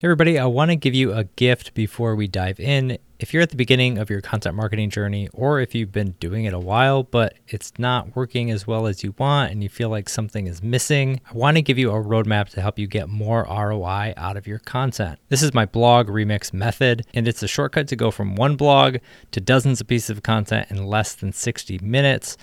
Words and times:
Hey 0.00 0.06
everybody, 0.06 0.38
I 0.38 0.44
want 0.44 0.70
to 0.70 0.76
give 0.76 0.94
you 0.94 1.12
a 1.12 1.24
gift 1.24 1.74
before 1.74 2.14
we 2.14 2.28
dive 2.28 2.60
in. 2.60 2.98
If 3.18 3.34
you're 3.34 3.42
at 3.42 3.50
the 3.50 3.56
beginning 3.56 3.98
of 3.98 4.08
your 4.08 4.20
content 4.20 4.54
marketing 4.54 4.90
journey, 4.90 5.28
or 5.34 5.58
if 5.58 5.74
you've 5.74 5.90
been 5.90 6.12
doing 6.20 6.44
it 6.44 6.54
a 6.54 6.58
while, 6.60 7.02
but 7.02 7.34
it's 7.48 7.72
not 7.80 8.14
working 8.14 8.52
as 8.52 8.64
well 8.64 8.86
as 8.86 9.02
you 9.02 9.12
want 9.18 9.50
and 9.50 9.60
you 9.60 9.68
feel 9.68 9.88
like 9.88 10.08
something 10.08 10.46
is 10.46 10.62
missing, 10.62 11.20
I 11.28 11.32
want 11.32 11.56
to 11.56 11.62
give 11.62 11.78
you 11.78 11.90
a 11.90 12.00
roadmap 12.00 12.48
to 12.50 12.60
help 12.60 12.78
you 12.78 12.86
get 12.86 13.08
more 13.08 13.44
ROI 13.50 14.14
out 14.16 14.36
of 14.36 14.46
your 14.46 14.60
content. 14.60 15.18
This 15.30 15.42
is 15.42 15.52
my 15.52 15.66
blog 15.66 16.06
remix 16.06 16.52
method, 16.52 17.04
and 17.12 17.26
it's 17.26 17.42
a 17.42 17.48
shortcut 17.48 17.88
to 17.88 17.96
go 17.96 18.12
from 18.12 18.36
one 18.36 18.54
blog 18.54 18.98
to 19.32 19.40
dozens 19.40 19.80
of 19.80 19.88
pieces 19.88 20.10
of 20.10 20.22
content 20.22 20.70
in 20.70 20.86
less 20.86 21.16
than 21.16 21.32
60 21.32 21.80
minutes. 21.80 22.36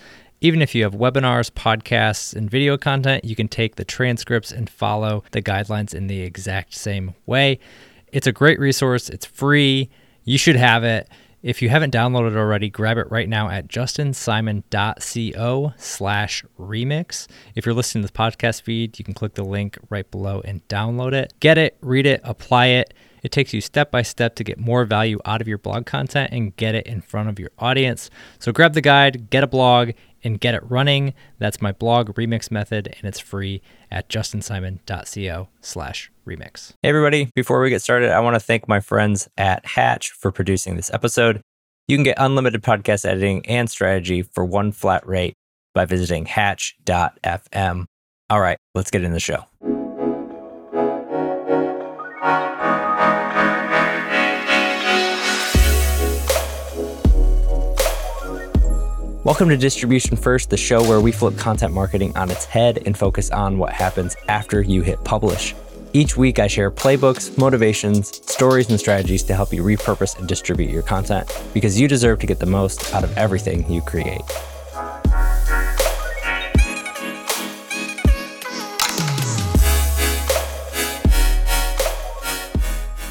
Even 0.45 0.61
if 0.61 0.75
you 0.75 0.83
have 0.83 0.93
webinars, 0.93 1.49
podcasts, 1.49 2.35
and 2.35 2.51
video 2.51 2.77
content, 2.77 3.25
you 3.25 3.35
can 3.35 3.47
take 3.47 3.77
the 3.77 3.83
transcripts 3.83 4.51
and 4.51 4.69
follow 4.69 5.23
the 5.31 5.41
guidelines 5.41 5.91
in 5.91 6.05
the 6.05 6.21
exact 6.21 6.75
same 6.75 7.15
way. 7.25 7.57
It's 8.11 8.27
a 8.27 8.31
great 8.31 8.59
resource, 8.59 9.09
it's 9.09 9.25
free. 9.25 9.89
You 10.23 10.37
should 10.37 10.55
have 10.55 10.83
it. 10.83 11.09
If 11.41 11.63
you 11.63 11.69
haven't 11.69 11.91
downloaded 11.91 12.33
it 12.33 12.37
already, 12.37 12.69
grab 12.69 12.99
it 12.99 13.09
right 13.09 13.27
now 13.27 13.49
at 13.49 13.67
justinsimon.co 13.67 15.73
slash 15.77 16.45
remix. 16.59 17.27
If 17.55 17.65
you're 17.65 17.73
listening 17.73 18.03
to 18.03 18.13
the 18.13 18.17
podcast 18.17 18.61
feed, 18.61 18.99
you 18.99 19.05
can 19.05 19.15
click 19.15 19.33
the 19.33 19.43
link 19.43 19.79
right 19.89 20.09
below 20.11 20.43
and 20.45 20.67
download 20.67 21.13
it. 21.13 21.33
Get 21.39 21.57
it, 21.57 21.75
read 21.81 22.05
it, 22.05 22.21
apply 22.23 22.67
it. 22.67 22.93
It 23.23 23.31
takes 23.31 23.55
you 23.55 23.61
step 23.61 23.89
by 23.89 24.03
step 24.03 24.35
to 24.35 24.43
get 24.43 24.59
more 24.59 24.85
value 24.85 25.17
out 25.25 25.41
of 25.41 25.47
your 25.47 25.57
blog 25.57 25.87
content 25.87 26.31
and 26.31 26.55
get 26.57 26.75
it 26.75 26.85
in 26.85 27.01
front 27.01 27.29
of 27.29 27.39
your 27.39 27.49
audience. 27.57 28.11
So 28.37 28.51
grab 28.51 28.73
the 28.73 28.81
guide, 28.81 29.31
get 29.31 29.43
a 29.43 29.47
blog, 29.47 29.93
and 30.25 30.41
get 30.41 30.55
it 30.55 30.63
running. 30.69 31.13
That's 31.39 31.61
my 31.61 31.71
blog 31.71 32.15
remix 32.15 32.51
method, 32.51 32.93
and 32.97 33.05
it's 33.05 33.19
free 33.19 33.61
at 33.89 34.09
justinsimon.co 34.09 35.47
slash 35.61 36.11
remix. 36.27 36.73
Hey 36.81 36.89
everybody, 36.89 37.29
before 37.35 37.61
we 37.61 37.69
get 37.69 37.81
started, 37.81 38.09
I 38.09 38.19
want 38.19 38.35
to 38.35 38.39
thank 38.39 38.67
my 38.67 38.81
friends 38.81 39.29
at 39.37 39.65
Hatch 39.65 40.11
for 40.11 40.31
producing 40.31 40.75
this 40.75 40.91
episode. 40.93 41.39
You 41.87 41.95
can 41.95 42.03
get 42.03 42.17
unlimited 42.19 42.63
podcast 42.63 43.05
editing 43.05 43.45
and 43.45 43.69
strategy 43.69 44.23
for 44.23 44.43
one 44.43 44.71
flat 44.71 45.07
rate 45.07 45.35
by 45.75 45.85
visiting 45.85 46.25
hatch.fm. 46.25 47.85
All 48.29 48.41
right, 48.41 48.57
let's 48.73 48.89
get 48.89 49.03
in 49.03 49.11
the 49.11 49.19
show. 49.19 49.45
Welcome 59.25 59.49
to 59.49 59.57
Distribution 59.57 60.15
First, 60.17 60.51
the 60.51 60.57
show 60.57 60.87
where 60.87 61.01
we 61.01 61.11
flip 61.11 61.35
content 61.35 61.73
marketing 61.73 62.15
on 62.15 62.29
its 62.29 62.45
head 62.45 62.83
and 62.85 62.95
focus 62.95 63.31
on 63.31 63.57
what 63.57 63.73
happens 63.73 64.15
after 64.27 64.61
you 64.61 64.83
hit 64.83 65.03
publish. 65.03 65.55
Each 65.93 66.15
week, 66.15 66.37
I 66.37 66.45
share 66.45 66.69
playbooks, 66.69 67.35
motivations, 67.35 68.21
stories, 68.31 68.69
and 68.69 68.79
strategies 68.79 69.23
to 69.23 69.33
help 69.33 69.51
you 69.51 69.63
repurpose 69.63 70.19
and 70.19 70.27
distribute 70.27 70.69
your 70.69 70.83
content 70.83 71.27
because 71.55 71.81
you 71.81 71.87
deserve 71.87 72.19
to 72.19 72.27
get 72.27 72.37
the 72.37 72.45
most 72.45 72.93
out 72.93 73.03
of 73.03 73.17
everything 73.17 73.67
you 73.67 73.81
create. 73.81 74.21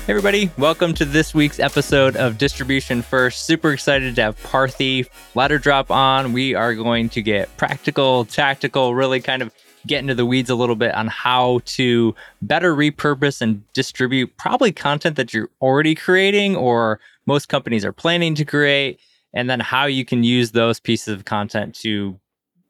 Hey 0.06 0.12
everybody, 0.12 0.50
welcome 0.58 0.92
to 0.96 1.06
this 1.06 1.32
week's 1.32 1.58
episode 1.58 2.14
of 2.16 2.36
Distribution 2.36 3.00
First. 3.00 3.46
Super 3.46 3.72
excited 3.72 4.14
to 4.16 4.22
have 4.22 4.42
Parthi 4.42 5.08
Ladder 5.34 5.58
Drop 5.58 5.90
on. 5.90 6.34
We 6.34 6.54
are 6.54 6.74
going 6.74 7.08
to 7.08 7.22
get 7.22 7.56
practical, 7.56 8.26
tactical, 8.26 8.94
really 8.94 9.22
kind 9.22 9.40
of 9.40 9.50
get 9.86 10.00
into 10.00 10.14
the 10.14 10.26
weeds 10.26 10.50
a 10.50 10.54
little 10.56 10.76
bit 10.76 10.94
on 10.94 11.06
how 11.06 11.60
to 11.64 12.14
better 12.42 12.76
repurpose 12.76 13.40
and 13.40 13.62
distribute 13.72 14.36
probably 14.36 14.72
content 14.72 15.16
that 15.16 15.32
you're 15.32 15.48
already 15.62 15.94
creating 15.94 16.54
or 16.54 17.00
most 17.24 17.48
companies 17.48 17.82
are 17.82 17.92
planning 17.92 18.34
to 18.34 18.44
create, 18.44 19.00
and 19.32 19.48
then 19.48 19.58
how 19.58 19.86
you 19.86 20.04
can 20.04 20.22
use 20.22 20.50
those 20.50 20.78
pieces 20.78 21.14
of 21.14 21.24
content 21.24 21.74
to 21.76 22.20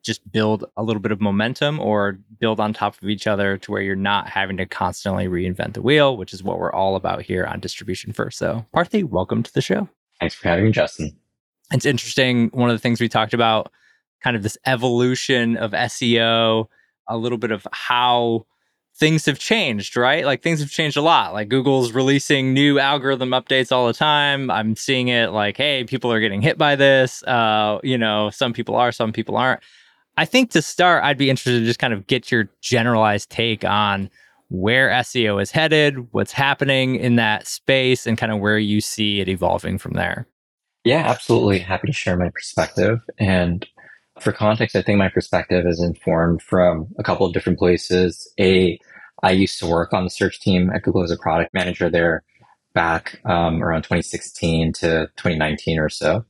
just 0.05 0.31
build 0.31 0.65
a 0.77 0.83
little 0.83 1.01
bit 1.01 1.13
of 1.13 1.21
momentum 1.21 1.81
or 1.81 2.19
build 2.39 2.61
on 2.61 2.73
top 2.73 3.01
of 3.03 3.09
each 3.09 3.27
other 3.27 3.57
to 3.57 3.73
where 3.73 3.83
you're 3.83 3.97
not 3.97 4.29
having 4.29 4.57
to 4.59 4.67
constantly 4.67 5.27
reinvent 5.27 5.73
the 5.73 5.83
wheel, 5.83 6.17
which 6.17 6.35
is 6.35 6.43
what 6.43 6.59
we're 6.59 6.73
all 6.73 6.95
about 6.95 7.23
here 7.23 7.45
on 7.47 7.59
Distribution 7.59 8.13
First. 8.13 8.39
So, 8.39 8.67
Parthi, 8.75 9.03
welcome 9.03 9.43
to 9.43 9.53
the 9.53 9.63
show. 9.63 9.89
Thanks 10.21 10.35
for 10.35 10.49
having 10.49 10.67
me, 10.67 10.73
Justin. 10.73 11.17
It's 11.73 11.87
interesting. 11.87 12.51
One 12.53 12.69
of 12.69 12.75
the 12.75 12.81
things 12.81 13.01
we 13.01 13.09
talked 13.09 13.33
about, 13.33 13.73
kind 14.23 14.37
of 14.37 14.43
this 14.43 14.59
evolution 14.67 15.57
of 15.57 15.73
SEO, 15.73 16.67
a 17.09 17.17
little 17.17 17.39
bit 17.39 17.51
of 17.51 17.67
how 17.73 18.47
things 18.97 19.27
have 19.27 19.39
changed, 19.39 19.97
right? 19.97 20.25
Like 20.25 20.43
things 20.43 20.61
have 20.61 20.71
changed 20.71 20.97
a 20.97 21.03
lot. 21.03 21.33
Like 21.33 21.49
Google's 21.49 21.93
releasing 21.93 22.53
new 22.53 22.79
algorithm 22.79 23.31
updates 23.31 23.73
all 23.73 23.87
the 23.87 23.93
time. 23.93 24.51
I'm 24.51 24.77
seeing 24.77 25.09
it 25.09 25.33
like, 25.33 25.57
hey, 25.57 25.85
people 25.85 26.13
are 26.13 26.21
getting 26.21 26.43
hit 26.43 26.59
by 26.59 26.77
this. 26.77 27.23
Uh, 27.25 27.81
you 27.83 27.99
know, 27.99 28.31
some 28.31 28.53
people 28.53 28.77
are, 28.77 28.93
some 28.93 29.13
people 29.13 29.37
aren't. 29.37 29.61
I 30.17 30.25
think 30.25 30.51
to 30.53 30.63
start, 30.63 31.03
I'd 31.05 31.19
be 31.19 31.31
interested 31.31 31.61
to 31.61 31.65
just 31.65 31.79
kind 31.81 31.93
of 31.93 32.07
get 32.07 32.31
your 32.31 32.49
generalized 32.61 33.31
take 33.31 33.65
on 33.65 34.11
where 34.49 34.91
SEO 34.91 35.43
is 35.43 35.51
headed, 35.51 36.13
what's 36.13 36.33
happening 36.33 36.97
in 36.97 37.17
that 37.17 37.47
space, 37.47 38.07
and 38.07 38.17
kind 38.17 38.31
of 38.31 38.39
where 38.39 38.59
you 38.59 38.81
see 38.81 39.21
it 39.21 39.29
evolving 39.29 39.79
from 39.79 39.95
there. 39.95 40.27
Yeah, 40.85 41.09
absolutely. 41.09 41.59
Happy 41.59 41.89
to 41.89 41.93
share 41.93 42.17
my 42.17 42.29
perspective. 42.29 43.01
And 43.19 43.67
for 44.21 44.33
context, 44.33 44.77
I 44.77 44.83
think 44.83 44.99
my 44.99 45.09
perspective 45.09 45.65
is 45.67 45.83
informed 45.83 46.43
from 46.43 46.89
a 46.99 47.03
couple 47.03 47.27
of 47.27 47.33
different 47.33 47.59
places. 47.59 48.31
A, 48.39 48.79
I 49.23 49.33
used 49.33 49.59
to 49.61 49.67
work 49.67 49.93
on 49.93 50.05
the 50.05 50.11
search 50.11 50.41
team 50.41 50.71
at 50.75 50.83
Google 50.83 51.03
as 51.03 51.11
a 51.11 51.17
product 51.17 51.53
manager 51.55 51.91
there 51.91 52.23
back 52.75 53.21
um, 53.25 53.63
around 53.63 53.83
2016 53.83 54.75
to 54.75 55.07
2019 55.17 55.79
or 55.79 55.89
so. 55.89 56.25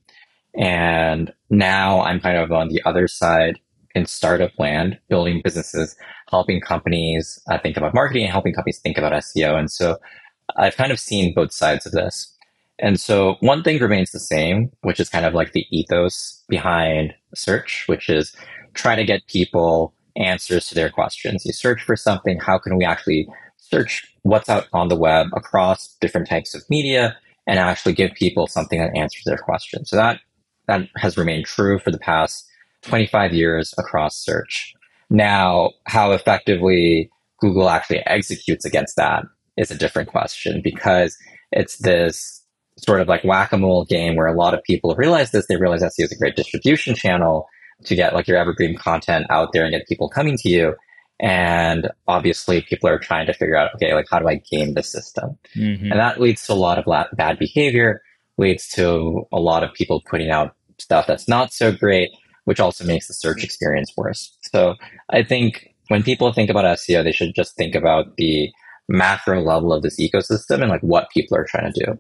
And 0.57 1.33
now 1.51 2.01
I'm 2.03 2.21
kind 2.21 2.39
of 2.39 2.53
on 2.53 2.69
the 2.69 2.81
other 2.87 3.09
side 3.09 3.59
in 3.95 4.07
startup 4.07 4.53
land, 4.59 4.99
building 5.09 5.41
businesses, 5.43 5.97
helping 6.31 6.61
companies 6.61 7.41
uh, 7.51 7.59
think 7.59 7.77
about 7.77 7.95
marketing 7.95 8.25
and 8.25 8.33
helping 8.33 8.55
companies 8.55 8.81
think 8.81 8.99
about 8.99 9.13
SEO. 9.13 9.57
And 9.59 9.71
so 9.71 9.99
I've 10.57 10.77
kind 10.77 10.93
of 10.93 10.99
seen 10.99 11.35
both 11.35 11.53
sides 11.53 11.87
of 11.87 11.93
this. 11.93 12.31
And 12.81 12.99
so 12.99 13.37
one 13.41 13.63
thing 13.63 13.79
remains 13.79 14.11
the 14.11 14.19
same, 14.19 14.71
which 14.83 14.99
is 14.99 15.09
kind 15.09 15.25
of 15.25 15.33
like 15.33 15.53
the 15.53 15.65
ethos 15.71 16.43
behind 16.49 17.15
search, 17.35 17.85
which 17.87 18.09
is 18.09 18.35
try 18.75 18.97
to 18.97 19.05
get 19.05 19.27
people 19.29 19.95
answers 20.17 20.67
to 20.69 20.75
their 20.75 20.91
questions. 20.91 21.45
You 21.47 21.53
search 21.53 21.83
for 21.83 21.95
something, 21.95 22.39
how 22.41 22.59
can 22.59 22.77
we 22.77 22.85
actually 22.85 23.29
search 23.57 24.05
what's 24.23 24.49
out 24.49 24.67
on 24.73 24.89
the 24.89 24.97
web 24.97 25.29
across 25.35 25.97
different 26.01 26.29
types 26.29 26.55
of 26.55 26.63
media 26.69 27.17
and 27.47 27.59
actually 27.59 27.93
give 27.93 28.13
people 28.15 28.47
something 28.47 28.81
that 28.81 28.97
answers 28.97 29.23
their 29.25 29.39
questions. 29.39 29.91
So 29.91 29.97
that 29.97 30.21
that 30.67 30.89
has 30.97 31.19
remained 31.19 31.45
true 31.45 31.79
for 31.79 31.91
the 31.91 31.99
past 31.99 32.49
25 32.85 33.33
years 33.33 33.75
across 33.79 34.17
search. 34.17 34.75
Now, 35.11 35.71
how 35.87 36.13
effectively 36.13 37.11
Google 37.41 37.69
actually 37.69 38.01
executes 38.07 38.65
against 38.65 38.97
that 38.97 39.25
is 39.57 39.71
a 39.71 39.79
different 39.79 40.09
question 40.09 40.61
because 40.63 41.17
it's 41.53 41.79
this 41.79 42.43
sort 42.77 43.01
of 43.01 43.09
like 43.09 43.23
whack-a-mole 43.23 43.85
game 43.85 44.17
where 44.17 44.27
a 44.27 44.37
lot 44.37 44.55
of 44.55 44.63
people 44.65 44.95
realize 44.97 45.31
this. 45.31 45.47
They 45.47 45.57
realize 45.57 45.83
SEO 45.83 46.05
is 46.05 46.13
a 46.13 46.19
great 46.19 46.37
distribution 46.37 46.95
channel 46.95 47.47
to 47.85 47.95
get 47.95 48.15
like 48.15 48.27
your 48.27 48.39
evergreen 48.39 48.77
content 48.77 49.27
out 49.31 49.53
there 49.53 49.65
and 49.65 49.73
get 49.73 49.87
people 49.87 50.09
coming 50.09 50.37
to 50.39 50.49
you. 50.49 50.75
And 51.21 51.89
obviously 52.09 52.63
people 52.63 52.89
are 52.89 52.99
trying 52.99 53.27
to 53.27 53.35
figure 53.35 53.57
out, 53.57 53.75
okay, 53.77 53.95
like 53.95 54.07
how 54.11 54.19
do 54.19 54.29
I 54.29 54.37
game 54.37 54.75
the 54.75 54.83
system? 54.83 55.39
Mm-hmm. 55.55 55.93
And 55.93 56.01
that 56.01 56.21
leads 56.21 56.47
to 56.47 56.53
a 56.53 56.55
lot 56.55 56.79
of 56.79 56.85
bad 57.17 57.39
behavior, 57.39 58.03
leads 58.37 58.69
to 58.71 59.27
a 59.33 59.39
lot 59.39 59.63
of 59.63 59.73
people 59.75 60.03
putting 60.09 60.31
out 60.31 60.57
stuff 60.79 61.07
that's 61.07 61.29
not 61.29 61.53
so 61.53 61.71
great 61.71 62.11
which 62.45 62.61
also 62.61 62.85
makes 62.85 63.09
the 63.09 63.15
search 63.15 63.43
experience 63.45 63.93
worse. 63.97 64.37
So 64.43 64.75
I 65.11 65.23
think 65.23 65.75
when 65.89 66.03
people 66.03 66.33
think 66.33 66.51
about 66.51 66.65
SEO, 66.65 67.03
they 67.05 67.13
should 67.13 67.35
just 67.35 67.57
think 67.57 67.75
about 67.75 68.17
the 68.17 68.51
macro 68.89 69.41
level 69.43 69.73
of 69.73 69.83
this 69.83 69.99
ecosystem 70.01 70.61
and 70.61 70.71
like 70.71 70.83
what 70.83 71.11
people 71.11 71.37
are 71.37 71.47
trying 71.49 71.73
to 71.73 71.85
do. 71.85 71.99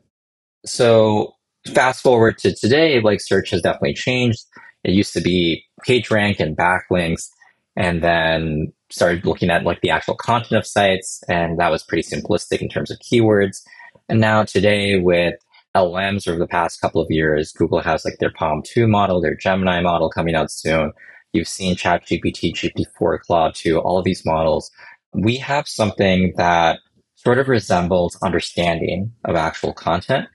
So 0.67 1.35
fast 1.75 2.03
forward 2.03 2.39
to 2.39 2.55
today, 2.55 3.01
like 3.01 3.21
search 3.21 3.51
has 3.51 3.63
definitely 3.63 3.95
changed. 3.95 4.45
It 4.85 4.93
used 4.93 5.13
to 5.15 5.21
be 5.21 5.65
page 5.83 6.11
rank 6.11 6.41
and 6.41 6.57
backlinks, 6.57 7.29
and 7.77 8.03
then 8.03 8.73
started 8.91 9.25
looking 9.25 9.51
at 9.51 9.65
like 9.65 9.81
the 9.81 9.91
actual 9.91 10.15
content 10.15 10.59
of 10.59 10.67
sites, 10.67 11.23
and 11.29 11.59
that 11.59 11.71
was 11.71 11.83
pretty 11.83 12.03
simplistic 12.03 12.61
in 12.61 12.69
terms 12.69 12.91
of 12.91 12.99
keywords. 12.99 13.63
And 14.09 14.21
now 14.21 14.45
today 14.45 15.01
with 15.01 15.35
LLMs 15.75 16.29
over 16.29 16.39
the 16.39 16.47
past 16.47 16.81
couple 16.81 17.01
of 17.01 17.11
years. 17.11 17.53
Google 17.53 17.81
has 17.81 18.05
like 18.05 18.19
their 18.19 18.33
PaLM 18.33 18.65
2 18.65 18.87
model, 18.87 19.21
their 19.21 19.35
Gemini 19.35 19.81
model 19.81 20.11
coming 20.11 20.35
out 20.35 20.51
soon. 20.51 20.93
You've 21.33 21.49
seen 21.49 21.75
ChatGPT, 21.75 22.53
GPT-4, 22.53 23.21
Claude 23.21 23.55
2, 23.55 23.81
all 23.81 23.99
of 23.99 24.05
these 24.05 24.25
models. 24.25 24.71
We 25.13 25.37
have 25.39 25.67
something 25.67 26.33
that 26.37 26.79
sort 27.17 27.39
of 27.39 27.49
resembles 27.49 28.17
understanding 28.23 29.13
of 29.25 29.35
actual 29.35 29.73
content. 29.73 30.29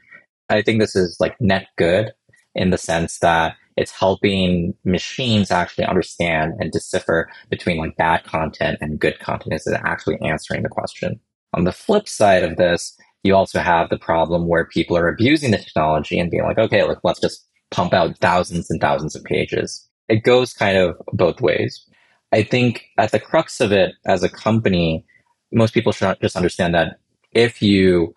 I 0.50 0.62
think 0.62 0.80
this 0.80 0.95
is 0.95 1.18
like 1.19 1.39
net 1.39 1.68
good 1.77 2.12
in 2.56 2.71
the 2.71 2.77
sense 2.77 3.19
that 3.19 3.56
it's 3.77 3.92
helping 3.92 4.74
machines 4.83 5.51
actually 5.51 5.85
understand 5.85 6.53
and 6.59 6.71
decipher 6.71 7.30
between 7.50 7.77
like 7.77 7.95
bad 7.95 8.25
content 8.25 8.77
and 8.81 9.00
good 9.00 9.19
content. 9.19 9.53
Is 9.53 9.68
it 9.68 9.80
actually 9.85 10.19
answering 10.21 10.63
the 10.63 10.69
question? 10.69 11.19
On 11.53 11.63
the 11.63 11.71
flip 11.71 12.09
side 12.09 12.44
of 12.44 12.57
this, 12.57 12.97
you 13.24 13.36
also 13.36 13.60
have 13.60 13.89
the 13.89 13.98
problem 13.98 14.48
where 14.48 14.66
people 14.66 14.98
are 14.98 15.10
abusing 15.10 15.51
the 15.51 15.57
technology 15.57 16.19
and 16.19 16.31
being 16.31 16.44
like, 16.44 16.57
okay, 16.57 16.83
look, 16.83 17.00
let's 17.04 17.19
just 17.19 17.45
pump 17.71 17.94
out 17.94 18.18
thousands 18.19 18.69
and 18.69 18.80
thousands 18.80 19.16
of 19.16 19.24
pages. 19.24 19.88
It 20.07 20.24
goes 20.24 20.54
kind 20.54 20.77
of 20.77 20.95
both 21.13 21.42
ways. 21.42 21.86
I 22.31 22.44
think 22.44 22.86
at 22.98 23.12
the 23.12 23.19
crux 23.19 23.60
of 23.60 23.71
it 23.71 23.94
as 24.06 24.24
a 24.24 24.30
company, 24.30 25.06
most 25.51 25.74
people 25.74 25.92
should 25.92 26.18
just 26.21 26.36
understand 26.36 26.74
that 26.75 27.00
if 27.31 27.62
you 27.62 28.13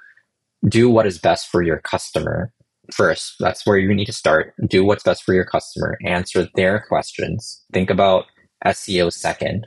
do 0.69 0.89
what 0.89 1.07
is 1.07 1.19
best 1.19 1.49
for 1.49 1.63
your 1.63 1.79
customer 1.79 2.53
first, 2.93 3.35
that's 3.41 3.67
where 3.67 3.79
you 3.79 3.93
need 3.95 4.07
to 4.07 4.13
start. 4.13 4.55
Do 4.67 4.85
what's 4.85 5.03
best 5.03 5.25
for 5.25 5.35
your 5.35 5.45
customer, 5.45 5.99
answer 6.05 6.49
their 6.55 6.85
questions, 6.89 7.63
think 7.73 7.91
about 7.91 8.27
SEO 8.65 9.13
second, 9.13 9.67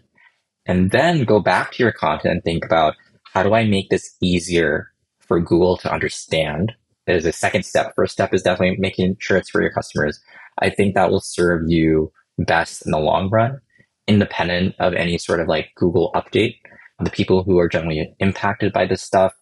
and 0.66 0.92
then 0.92 1.24
go 1.24 1.40
back 1.40 1.74
to 1.74 1.84
your 1.84 1.92
content 1.92 2.36
and 2.36 2.44
think 2.44 2.66
about 2.66 2.96
how 3.34 3.44
do 3.44 3.54
I 3.54 3.66
make 3.66 3.90
this 3.90 4.16
easier 4.22 4.92
for 5.28 5.40
Google 5.40 5.78
to 5.78 5.92
understand? 5.92 6.74
There's 7.08 7.26
a 7.26 7.32
second 7.32 7.64
step. 7.64 7.94
First 7.96 8.14
step 8.14 8.34
is 8.34 8.42
definitely 8.42 8.78
making 8.80 9.18
sure 9.20 9.38
it's 9.38 9.50
for 9.50 9.62
your 9.62 9.72
customers. 9.72 10.20
I 10.60 10.70
think 10.70 10.96
that 10.96 11.12
will 11.12 11.22
serve 11.22 11.64
you 11.68 12.12
best 12.38 12.86
in 12.86 12.92
the 12.92 13.00
long 13.00 13.30
run, 13.30 13.60
independent 14.08 14.76
of 14.80 14.94
any 14.94 15.18
sort 15.18 15.40
of 15.40 15.48
like 15.48 15.70
Google 15.76 16.12
update. 16.16 16.56
The 17.00 17.10
people 17.10 17.44
who 17.44 17.60
are 17.60 17.68
generally 17.68 18.16
impacted 18.20 18.74
by 18.74 18.86
this 18.86 19.02
stuff 19.02 19.34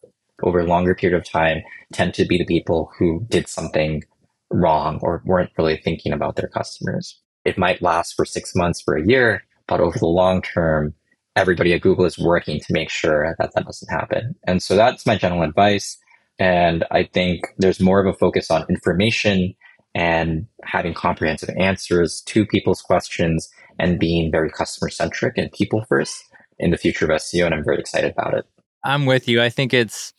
over 0.41 0.59
a 0.59 0.65
longer 0.65 0.95
period 0.95 1.17
of 1.17 1.29
time 1.29 1.61
tend 1.93 2.13
to 2.15 2.25
be 2.25 2.37
the 2.37 2.45
people 2.45 2.91
who 2.97 3.25
did 3.29 3.47
something 3.47 4.03
wrong 4.49 4.99
or 5.01 5.21
weren't 5.25 5.51
really 5.57 5.77
thinking 5.77 6.11
about 6.11 6.35
their 6.35 6.49
customers. 6.49 7.19
It 7.45 7.57
might 7.57 7.81
last 7.81 8.15
for 8.15 8.25
six 8.25 8.55
months, 8.55 8.81
for 8.81 8.95
a 8.95 9.05
year, 9.05 9.43
but 9.67 9.79
over 9.79 9.97
the 9.97 10.07
long 10.07 10.41
term, 10.41 10.93
everybody 11.35 11.73
at 11.73 11.81
Google 11.81 12.05
is 12.05 12.17
working 12.17 12.59
to 12.59 12.73
make 12.73 12.89
sure 12.89 13.35
that 13.39 13.53
that 13.53 13.65
doesn't 13.65 13.91
happen. 13.91 14.35
And 14.45 14.61
so 14.61 14.75
that's 14.75 15.05
my 15.05 15.15
general 15.15 15.41
advice. 15.41 15.97
And 16.39 16.83
I 16.91 17.03
think 17.03 17.41
there's 17.57 17.79
more 17.79 17.99
of 17.99 18.07
a 18.07 18.17
focus 18.17 18.51
on 18.51 18.65
information 18.69 19.55
and 19.95 20.47
having 20.63 20.93
comprehensive 20.93 21.49
answers 21.59 22.21
to 22.21 22.45
people's 22.45 22.81
questions 22.81 23.49
and 23.79 23.99
being 23.99 24.31
very 24.31 24.49
customer 24.49 24.89
centric 24.89 25.37
and 25.37 25.51
people 25.51 25.85
first 25.87 26.23
in 26.59 26.71
the 26.71 26.77
future 26.77 27.05
of 27.05 27.11
SEO. 27.11 27.45
And 27.45 27.53
I'm 27.53 27.63
very 27.63 27.79
excited 27.79 28.11
about 28.11 28.33
it. 28.33 28.45
I'm 28.83 29.05
with 29.05 29.27
you. 29.27 29.41
I 29.41 29.49
think 29.49 29.73
it's 29.73 30.13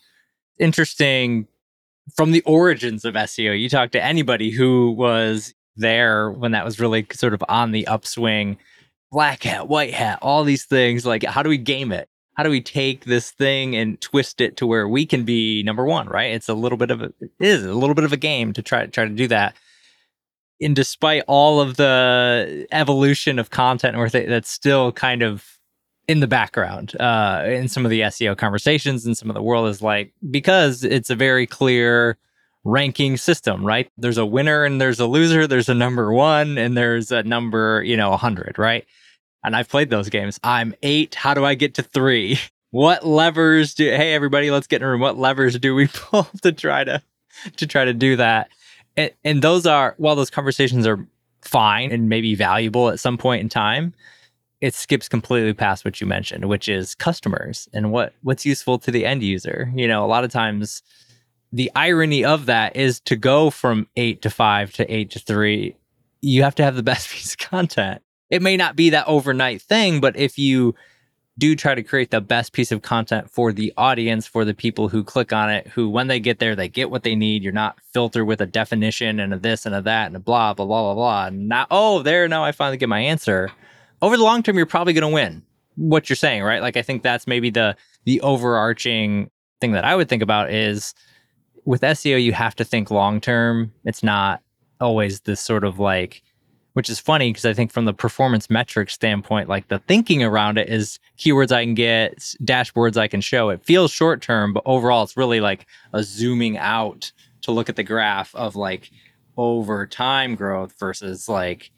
interesting 0.59 1.47
from 2.17 2.31
the 2.31 2.43
origins 2.43 3.05
of 3.05 3.15
SEO. 3.15 3.59
You 3.59 3.69
talk 3.69 3.91
to 3.93 4.05
anybody 4.05 4.51
who 4.51 4.93
was 4.93 5.55
there 5.77 6.31
when 6.31 6.53
that 6.53 6.65
was 6.65 6.79
really 6.79 7.07
sort 7.13 7.35
of 7.35 7.43
on 7.49 7.73
the 7.73 7.87
upswing 7.87 8.59
black 9.15 9.45
hat, 9.45 9.69
white 9.69 9.95
hat, 9.95 10.19
all 10.23 10.43
these 10.43 10.65
things. 10.65 11.07
Like, 11.07 11.23
how 11.23 11.45
do 11.45 11.49
we 11.49 11.57
game 11.57 11.93
it? 11.93 12.09
How 12.37 12.43
do 12.43 12.51
we 12.51 12.61
take 12.61 13.05
this 13.05 13.31
thing 13.31 13.77
and 13.77 13.99
twist 14.01 14.41
it 14.41 14.57
to 14.57 14.67
where 14.67 14.89
we 14.89 15.07
can 15.07 15.25
be 15.25 15.63
number 15.63 15.85
one? 15.85 16.09
Right? 16.09 16.35
It's 16.35 16.49
a 16.49 16.55
little 16.55 16.77
bit 16.77 16.91
of 16.91 17.01
a, 17.01 17.13
it 17.21 17.31
is 17.39 17.65
a 17.65 17.73
little 17.73 17.95
bit 17.95 18.05
of 18.05 18.13
a 18.13 18.17
game 18.17 18.53
to 18.55 18.61
try 18.61 18.85
try 18.87 19.05
to 19.05 19.11
do 19.11 19.29
that. 19.29 19.57
And 20.61 20.75
despite 20.75 21.23
all 21.29 21.61
of 21.61 21.77
the 21.77 22.67
evolution 22.73 23.39
of 23.39 23.51
content, 23.51 23.97
or 23.97 24.09
th- 24.09 24.29
that's 24.29 24.51
still 24.51 24.91
kind 24.91 25.23
of 25.23 25.59
in 26.09 26.19
the 26.19 26.27
background 26.27 26.95
uh, 27.01 27.45
in 27.47 27.69
some 27.69 27.85
of 27.85 27.91
the 27.91 28.01
SEO 28.01 28.37
conversations 28.37 29.07
and 29.07 29.17
some 29.17 29.31
of 29.31 29.35
the 29.35 29.43
world 29.43 29.69
is 29.69 29.81
like 29.81 30.13
because 30.31 30.83
it's 30.83 31.09
a 31.09 31.15
very 31.15 31.47
clear 31.47 32.19
ranking 32.65 33.17
system, 33.17 33.65
right? 33.65 33.91
There's 33.97 34.19
a 34.19 34.27
winner 34.27 34.65
and 34.65 34.81
there's 34.81 34.99
a 34.99 35.07
loser. 35.07 35.47
There's 35.47 35.69
a 35.69 35.75
number 35.75 36.13
one 36.13 36.59
and 36.59 36.77
there's 36.77 37.13
a 37.13 37.23
number, 37.23 37.83
you 37.85 37.97
know, 37.97 38.11
100, 38.11 38.59
right? 38.59 38.85
And 39.45 39.55
I've 39.55 39.69
played 39.69 39.91
those 39.91 40.09
games. 40.09 40.41
I'm 40.43 40.75
eight. 40.83 41.15
How 41.15 41.35
do 41.35 41.45
I 41.45 41.55
get 41.55 41.75
to 41.75 41.83
three? 41.83 42.39
What 42.71 43.07
levers 43.07 43.73
do? 43.73 43.85
Hey, 43.85 44.15
everybody, 44.15 44.51
let's 44.51 44.67
get 44.67 44.83
in 44.83 44.89
a 44.89 44.91
room. 44.91 45.01
What 45.01 45.17
levers 45.17 45.57
do 45.61 45.77
we 45.77 45.87
pull 45.95 46.27
to 46.43 46.51
try 46.51 46.83
to 46.83 47.01
to 47.59 47.69
try 47.69 47.85
to 47.85 47.95
do 47.95 48.17
that? 48.17 48.49
And, 48.97 49.13
and 49.23 49.43
those 49.43 49.65
are 49.65 49.95
while 49.97 50.17
those 50.17 50.29
conversations 50.29 50.85
are 50.85 51.07
fine 51.41 51.93
and 51.93 52.09
maybe 52.09 52.35
valuable 52.35 52.89
at 52.89 52.99
some 52.99 53.17
point 53.17 53.43
in 53.43 53.49
time, 53.49 53.95
it 54.61 54.75
skips 54.75 55.09
completely 55.09 55.53
past 55.53 55.85
what 55.85 56.01
you 56.01 56.09
mentioned, 56.09 56.47
which 56.47 56.69
is 56.69 56.97
customers 56.97 57.69
and 57.73 57.93
what 57.93 58.13
what's 58.23 58.45
useful 58.45 58.81
to 58.81 58.91
the 58.91 59.07
end 59.07 59.23
user. 59.23 59.73
You 59.77 59.87
know, 59.87 60.05
a 60.05 60.09
lot 60.09 60.25
of 60.25 60.33
times 60.33 60.83
the 61.53 61.71
irony 61.77 62.25
of 62.25 62.47
that 62.47 62.75
is 62.75 62.99
to 63.03 63.15
go 63.15 63.51
from 63.51 63.87
eight 63.95 64.21
to 64.23 64.31
five 64.31 64.73
to 64.73 64.93
eight 64.93 65.13
to 65.13 65.21
three, 65.21 65.77
you 66.23 66.43
have 66.43 66.57
to 66.57 66.65
have 66.65 66.75
the 66.75 66.83
best 66.93 67.09
piece 67.09 67.35
of 67.35 67.39
content 67.39 68.03
it 68.35 68.43
may 68.43 68.57
not 68.57 68.75
be 68.75 68.91
that 68.91 69.07
overnight 69.07 69.63
thing, 69.63 70.01
but 70.01 70.17
if 70.17 70.37
you 70.37 70.75
do 71.39 71.55
try 71.55 71.73
to 71.73 71.85
create 71.85 72.11
the 72.11 72.21
best 72.21 72.53
piece 72.53 72.73
of 72.73 72.83
content 72.83 73.31
for 73.31 73.53
the 73.53 73.73
audience, 73.77 74.27
for 74.27 74.45
the 74.45 74.53
people 74.53 74.89
who 74.89 75.05
click 75.05 75.33
on 75.33 75.51
it, 75.51 75.69
who 75.69 75.89
when 75.89 76.09
they 76.09 76.19
get 76.19 76.41
there, 76.41 76.57
they 76.57 76.69
get 76.69 76.91
what 76.91 77.05
they 77.05 77.15
need. 77.15 77.45
You're 77.45 77.53
not 77.53 77.79
filtered 77.93 78.27
with 78.27 78.41
a 78.41 78.47
definition 78.47 79.21
and 79.21 79.33
a 79.33 79.39
this 79.39 79.67
and 79.67 79.75
a 79.75 79.81
that 79.83 80.09
and 80.09 80.17
a 80.17 80.19
blah, 80.19 80.53
blah, 80.53 80.67
blah, 80.67 80.95
blah, 80.95 81.31
blah. 81.31 81.67
Oh, 81.71 82.03
there, 82.03 82.27
now 82.27 82.43
I 82.43 82.51
finally 82.51 82.77
get 82.77 82.89
my 82.89 82.99
answer. 82.99 83.53
Over 84.03 84.17
the 84.17 84.25
long 84.25 84.43
term, 84.43 84.57
you're 84.57 84.67
probably 84.67 84.95
going 84.95 85.09
to 85.09 85.15
win 85.15 85.45
what 85.77 86.11
you're 86.11 86.17
saying, 86.17 86.43
right? 86.43 86.61
Like, 86.61 86.77
I 86.77 86.83
think 86.83 87.05
that's 87.05 87.29
maybe 87.29 87.51
the, 87.51 87.77
the 88.05 88.21
overarching 88.23 89.31
thing 89.61 89.71
that 89.73 89.85
I 89.85 89.95
would 89.95 90.09
think 90.09 90.25
about 90.25 90.51
is 90.51 90.93
with 91.65 91.83
SEO, 91.83 92.21
you 92.21 92.33
have 92.33 92.57
to 92.57 92.65
think 92.65 92.91
long 92.91 93.21
term. 93.21 93.73
It's 93.85 94.03
not 94.03 94.43
always 94.81 95.21
this 95.21 95.41
sort 95.41 95.63
of 95.63 95.79
like, 95.79 96.25
which 96.75 96.91
is 96.91 97.01
funny 97.01 97.31
because 97.31 97.45
I 97.45 97.55
think 97.55 97.73
from 97.73 97.87
the 97.87 97.95
performance 97.95 98.51
metrics 98.51 98.93
standpoint, 98.93 99.49
like 99.49 99.69
the 99.69 99.79
thinking 99.79 100.23
around 100.23 100.59
it 100.59 100.69
is 100.69 100.99
keywords 101.19 101.53
I 101.53 101.65
can 101.65 101.75
get, 101.75 102.19
dashboards 102.43 102.97
I 102.97 103.09
can 103.09 103.21
show. 103.21 103.49
It 103.49 103.65
feels 103.65 103.91
short 103.91 104.21
term, 104.21 104.53
but 104.53 104.63
overall, 104.67 105.05
it's 105.05 105.17
really 105.17 105.41
like 105.41 105.67
a 105.93 106.03
zooming 106.03 106.59
out 106.59 107.13
to 107.43 107.53
look 107.53 107.69
at 107.69 107.77
the 107.77 107.85
graph 107.85 108.35
of 108.35 108.57
like 108.57 108.91
over 109.37 109.87
time 109.87 110.35
growth 110.35 110.75
versus 110.79 111.29
like 111.29 111.71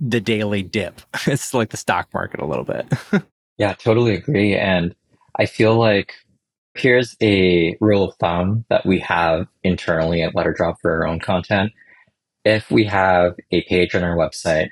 the 0.00 0.20
daily 0.20 0.62
dip. 0.62 1.00
it's 1.26 1.52
like 1.52 1.70
the 1.70 1.76
stock 1.76 2.08
market 2.14 2.40
a 2.40 2.46
little 2.46 2.64
bit. 2.64 2.86
yeah, 3.58 3.74
totally 3.74 4.14
agree. 4.14 4.54
And 4.54 4.94
I 5.36 5.46
feel 5.46 5.76
like 5.76 6.14
here's 6.74 7.16
a 7.20 7.76
rule 7.80 8.04
of 8.04 8.14
thumb 8.20 8.64
that 8.68 8.86
we 8.86 9.00
have 9.00 9.48
internally 9.64 10.22
at 10.22 10.36
Letterdrop 10.36 10.76
for 10.80 10.92
our 10.92 11.08
own 11.08 11.18
content 11.18 11.72
if 12.44 12.70
we 12.70 12.84
have 12.84 13.34
a 13.50 13.62
page 13.64 13.94
on 13.94 14.02
our 14.02 14.16
website, 14.16 14.68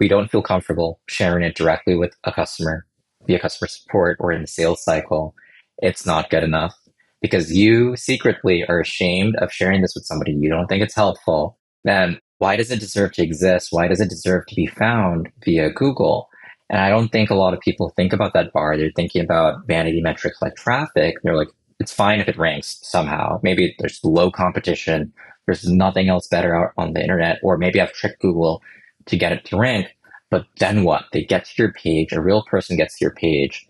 we 0.00 0.08
don't 0.08 0.30
feel 0.30 0.42
comfortable 0.42 1.00
sharing 1.08 1.44
it 1.44 1.56
directly 1.56 1.94
with 1.96 2.14
a 2.24 2.32
customer 2.32 2.86
via 3.26 3.38
customer 3.38 3.68
support 3.68 4.16
or 4.20 4.32
in 4.32 4.42
the 4.42 4.46
sales 4.46 4.82
cycle, 4.82 5.34
it's 5.78 6.06
not 6.06 6.30
good 6.30 6.44
enough 6.44 6.74
because 7.20 7.52
you 7.52 7.96
secretly 7.96 8.64
are 8.68 8.80
ashamed 8.80 9.36
of 9.36 9.52
sharing 9.52 9.82
this 9.82 9.94
with 9.94 10.04
somebody. 10.04 10.32
You 10.32 10.48
don't 10.48 10.66
think 10.68 10.82
it's 10.82 10.94
helpful. 10.94 11.58
Then 11.84 12.18
why 12.38 12.56
does 12.56 12.70
it 12.70 12.80
deserve 12.80 13.12
to 13.12 13.22
exist? 13.22 13.68
Why 13.70 13.88
does 13.88 14.00
it 14.00 14.10
deserve 14.10 14.46
to 14.46 14.54
be 14.54 14.66
found 14.66 15.28
via 15.44 15.70
Google? 15.70 16.28
And 16.68 16.80
I 16.80 16.88
don't 16.88 17.08
think 17.08 17.30
a 17.30 17.34
lot 17.34 17.54
of 17.54 17.60
people 17.60 17.90
think 17.90 18.12
about 18.12 18.32
that 18.34 18.52
bar. 18.52 18.76
They're 18.76 18.90
thinking 18.94 19.22
about 19.22 19.66
vanity 19.66 20.00
metrics 20.00 20.42
like 20.42 20.56
traffic. 20.56 21.16
They're 21.22 21.36
like, 21.36 21.48
it's 21.78 21.92
fine 21.92 22.20
if 22.20 22.28
it 22.28 22.38
ranks 22.38 22.78
somehow. 22.82 23.38
Maybe 23.42 23.74
there's 23.78 24.00
low 24.02 24.30
competition 24.30 25.12
there's 25.46 25.68
nothing 25.68 26.08
else 26.08 26.26
better 26.26 26.54
out 26.54 26.72
on 26.76 26.92
the 26.92 27.00
internet, 27.00 27.38
or 27.42 27.56
maybe 27.56 27.80
I've 27.80 27.92
tricked 27.92 28.20
Google 28.20 28.62
to 29.06 29.16
get 29.16 29.32
it 29.32 29.44
to 29.46 29.56
rank. 29.56 29.96
But 30.30 30.46
then 30.58 30.82
what? 30.84 31.04
They 31.12 31.24
get 31.24 31.44
to 31.44 31.62
your 31.62 31.72
page, 31.72 32.12
a 32.12 32.20
real 32.20 32.42
person 32.42 32.76
gets 32.76 32.98
to 32.98 33.04
your 33.04 33.14
page, 33.14 33.66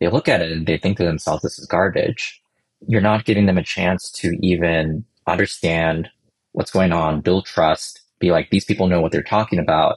they 0.00 0.08
look 0.08 0.28
at 0.28 0.42
it 0.42 0.52
and 0.52 0.66
they 0.66 0.76
think 0.76 0.96
to 0.98 1.04
themselves, 1.04 1.42
this 1.42 1.58
is 1.58 1.66
garbage. 1.66 2.42
You're 2.86 3.00
not 3.00 3.24
giving 3.24 3.46
them 3.46 3.58
a 3.58 3.62
chance 3.62 4.10
to 4.12 4.36
even 4.42 5.04
understand 5.26 6.10
what's 6.52 6.70
going 6.70 6.92
on, 6.92 7.20
build 7.20 7.46
trust, 7.46 8.00
be 8.18 8.30
like, 8.30 8.50
these 8.50 8.64
people 8.64 8.86
know 8.86 9.00
what 9.00 9.12
they're 9.12 9.22
talking 9.22 9.58
about, 9.58 9.96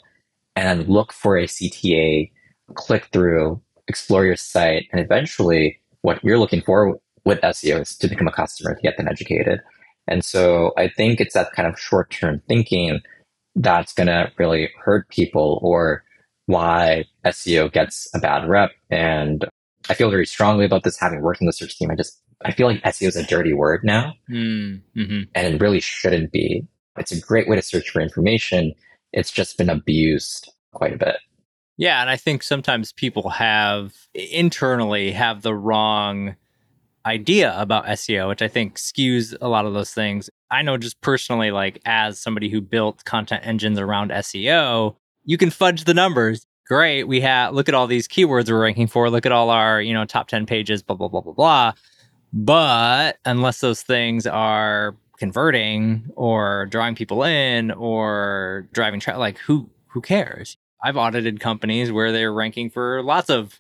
and 0.56 0.88
look 0.88 1.12
for 1.12 1.38
a 1.38 1.46
CTA, 1.46 2.32
click 2.76 3.10
through, 3.12 3.62
explore 3.88 4.26
your 4.26 4.36
site, 4.36 4.88
and 4.92 5.02
eventually 5.02 5.80
what 6.02 6.24
you're 6.24 6.40
looking 6.40 6.62
for 6.62 7.00
with 7.26 7.42
SEO 7.42 7.82
is 7.82 7.96
to 7.98 8.08
become 8.08 8.28
a 8.28 8.32
customer, 8.32 8.76
to 8.76 8.82
get 8.82 8.98
them 8.98 9.08
educated. 9.08 9.60
And 10.08 10.24
so 10.24 10.72
I 10.78 10.88
think 10.88 11.20
it's 11.20 11.34
that 11.34 11.52
kind 11.54 11.68
of 11.68 11.80
short 11.80 12.12
term 12.12 12.42
thinking 12.48 13.02
that's 13.56 13.94
going 13.94 14.08
to 14.08 14.32
really 14.38 14.70
hurt 14.84 15.10
people 15.10 15.60
or 15.62 16.04
why 16.46 17.06
SEO 17.26 17.72
gets 17.72 18.08
a 18.14 18.20
bad 18.20 18.48
rep. 18.48 18.72
And 18.90 19.46
I 19.90 19.94
feel 19.94 20.10
very 20.10 20.26
strongly 20.26 20.66
about 20.66 20.84
this 20.84 21.00
having 21.00 21.22
worked 21.22 21.42
in 21.42 21.48
the 21.48 21.54
search 21.54 21.78
team. 21.78 21.92
I 21.92 21.96
just, 21.96 22.22
I 22.44 22.52
feel 22.52 22.68
like 22.68 22.82
SEO 22.84 23.08
is 23.08 23.16
a 23.16 23.26
dirty 23.26 23.54
word 23.54 23.82
now 23.84 24.14
mm, 24.30 24.82
mm-hmm. 24.96 25.22
and 25.36 25.56
it 25.56 25.62
really 25.62 25.80
shouldn't 25.80 26.32
be. 26.32 26.66
It's 26.98 27.12
a 27.12 27.20
great 27.20 27.48
way 27.48 27.56
to 27.56 27.62
search 27.62 27.90
for 27.90 28.02
information. 28.02 28.74
It's 29.12 29.32
just 29.32 29.58
been 29.58 29.70
abused 29.70 30.52
quite 30.72 30.94
a 30.94 30.98
bit. 30.98 31.18
Yeah. 31.78 32.02
And 32.02 32.10
I 32.10 32.16
think 32.16 32.44
sometimes 32.44 32.92
people 32.92 33.30
have 33.30 33.94
internally 34.14 35.12
have 35.12 35.42
the 35.42 35.54
wrong 35.54 36.36
idea 37.08 37.60
about 37.60 37.86
SEO, 37.86 38.28
which 38.28 38.42
I 38.42 38.48
think 38.48 38.76
skews 38.76 39.36
a 39.40 39.48
lot 39.48 39.66
of 39.66 39.74
those 39.74 39.92
things. 39.92 40.30
I 40.52 40.62
know 40.62 40.78
just 40.78 41.00
personally, 41.02 41.52
like 41.52 41.82
as 41.86 42.20
somebody 42.20 42.50
who 42.50 42.62
built 42.62 43.06
content 43.06 43.46
engines 43.46 43.80
around 43.80 44.12
SEO, 44.12 44.96
you 45.24 45.38
can 45.38 45.50
fudge 45.50 45.86
the 45.86 45.94
numbers. 45.94 46.46
great. 46.68 47.06
We 47.06 47.22
have 47.22 47.54
look 47.54 47.70
at 47.70 47.76
all 47.76 47.88
these 47.88 48.08
keywords 48.08 48.50
we're 48.50 48.62
ranking 48.62 48.88
for. 48.88 49.10
Look 49.10 49.26
at 49.26 49.32
all 49.32 49.50
our, 49.50 49.82
you 49.82 49.94
know, 49.94 50.04
top 50.04 50.28
10 50.28 50.46
pages, 50.46 50.84
blah, 50.84 50.98
blah, 50.98 51.08
blah, 51.08 51.22
blah, 51.22 51.34
blah. 51.34 51.74
But 52.34 53.18
unless 53.24 53.62
those 53.62 53.82
things 53.82 54.28
are 54.28 54.96
converting 55.18 56.10
or 56.16 56.68
drawing 56.70 56.94
people 56.94 57.24
in 57.24 57.72
or 57.72 58.68
driving 58.74 59.00
tra- 59.00 59.18
like 59.18 59.38
who 59.38 59.70
who 59.88 60.02
cares? 60.02 60.58
I've 60.84 60.98
audited 60.98 61.40
companies 61.40 61.92
where 61.92 62.12
they're 62.12 62.34
ranking 62.34 62.70
for 62.70 63.02
lots 63.02 63.30
of 63.30 63.60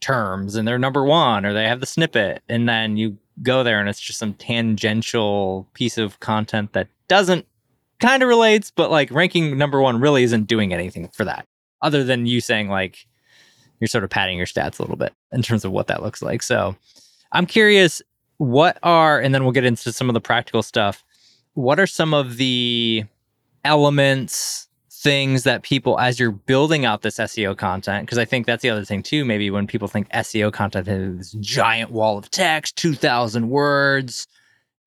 terms 0.00 0.54
and 0.54 0.66
they're 0.66 0.78
number 0.78 1.04
one 1.04 1.44
or 1.44 1.52
they 1.52 1.66
have 1.66 1.80
the 1.80 1.86
snippet. 1.86 2.42
And 2.48 2.68
then 2.68 2.96
you 2.96 3.18
go 3.42 3.62
there 3.62 3.80
and 3.80 3.88
it's 3.88 4.00
just 4.00 4.18
some 4.18 4.34
tangential 4.34 5.66
piece 5.74 5.98
of 5.98 6.20
content 6.20 6.72
that 6.72 6.88
doesn't 7.08 7.46
kind 8.00 8.22
of 8.22 8.28
relates 8.28 8.70
but 8.70 8.90
like 8.90 9.10
ranking 9.12 9.56
number 9.56 9.80
one 9.80 10.00
really 10.00 10.24
isn't 10.24 10.48
doing 10.48 10.74
anything 10.74 11.08
for 11.08 11.24
that 11.24 11.46
other 11.82 12.02
than 12.02 12.26
you 12.26 12.40
saying 12.40 12.68
like 12.68 13.06
you're 13.78 13.88
sort 13.88 14.02
of 14.04 14.10
padding 14.10 14.36
your 14.36 14.46
stats 14.46 14.78
a 14.78 14.82
little 14.82 14.96
bit 14.96 15.12
in 15.30 15.40
terms 15.40 15.64
of 15.64 15.72
what 15.72 15.86
that 15.86 16.02
looks 16.02 16.20
like. 16.20 16.42
So 16.42 16.76
i'm 17.32 17.46
curious 17.46 18.02
what 18.38 18.78
are 18.82 19.20
and 19.20 19.34
then 19.34 19.44
we'll 19.44 19.52
get 19.52 19.64
into 19.64 19.92
some 19.92 20.10
of 20.10 20.14
the 20.14 20.20
practical 20.20 20.62
stuff 20.62 21.04
what 21.54 21.78
are 21.78 21.86
some 21.86 22.12
of 22.12 22.36
the 22.36 23.04
elements 23.64 24.68
things 25.02 25.42
that 25.42 25.62
people 25.62 25.98
as 25.98 26.20
you're 26.20 26.30
building 26.30 26.84
out 26.84 27.02
this 27.02 27.16
SEO 27.16 27.56
content 27.56 28.06
because 28.06 28.18
I 28.18 28.24
think 28.24 28.46
that's 28.46 28.62
the 28.62 28.70
other 28.70 28.84
thing 28.84 29.02
too 29.02 29.24
maybe 29.24 29.50
when 29.50 29.66
people 29.66 29.88
think 29.88 30.08
SEO 30.10 30.52
content 30.52 30.86
is 30.86 31.18
this 31.18 31.32
giant 31.40 31.90
wall 31.90 32.16
of 32.16 32.30
text 32.30 32.76
2000 32.76 33.50
words 33.50 34.28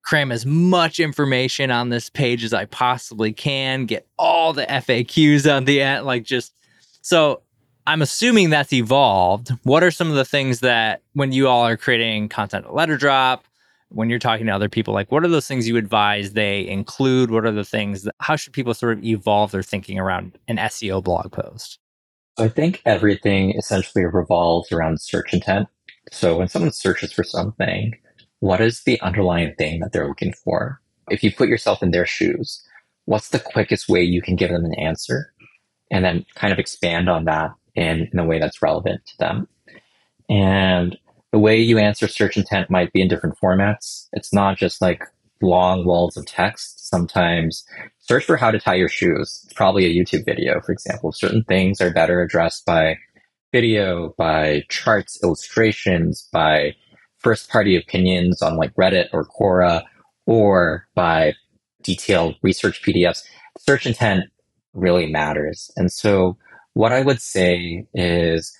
cram 0.02 0.32
as 0.32 0.46
much 0.46 1.00
information 1.00 1.70
on 1.70 1.90
this 1.90 2.08
page 2.08 2.44
as 2.44 2.54
I 2.54 2.64
possibly 2.64 3.32
can 3.32 3.84
get 3.84 4.06
all 4.18 4.54
the 4.54 4.64
FAQs 4.64 5.54
on 5.54 5.66
the 5.66 5.82
end 5.82 6.06
like 6.06 6.24
just 6.24 6.54
so 7.02 7.42
I'm 7.88 8.02
assuming 8.02 8.50
that's 8.50 8.72
evolved. 8.72 9.50
What 9.62 9.84
are 9.84 9.92
some 9.92 10.10
of 10.10 10.16
the 10.16 10.24
things 10.24 10.58
that 10.60 11.02
when 11.12 11.30
you 11.30 11.46
all 11.46 11.64
are 11.64 11.76
creating 11.76 12.28
content 12.28 12.74
Letterdrop 12.74 13.45
when 13.88 14.10
you're 14.10 14.18
talking 14.18 14.46
to 14.46 14.52
other 14.52 14.68
people 14.68 14.92
like 14.92 15.10
what 15.12 15.24
are 15.24 15.28
those 15.28 15.46
things 15.46 15.68
you 15.68 15.76
advise 15.76 16.32
they 16.32 16.66
include? 16.66 17.30
What 17.30 17.46
are 17.46 17.52
the 17.52 17.64
things 17.64 18.02
that 18.02 18.14
how 18.20 18.36
should 18.36 18.52
people 18.52 18.74
sort 18.74 18.98
of 18.98 19.04
evolve 19.04 19.52
their 19.52 19.62
thinking 19.62 19.98
around 19.98 20.38
an 20.48 20.56
seo 20.56 21.02
blog 21.02 21.32
post? 21.32 21.78
I 22.38 22.48
think 22.48 22.82
everything 22.84 23.52
essentially 23.56 24.04
revolves 24.04 24.70
around 24.70 25.00
search 25.00 25.32
intent. 25.32 25.68
So 26.12 26.38
when 26.38 26.48
someone 26.48 26.72
searches 26.72 27.12
for 27.12 27.24
something 27.24 27.92
what 28.40 28.60
is 28.60 28.82
the 28.82 29.00
underlying 29.00 29.54
thing 29.54 29.80
that 29.80 29.92
they're 29.92 30.08
looking 30.08 30.34
for? 30.44 30.80
If 31.08 31.24
you 31.24 31.32
put 31.32 31.48
yourself 31.48 31.82
in 31.82 31.90
their 31.90 32.06
shoes 32.06 32.62
what's 33.06 33.30
the 33.30 33.40
quickest 33.40 33.88
way 33.88 34.02
you 34.02 34.20
can 34.20 34.36
give 34.36 34.50
them 34.50 34.64
an 34.64 34.74
answer 34.74 35.32
and 35.90 36.04
then 36.04 36.26
kind 36.34 36.52
of 36.52 36.58
expand 36.58 37.08
on 37.08 37.24
that 37.24 37.50
in, 37.74 38.08
in 38.12 38.18
a 38.18 38.24
way 38.24 38.38
that's 38.38 38.60
relevant 38.60 39.04
to 39.06 39.18
them? 39.18 39.48
And 40.28 40.98
the 41.36 41.40
way 41.40 41.60
you 41.60 41.76
answer 41.76 42.08
search 42.08 42.38
intent 42.38 42.70
might 42.70 42.90
be 42.94 43.02
in 43.02 43.08
different 43.08 43.38
formats. 43.38 44.08
It's 44.14 44.32
not 44.32 44.56
just 44.56 44.80
like 44.80 45.02
long 45.42 45.84
walls 45.84 46.16
of 46.16 46.24
text. 46.24 46.88
Sometimes 46.88 47.62
search 47.98 48.24
for 48.24 48.38
how 48.38 48.50
to 48.50 48.58
tie 48.58 48.76
your 48.76 48.88
shoes. 48.88 49.42
It's 49.44 49.52
probably 49.52 49.84
a 49.84 49.94
YouTube 49.94 50.24
video, 50.24 50.62
for 50.62 50.72
example. 50.72 51.12
Certain 51.12 51.44
things 51.44 51.78
are 51.82 51.92
better 51.92 52.22
addressed 52.22 52.64
by 52.64 52.96
video, 53.52 54.14
by 54.16 54.62
charts, 54.70 55.22
illustrations, 55.22 56.26
by 56.32 56.74
first 57.18 57.50
party 57.50 57.76
opinions 57.76 58.40
on 58.40 58.56
like 58.56 58.72
Reddit 58.72 59.08
or 59.12 59.26
Quora, 59.26 59.82
or 60.24 60.88
by 60.94 61.34
detailed 61.82 62.36
research 62.40 62.80
PDFs. 62.82 63.24
Search 63.58 63.84
intent 63.84 64.24
really 64.72 65.04
matters. 65.04 65.70
And 65.76 65.92
so 65.92 66.38
what 66.72 66.94
I 66.94 67.02
would 67.02 67.20
say 67.20 67.84
is 67.92 68.56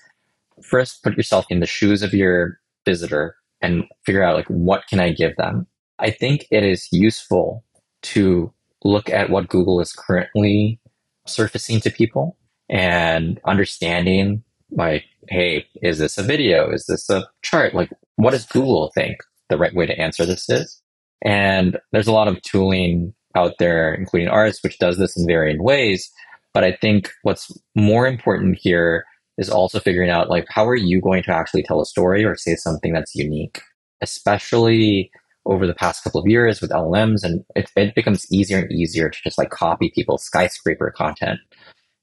first 0.61 1.01
put 1.01 1.17
yourself 1.17 1.47
in 1.49 1.59
the 1.59 1.65
shoes 1.65 2.03
of 2.03 2.13
your 2.13 2.59
visitor 2.87 3.35
and 3.61 3.83
figure 4.05 4.23
out 4.23 4.35
like 4.35 4.47
what 4.47 4.87
can 4.89 4.99
I 4.99 5.11
give 5.11 5.35
them. 5.35 5.67
I 5.99 6.09
think 6.09 6.47
it 6.49 6.63
is 6.63 6.87
useful 6.91 7.65
to 8.13 8.53
look 8.83 9.09
at 9.09 9.29
what 9.29 9.49
Google 9.49 9.81
is 9.81 9.91
currently 9.91 10.79
surfacing 11.25 11.81
to 11.81 11.91
people 11.91 12.37
and 12.69 13.41
understanding 13.45 14.43
like, 14.71 15.03
hey, 15.27 15.65
is 15.81 15.97
this 15.97 16.17
a 16.17 16.23
video? 16.23 16.71
Is 16.71 16.85
this 16.85 17.09
a 17.09 17.27
chart? 17.41 17.73
Like, 17.73 17.91
what 18.15 18.31
does 18.31 18.45
Google 18.45 18.91
think 18.95 19.17
the 19.49 19.57
right 19.57 19.75
way 19.75 19.85
to 19.85 19.99
answer 19.99 20.25
this 20.25 20.49
is? 20.49 20.81
And 21.23 21.77
there's 21.91 22.07
a 22.07 22.13
lot 22.13 22.27
of 22.27 22.41
tooling 22.41 23.13
out 23.35 23.55
there, 23.59 23.93
including 23.93 24.29
ours, 24.29 24.59
which 24.61 24.79
does 24.79 24.97
this 24.97 25.17
in 25.17 25.27
varying 25.27 25.61
ways. 25.61 26.09
But 26.53 26.63
I 26.63 26.77
think 26.79 27.11
what's 27.23 27.51
more 27.75 28.07
important 28.07 28.57
here 28.61 29.05
is 29.37 29.49
also 29.49 29.79
figuring 29.79 30.09
out 30.09 30.29
like 30.29 30.45
how 30.49 30.67
are 30.67 30.75
you 30.75 30.99
going 31.01 31.23
to 31.23 31.31
actually 31.31 31.63
tell 31.63 31.81
a 31.81 31.85
story 31.85 32.23
or 32.23 32.35
say 32.35 32.55
something 32.55 32.93
that's 32.93 33.15
unique 33.15 33.61
especially 34.01 35.11
over 35.45 35.65
the 35.65 35.73
past 35.73 36.03
couple 36.03 36.19
of 36.19 36.27
years 36.27 36.61
with 36.61 36.71
llms 36.71 37.23
and 37.23 37.43
it, 37.55 37.69
it 37.75 37.95
becomes 37.95 38.31
easier 38.31 38.59
and 38.59 38.71
easier 38.71 39.09
to 39.09 39.19
just 39.23 39.37
like 39.37 39.49
copy 39.49 39.91
people's 39.93 40.23
skyscraper 40.23 40.93
content. 40.95 41.39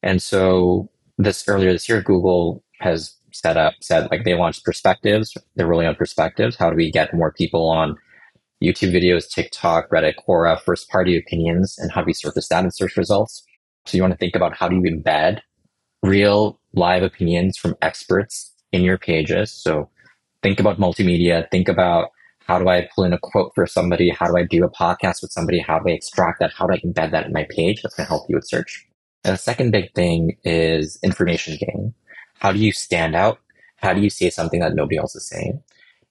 And 0.03 0.21
so 0.23 0.91
this 1.19 1.47
earlier 1.49 1.73
this 1.73 1.88
year 1.88 2.03
google 2.03 2.62
has 2.81 3.14
set 3.33 3.57
up 3.57 3.75
said 3.81 4.09
like 4.11 4.25
they 4.25 4.35
launched 4.35 4.64
perspectives. 4.64 5.37
They're 5.57 5.67
rolling 5.67 5.87
out 5.87 5.99
perspectives 5.99 6.57
how 6.57 6.71
do 6.71 6.76
we 6.76 6.91
get 6.91 7.14
more 7.14 7.33
people 7.33 7.69
on 7.69 7.97
youtube 8.62 8.93
videos 8.93 9.29
tiktok 9.29 9.91
reddit 9.91 10.14
quora 10.26 10.61
first 10.61 10.88
party 10.88 11.19
opinions 11.19 11.76
and 11.79 11.91
how 11.93 12.00
do 12.00 12.07
we 12.07 12.12
surface 12.12 12.49
that 12.49 12.64
in 12.64 12.71
search 12.71 12.97
results? 12.97 13.45
So 13.87 13.97
you 13.97 14.03
want 14.03 14.12
to 14.12 14.19
think 14.19 14.35
about 14.35 14.57
how 14.57 14.69
do 14.69 14.76
you 14.76 14.83
embed 14.83 15.41
real 16.04 16.61
live 16.75 17.02
opinions 17.02 17.56
from 17.56 17.75
experts 17.80 18.52
in 18.73 18.82
your 18.82 18.99
pages. 18.99 19.50
So 19.50 19.88
think 20.42 20.61
about 20.61 20.78
multimedia, 20.78 21.50
think 21.50 21.68
about 21.68 22.11
how 22.46 22.58
do 22.58 22.68
I 22.68 22.87
pull 22.94 23.04
in 23.04 23.14
a 23.14 23.18
quote 23.18 23.52
for 23.54 23.66
somebody? 23.66 24.11
How 24.11 24.26
do 24.26 24.37
I 24.37 24.44
do 24.44 24.64
a 24.64 24.70
podcast 24.70 25.23
with 25.23 25.32
somebody? 25.32 25.61
How 25.61 25.78
do 25.78 25.88
I 25.88 25.92
extract 25.92 26.40
that? 26.40 26.52
How 26.52 26.66
do 26.66 26.75
I 26.75 26.78
embed 26.80 27.11
that 27.12 27.26
in 27.26 27.32
my 27.32 27.46
page? 27.49 27.80
That's 27.82 27.94
going 27.94 28.04
to 28.04 28.11
help 28.11 28.28
you 28.28 28.37
with 28.37 28.46
search. 28.46 28.87
And 29.25 29.32
the 29.32 29.38
second 29.38 29.70
big 29.70 29.94
thing 29.94 30.37
is 30.44 30.99
information 31.02 31.56
gain. 31.56 31.94
How 32.38 32.52
do 32.52 32.58
you 32.58 32.70
stand 32.70 33.16
out? 33.16 33.38
How 33.76 33.94
do 33.94 34.02
you 34.02 34.11
say 34.11 34.28
something 34.28 34.61
that 34.61 34.75
nobody 34.75 34.99
else 34.99 35.16
is 35.16 35.26
saying? 35.26 35.62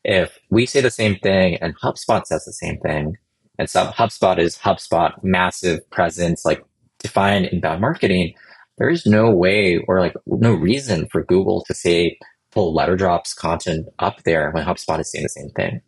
If 0.03 0.39
we 0.50 0.65
say 0.65 0.81
the 0.81 0.89
same 0.89 1.17
thing 1.17 1.57
and 1.57 1.77
HubSpot 1.79 2.25
says 2.25 2.45
the 2.45 2.53
same 2.53 2.79
thing, 2.79 3.17
and 3.59 3.69
some 3.69 3.89
HubSpot 3.89 4.39
is 4.39 4.57
HubSpot, 4.57 5.23
massive 5.23 5.88
presence, 5.91 6.43
like 6.45 6.65
defined 6.97 7.45
inbound 7.45 7.81
marketing, 7.81 8.33
there 8.77 8.89
is 8.89 9.06
no 9.06 9.32
way 9.32 9.77
or 9.88 10.00
like 10.00 10.15
no 10.25 10.53
reason 10.53 11.08
for 11.08 11.24
Google 11.24 11.63
to 11.65 11.74
say 11.74 12.18
pull 12.51 12.75
Letterdrop's 12.75 13.34
content 13.34 13.88
up 14.00 14.24
there 14.24 14.51
when 14.51 14.65
HubSpot 14.65 15.00
is 15.00 15.12
saying 15.12 15.24
the 15.24 15.30
same 15.30 15.50
thing. 15.50 15.82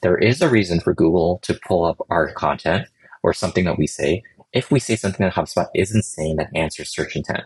There 0.00 0.16
is 0.16 0.40
a 0.40 0.48
reason 0.48 0.80
for 0.80 0.94
Google 0.94 1.40
to 1.42 1.58
pull 1.66 1.84
up 1.84 1.98
our 2.10 2.32
content 2.32 2.86
or 3.22 3.32
something 3.32 3.64
that 3.64 3.78
we 3.78 3.86
say 3.86 4.22
if 4.52 4.70
we 4.70 4.80
say 4.80 4.96
something 4.96 5.24
that 5.24 5.34
HubSpot 5.34 5.66
isn't 5.74 6.04
saying 6.04 6.36
that 6.36 6.50
answers 6.54 6.90
search 6.90 7.16
intent. 7.16 7.44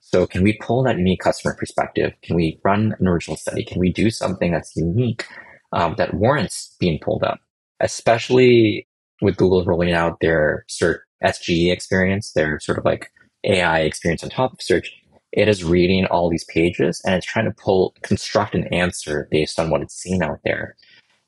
So 0.00 0.26
can 0.26 0.42
we 0.42 0.58
pull 0.60 0.82
that 0.84 0.98
unique 0.98 1.20
customer 1.20 1.54
perspective? 1.54 2.12
Can 2.22 2.36
we 2.36 2.60
run 2.62 2.94
an 3.00 3.08
original 3.08 3.36
study? 3.36 3.64
Can 3.64 3.80
we 3.80 3.92
do 3.92 4.10
something 4.10 4.52
that's 4.52 4.76
unique 4.76 5.26
um, 5.72 5.94
that 5.98 6.14
warrants 6.14 6.76
being 6.78 7.00
pulled 7.00 7.24
up? 7.24 7.40
Especially 7.80 8.86
with 9.20 9.36
Google 9.36 9.64
rolling 9.64 9.92
out 9.92 10.20
their 10.20 10.64
search 10.68 11.00
SGE 11.24 11.72
experience, 11.72 12.32
their 12.32 12.60
sort 12.60 12.78
of 12.78 12.84
like 12.84 13.10
AI 13.44 13.80
experience 13.80 14.24
on 14.24 14.30
top 14.30 14.52
of 14.52 14.62
search, 14.62 14.92
it 15.32 15.48
is 15.48 15.64
reading 15.64 16.06
all 16.06 16.30
these 16.30 16.44
pages 16.44 17.02
and 17.04 17.14
it's 17.14 17.26
trying 17.26 17.46
to 17.46 17.50
pull, 17.50 17.94
construct 18.02 18.54
an 18.54 18.72
answer 18.72 19.28
based 19.30 19.58
on 19.58 19.70
what 19.70 19.82
it's 19.82 19.94
seen 19.94 20.22
out 20.22 20.40
there. 20.44 20.76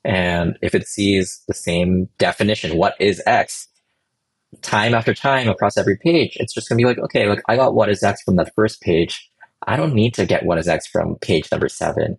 And 0.03 0.57
if 0.61 0.73
it 0.73 0.87
sees 0.87 1.43
the 1.47 1.53
same 1.53 2.07
definition, 2.17 2.77
what 2.77 2.95
is 2.99 3.21
X, 3.25 3.67
time 4.61 4.93
after 4.93 5.13
time 5.13 5.49
across 5.49 5.77
every 5.77 5.97
page, 5.97 6.37
it's 6.39 6.53
just 6.53 6.69
going 6.69 6.77
to 6.77 6.81
be 6.81 6.87
like, 6.87 6.99
okay, 6.99 7.27
like 7.27 7.43
I 7.49 7.57
got 7.57 7.73
what 7.73 7.89
is 7.89 8.03
X 8.03 8.21
from 8.21 8.37
that 8.37 8.53
first 8.55 8.81
page. 8.81 9.29
I 9.67 9.75
don't 9.75 9.93
need 9.93 10.13
to 10.13 10.25
get 10.25 10.45
what 10.45 10.57
is 10.57 10.67
X 10.67 10.87
from 10.87 11.15
page 11.15 11.51
number 11.51 11.67
seven. 11.67 12.17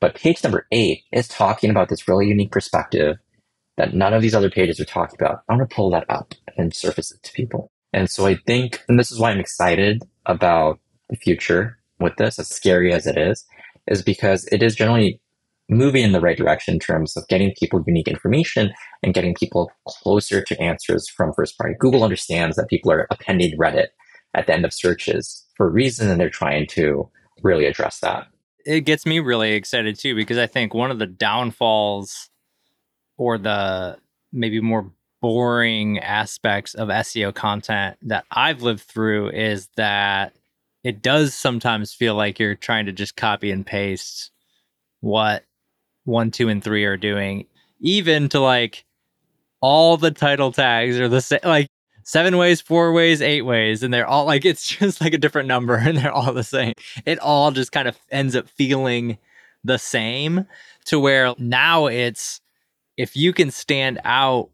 But 0.00 0.14
page 0.14 0.42
number 0.44 0.66
eight 0.72 1.04
is 1.12 1.28
talking 1.28 1.70
about 1.70 1.88
this 1.88 2.06
really 2.08 2.26
unique 2.26 2.52
perspective 2.52 3.16
that 3.76 3.94
none 3.94 4.12
of 4.12 4.20
these 4.20 4.34
other 4.34 4.50
pages 4.50 4.78
are 4.78 4.84
talking 4.84 5.16
about. 5.18 5.42
I 5.48 5.54
want 5.54 5.68
to 5.68 5.74
pull 5.74 5.90
that 5.90 6.04
up 6.10 6.34
and 6.58 6.74
surface 6.74 7.10
it 7.12 7.22
to 7.22 7.32
people. 7.32 7.70
And 7.92 8.10
so 8.10 8.26
I 8.26 8.36
think, 8.46 8.80
and 8.88 8.98
this 8.98 9.10
is 9.10 9.18
why 9.18 9.30
I'm 9.30 9.40
excited 9.40 10.02
about 10.26 10.78
the 11.08 11.16
future 11.16 11.78
with 11.98 12.16
this, 12.16 12.38
as 12.38 12.48
scary 12.48 12.92
as 12.92 13.06
it 13.06 13.18
is, 13.18 13.44
is 13.88 14.02
because 14.02 14.46
it 14.52 14.62
is 14.62 14.76
generally 14.76 15.20
moving 15.68 16.02
in 16.02 16.12
the 16.12 16.20
right 16.20 16.36
direction 16.36 16.74
in 16.74 16.80
terms 16.80 17.16
of 17.16 17.26
getting 17.28 17.52
people 17.58 17.82
unique 17.86 18.08
information 18.08 18.72
and 19.02 19.14
getting 19.14 19.34
people 19.34 19.70
closer 19.86 20.42
to 20.42 20.60
answers 20.60 21.08
from 21.08 21.32
first 21.32 21.56
party. 21.58 21.74
Google 21.78 22.02
understands 22.02 22.56
that 22.56 22.68
people 22.68 22.90
are 22.90 23.06
appending 23.10 23.56
Reddit 23.58 23.86
at 24.34 24.46
the 24.46 24.52
end 24.52 24.64
of 24.64 24.72
searches 24.72 25.44
for 25.56 25.66
a 25.66 25.70
reason, 25.70 26.08
and 26.08 26.20
they're 26.20 26.30
trying 26.30 26.66
to 26.68 27.08
really 27.42 27.66
address 27.66 28.00
that. 28.00 28.26
It 28.66 28.82
gets 28.82 29.06
me 29.06 29.20
really 29.20 29.52
excited 29.52 29.98
too, 29.98 30.14
because 30.14 30.38
I 30.38 30.46
think 30.46 30.74
one 30.74 30.90
of 30.90 30.98
the 30.98 31.06
downfalls 31.06 32.30
or 33.16 33.38
the 33.38 33.96
maybe 34.32 34.60
more 34.60 34.92
boring 35.20 35.98
aspects 35.98 36.74
of 36.74 36.88
SEO 36.88 37.34
content 37.34 37.96
that 38.02 38.24
I've 38.30 38.62
lived 38.62 38.82
through 38.82 39.30
is 39.30 39.68
that 39.76 40.34
it 40.82 41.02
does 41.02 41.34
sometimes 41.34 41.92
feel 41.92 42.14
like 42.14 42.38
you're 42.38 42.54
trying 42.54 42.86
to 42.86 42.92
just 42.92 43.16
copy 43.16 43.50
and 43.50 43.66
paste 43.66 44.30
what 45.00 45.44
one, 46.04 46.30
two, 46.30 46.48
and 46.48 46.64
three 46.64 46.84
are 46.84 46.96
doing, 46.96 47.46
even 47.80 48.28
to 48.30 48.40
like 48.40 48.84
all 49.60 49.96
the 49.96 50.10
title 50.10 50.52
tags 50.52 50.98
are 50.98 51.08
the 51.08 51.20
same, 51.20 51.40
like 51.44 51.68
seven 52.02 52.36
ways, 52.36 52.60
four 52.60 52.92
ways, 52.92 53.20
eight 53.20 53.42
ways, 53.42 53.82
and 53.82 53.92
they're 53.92 54.06
all 54.06 54.24
like 54.24 54.44
it's 54.44 54.66
just 54.78 55.00
like 55.00 55.14
a 55.14 55.18
different 55.18 55.48
number 55.48 55.76
and 55.76 55.98
they're 55.98 56.12
all 56.12 56.32
the 56.32 56.44
same. 56.44 56.74
It 57.04 57.18
all 57.18 57.50
just 57.50 57.72
kind 57.72 57.88
of 57.88 57.98
ends 58.10 58.34
up 58.34 58.48
feeling 58.48 59.18
the 59.62 59.78
same 59.78 60.46
to 60.86 60.98
where 60.98 61.34
now 61.38 61.86
it's 61.86 62.40
if 62.96 63.16
you 63.16 63.32
can 63.32 63.50
stand 63.50 64.00
out 64.04 64.50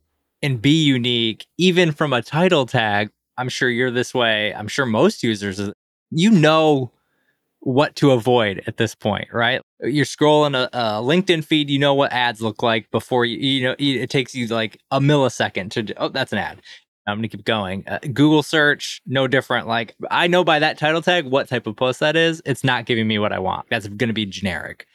and 0.46 0.62
be 0.62 0.84
unique, 0.84 1.44
even 1.58 1.90
from 1.90 2.12
a 2.12 2.22
title 2.22 2.66
tag, 2.66 3.10
I'm 3.36 3.48
sure 3.48 3.68
you're 3.68 3.90
this 3.90 4.14
way. 4.14 4.54
I'm 4.54 4.68
sure 4.68 4.86
most 4.86 5.24
users, 5.24 5.60
you 6.12 6.30
know 6.30 6.92
what 7.58 7.96
to 7.96 8.12
avoid 8.12 8.62
at 8.68 8.76
this 8.76 8.94
point, 8.94 9.26
right? 9.32 9.60
You're 9.80 10.04
scrolling 10.04 10.56
a, 10.56 10.68
a, 10.72 11.02
LinkedIn 11.02 11.44
feed, 11.44 11.68
you 11.68 11.80
know 11.80 11.94
what 11.94 12.12
ads 12.12 12.40
look 12.40 12.62
like 12.62 12.88
before 12.92 13.24
you, 13.24 13.38
you 13.38 13.64
know, 13.64 13.74
it 13.76 14.08
takes 14.08 14.36
you 14.36 14.46
like 14.46 14.78
a 14.92 15.00
millisecond 15.00 15.72
to, 15.72 15.94
oh, 16.00 16.10
that's 16.10 16.32
an 16.32 16.38
ad. 16.38 16.62
I'm 17.08 17.18
gonna 17.18 17.28
keep 17.28 17.44
going. 17.44 17.82
Uh, 17.88 17.98
Google 18.12 18.44
search, 18.44 19.02
no 19.04 19.26
different. 19.26 19.66
Like 19.66 19.96
I 20.12 20.28
know 20.28 20.44
by 20.44 20.60
that 20.60 20.78
title 20.78 21.02
tag 21.02 21.24
what 21.24 21.48
type 21.48 21.66
of 21.66 21.74
post 21.74 21.98
that 22.00 22.14
is. 22.14 22.40
It's 22.44 22.62
not 22.62 22.86
giving 22.86 23.08
me 23.08 23.18
what 23.18 23.32
I 23.32 23.40
want. 23.40 23.66
That's 23.68 23.88
gonna 23.88 24.12
be 24.12 24.26
generic. 24.26 24.86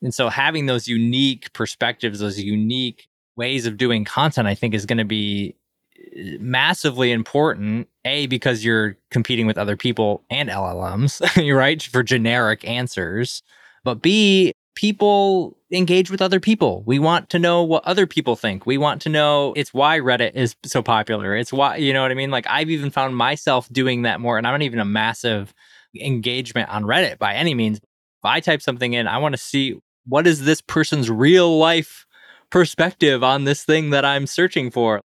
And 0.00 0.14
so 0.14 0.28
having 0.28 0.66
those 0.66 0.86
unique 0.86 1.52
perspectives, 1.52 2.20
those 2.20 2.40
unique 2.40 3.08
ways 3.36 3.66
of 3.66 3.76
doing 3.76 4.04
content, 4.04 4.48
I 4.48 4.54
think 4.54 4.74
is 4.74 4.86
going 4.86 4.98
to 4.98 5.04
be 5.04 5.54
uh, 5.98 6.38
massively 6.40 7.12
important. 7.12 7.88
A 8.04 8.26
because 8.26 8.64
you're 8.64 8.96
competing 9.10 9.46
with 9.46 9.58
other 9.58 9.76
people 9.76 10.24
and 10.30 10.48
LLMs, 10.48 11.20
right, 11.56 11.82
for 11.82 12.02
generic 12.02 12.66
answers. 12.66 13.42
But 13.84 14.02
B 14.02 14.52
people 14.74 15.56
engage 15.70 16.10
with 16.10 16.22
other 16.22 16.40
people. 16.40 16.82
We 16.86 16.98
want 16.98 17.30
to 17.30 17.38
know 17.38 17.62
what 17.62 17.84
other 17.84 18.06
people 18.06 18.36
think. 18.36 18.66
We 18.66 18.78
want 18.78 19.02
to 19.02 19.08
know 19.08 19.52
it's 19.54 19.74
why 19.74 19.98
Reddit 19.98 20.34
is 20.34 20.56
so 20.64 20.82
popular. 20.82 21.36
It's 21.36 21.52
why, 21.52 21.76
you 21.76 21.92
know 21.92 22.02
what 22.02 22.10
I 22.10 22.14
mean? 22.14 22.30
Like 22.30 22.46
I've 22.48 22.70
even 22.70 22.90
found 22.90 23.16
myself 23.16 23.68
doing 23.70 24.02
that 24.02 24.20
more 24.20 24.38
and 24.38 24.46
I'm 24.46 24.54
not 24.54 24.62
even 24.62 24.80
a 24.80 24.84
massive 24.84 25.52
engagement 25.98 26.70
on 26.70 26.84
Reddit 26.84 27.18
by 27.18 27.34
any 27.34 27.54
means. 27.54 27.78
If 27.78 28.24
I 28.24 28.40
type 28.40 28.62
something 28.62 28.92
in, 28.92 29.06
I 29.06 29.18
want 29.18 29.34
to 29.34 29.38
see 29.38 29.78
what 30.06 30.26
is 30.26 30.44
this 30.44 30.60
person's 30.60 31.10
real 31.10 31.58
life 31.58 32.06
perspective 32.52 33.24
on 33.24 33.44
this 33.44 33.64
thing 33.64 33.90
that 33.90 34.04
I'm 34.04 34.28
searching 34.28 34.70
for. 34.70 35.00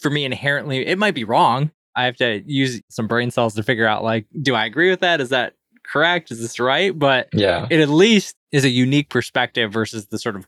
For 0.00 0.10
me 0.10 0.24
inherently, 0.24 0.86
it 0.86 0.98
might 0.98 1.14
be 1.14 1.24
wrong. 1.24 1.72
I 1.96 2.04
have 2.04 2.16
to 2.16 2.42
use 2.46 2.80
some 2.88 3.08
brain 3.08 3.30
cells 3.30 3.54
to 3.54 3.62
figure 3.64 3.86
out 3.86 4.04
like 4.04 4.26
do 4.40 4.54
I 4.54 4.64
agree 4.66 4.90
with 4.90 5.00
that? 5.00 5.20
Is 5.20 5.30
that 5.30 5.54
correct? 5.84 6.30
Is 6.30 6.40
this 6.40 6.60
right? 6.60 6.96
But 6.96 7.28
yeah, 7.32 7.66
it 7.70 7.80
at 7.80 7.88
least 7.88 8.36
is 8.52 8.64
a 8.64 8.68
unique 8.68 9.08
perspective 9.08 9.72
versus 9.72 10.06
the 10.06 10.18
sort 10.18 10.36
of 10.36 10.46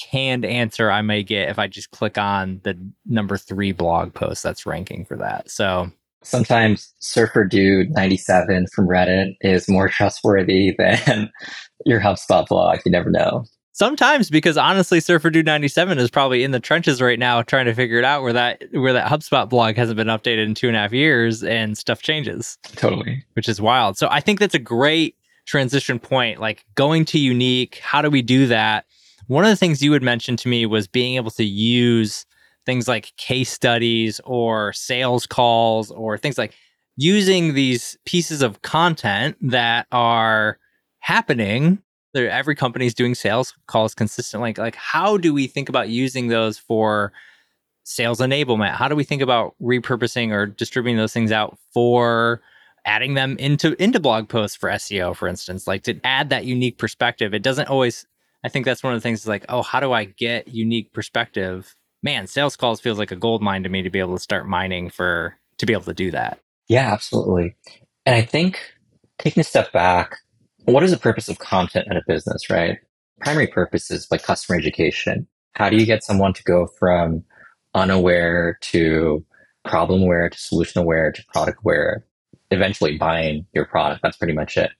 canned 0.00 0.44
answer 0.44 0.90
I 0.90 1.02
may 1.02 1.22
get 1.22 1.48
if 1.48 1.58
I 1.58 1.66
just 1.66 1.90
click 1.90 2.18
on 2.18 2.60
the 2.64 2.78
number 3.06 3.36
three 3.36 3.72
blog 3.72 4.14
post 4.14 4.42
that's 4.42 4.66
ranking 4.66 5.04
for 5.04 5.16
that. 5.16 5.50
So 5.50 5.90
sometimes 6.22 6.94
Surfer 7.00 7.44
Dude 7.44 7.90
97 7.90 8.66
from 8.74 8.88
Reddit 8.88 9.34
is 9.40 9.68
more 9.68 9.88
trustworthy 9.88 10.74
than 10.78 11.30
your 11.84 12.00
HubSpot 12.00 12.46
blog. 12.46 12.80
You 12.84 12.92
never 12.92 13.10
know. 13.10 13.44
Sometimes 13.80 14.28
because 14.28 14.58
honestly, 14.58 15.00
Surfer 15.00 15.30
Dude 15.30 15.46
97 15.46 15.98
is 15.98 16.10
probably 16.10 16.44
in 16.44 16.50
the 16.50 16.60
trenches 16.60 17.00
right 17.00 17.18
now 17.18 17.40
trying 17.40 17.64
to 17.64 17.72
figure 17.72 17.98
it 17.98 18.04
out 18.04 18.22
where 18.22 18.34
that 18.34 18.62
where 18.72 18.92
that 18.92 19.10
HubSpot 19.10 19.48
blog 19.48 19.74
hasn't 19.76 19.96
been 19.96 20.08
updated 20.08 20.44
in 20.44 20.54
two 20.54 20.68
and 20.68 20.76
a 20.76 20.80
half 20.80 20.92
years 20.92 21.42
and 21.42 21.78
stuff 21.78 22.02
changes. 22.02 22.58
Totally. 22.76 23.24
Which 23.32 23.48
is 23.48 23.58
wild. 23.58 23.96
So 23.96 24.06
I 24.10 24.20
think 24.20 24.38
that's 24.38 24.54
a 24.54 24.58
great 24.58 25.16
transition 25.46 25.98
point. 25.98 26.40
Like 26.40 26.66
going 26.74 27.06
to 27.06 27.18
unique, 27.18 27.80
how 27.82 28.02
do 28.02 28.10
we 28.10 28.20
do 28.20 28.46
that? 28.48 28.84
One 29.28 29.44
of 29.44 29.50
the 29.50 29.56
things 29.56 29.80
you 29.80 29.94
had 29.94 30.02
mentioned 30.02 30.40
to 30.40 30.48
me 30.48 30.66
was 30.66 30.86
being 30.86 31.16
able 31.16 31.30
to 31.30 31.44
use 31.44 32.26
things 32.66 32.86
like 32.86 33.16
case 33.16 33.50
studies 33.50 34.20
or 34.26 34.74
sales 34.74 35.26
calls 35.26 35.90
or 35.90 36.18
things 36.18 36.36
like 36.36 36.52
using 36.98 37.54
these 37.54 37.96
pieces 38.04 38.42
of 38.42 38.60
content 38.60 39.38
that 39.40 39.86
are 39.90 40.58
happening 40.98 41.82
there 42.12 42.30
every 42.30 42.54
company 42.54 42.86
is 42.86 42.94
doing 42.94 43.14
sales 43.14 43.54
calls 43.66 43.94
consistently 43.94 44.54
like 44.58 44.74
how 44.74 45.16
do 45.16 45.32
we 45.32 45.46
think 45.46 45.68
about 45.68 45.88
using 45.88 46.28
those 46.28 46.58
for 46.58 47.12
sales 47.84 48.20
enablement? 48.20 48.72
How 48.72 48.88
do 48.88 48.96
we 48.96 49.04
think 49.04 49.22
about 49.22 49.54
repurposing 49.60 50.32
or 50.32 50.46
distributing 50.46 50.96
those 50.96 51.12
things 51.12 51.32
out 51.32 51.58
for 51.72 52.40
adding 52.86 53.14
them 53.14 53.36
into 53.38 53.80
into 53.82 54.00
blog 54.00 54.28
posts 54.28 54.56
for 54.56 54.70
SEO 54.70 55.14
for 55.14 55.28
instance? 55.28 55.66
Like 55.66 55.82
to 55.84 56.00
add 56.04 56.30
that 56.30 56.44
unique 56.44 56.78
perspective 56.78 57.34
it 57.34 57.42
doesn't 57.42 57.68
always 57.68 58.06
I 58.44 58.48
think 58.48 58.64
that's 58.64 58.82
one 58.82 58.94
of 58.94 58.98
the 58.98 59.02
things 59.02 59.20
is 59.20 59.28
like 59.28 59.44
oh 59.48 59.62
how 59.62 59.80
do 59.80 59.92
I 59.92 60.04
get 60.04 60.48
unique 60.48 60.92
perspective? 60.92 61.74
Man 62.02 62.26
sales 62.26 62.56
calls 62.56 62.80
feels 62.80 62.98
like 62.98 63.10
a 63.10 63.16
gold 63.16 63.42
mine 63.42 63.62
to 63.64 63.68
me 63.68 63.82
to 63.82 63.90
be 63.90 63.98
able 63.98 64.16
to 64.16 64.22
start 64.22 64.48
mining 64.48 64.90
for 64.90 65.36
to 65.58 65.66
be 65.66 65.72
able 65.72 65.84
to 65.84 65.94
do 65.94 66.10
that. 66.12 66.38
Yeah 66.68 66.92
absolutely. 66.92 67.56
And 68.06 68.14
I 68.14 68.22
think 68.22 68.60
taking 69.18 69.40
a 69.40 69.44
step 69.44 69.72
back 69.72 70.16
what 70.70 70.82
is 70.82 70.90
the 70.90 70.98
purpose 70.98 71.28
of 71.28 71.38
content 71.38 71.88
in 71.90 71.96
a 71.96 72.02
business, 72.06 72.50
right? 72.50 72.78
Primary 73.20 73.46
purpose 73.46 73.90
is 73.90 74.10
like 74.10 74.22
customer 74.22 74.58
education. 74.58 75.26
How 75.52 75.68
do 75.68 75.76
you 75.76 75.86
get 75.86 76.04
someone 76.04 76.32
to 76.34 76.42
go 76.44 76.66
from 76.66 77.24
unaware 77.74 78.58
to 78.62 79.24
problem 79.64 80.02
aware 80.02 80.30
to 80.30 80.38
solution 80.38 80.80
aware 80.80 81.12
to 81.12 81.24
product 81.32 81.58
aware, 81.62 82.04
eventually 82.50 82.96
buying 82.96 83.46
your 83.52 83.64
product? 83.64 84.02
That's 84.02 84.16
pretty 84.16 84.32
much 84.34 84.56
it. 84.56 84.70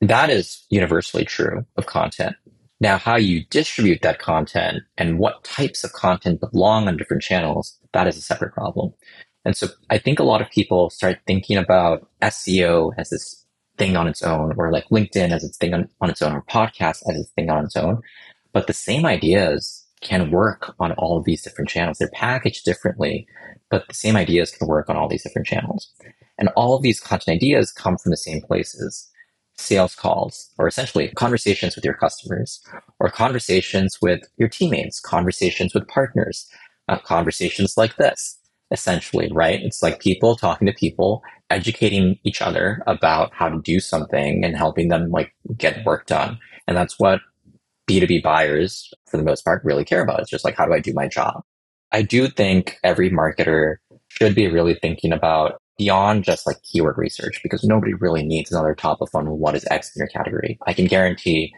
That 0.00 0.30
is 0.30 0.64
universally 0.70 1.24
true 1.24 1.64
of 1.76 1.86
content. 1.86 2.36
Now, 2.80 2.98
how 2.98 3.16
you 3.16 3.44
distribute 3.50 4.02
that 4.02 4.18
content 4.18 4.82
and 4.98 5.18
what 5.18 5.44
types 5.44 5.84
of 5.84 5.92
content 5.92 6.40
belong 6.40 6.88
on 6.88 6.96
different 6.96 7.22
channels, 7.22 7.78
that 7.92 8.06
is 8.06 8.16
a 8.16 8.20
separate 8.20 8.52
problem. 8.52 8.92
And 9.44 9.56
so 9.56 9.68
I 9.90 9.98
think 9.98 10.18
a 10.18 10.24
lot 10.24 10.42
of 10.42 10.50
people 10.50 10.90
start 10.90 11.20
thinking 11.26 11.56
about 11.56 12.08
SEO 12.22 12.92
as 12.98 13.10
this 13.10 13.43
thing 13.76 13.96
on 13.96 14.06
its 14.06 14.22
own, 14.22 14.54
or 14.56 14.70
like 14.70 14.88
LinkedIn 14.88 15.32
as 15.32 15.44
its 15.44 15.56
thing 15.56 15.74
on, 15.74 15.88
on 16.00 16.10
its 16.10 16.22
own, 16.22 16.32
or 16.32 16.42
podcast 16.42 17.02
as 17.08 17.16
its 17.20 17.30
thing 17.30 17.50
on 17.50 17.64
its 17.64 17.76
own. 17.76 18.02
But 18.52 18.66
the 18.66 18.72
same 18.72 19.04
ideas 19.04 19.84
can 20.00 20.30
work 20.30 20.74
on 20.78 20.92
all 20.92 21.16
of 21.18 21.24
these 21.24 21.42
different 21.42 21.70
channels. 21.70 21.98
They're 21.98 22.10
packaged 22.12 22.64
differently, 22.64 23.26
but 23.70 23.88
the 23.88 23.94
same 23.94 24.16
ideas 24.16 24.50
can 24.50 24.68
work 24.68 24.88
on 24.88 24.96
all 24.96 25.08
these 25.08 25.22
different 25.22 25.46
channels. 25.46 25.90
And 26.38 26.50
all 26.56 26.74
of 26.74 26.82
these 26.82 27.00
content 27.00 27.36
ideas 27.36 27.72
come 27.72 27.96
from 27.96 28.10
the 28.10 28.16
same 28.16 28.40
places 28.42 29.10
sales 29.56 29.94
calls, 29.94 30.50
or 30.58 30.66
essentially 30.66 31.08
conversations 31.10 31.76
with 31.76 31.84
your 31.84 31.94
customers, 31.94 32.60
or 32.98 33.08
conversations 33.08 33.98
with 34.02 34.22
your 34.36 34.48
teammates, 34.48 34.98
conversations 34.98 35.72
with 35.72 35.86
partners, 35.86 36.48
uh, 36.88 36.98
conversations 36.98 37.76
like 37.76 37.96
this 37.96 38.38
essentially, 38.70 39.30
right? 39.32 39.60
It's 39.62 39.82
like 39.82 40.00
people 40.00 40.36
talking 40.36 40.66
to 40.66 40.72
people, 40.72 41.22
educating 41.50 42.18
each 42.24 42.40
other 42.40 42.82
about 42.86 43.32
how 43.34 43.48
to 43.48 43.60
do 43.62 43.80
something 43.80 44.44
and 44.44 44.56
helping 44.56 44.88
them 44.88 45.10
like 45.10 45.34
get 45.56 45.84
work 45.84 46.06
done. 46.06 46.38
And 46.66 46.76
that's 46.76 46.98
what 46.98 47.20
B2B 47.88 48.22
buyers, 48.22 48.92
for 49.06 49.16
the 49.16 49.22
most 49.22 49.44
part, 49.44 49.64
really 49.64 49.84
care 49.84 50.02
about. 50.02 50.20
It's 50.20 50.30
just 50.30 50.44
like, 50.44 50.56
how 50.56 50.66
do 50.66 50.72
I 50.72 50.80
do 50.80 50.92
my 50.94 51.06
job? 51.06 51.42
I 51.92 52.02
do 52.02 52.28
think 52.28 52.78
every 52.82 53.10
marketer 53.10 53.76
should 54.08 54.34
be 54.34 54.48
really 54.48 54.74
thinking 54.74 55.12
about 55.12 55.60
beyond 55.76 56.24
just 56.24 56.46
like 56.46 56.62
keyword 56.62 56.96
research 56.96 57.40
because 57.42 57.64
nobody 57.64 57.94
really 57.94 58.24
needs 58.24 58.50
another 58.50 58.74
top 58.74 59.00
of 59.00 59.10
funnel. 59.10 59.38
What 59.38 59.54
is 59.54 59.66
X 59.70 59.94
in 59.94 60.00
your 60.00 60.08
category? 60.08 60.58
I 60.66 60.72
can 60.72 60.86
guarantee, 60.86 61.52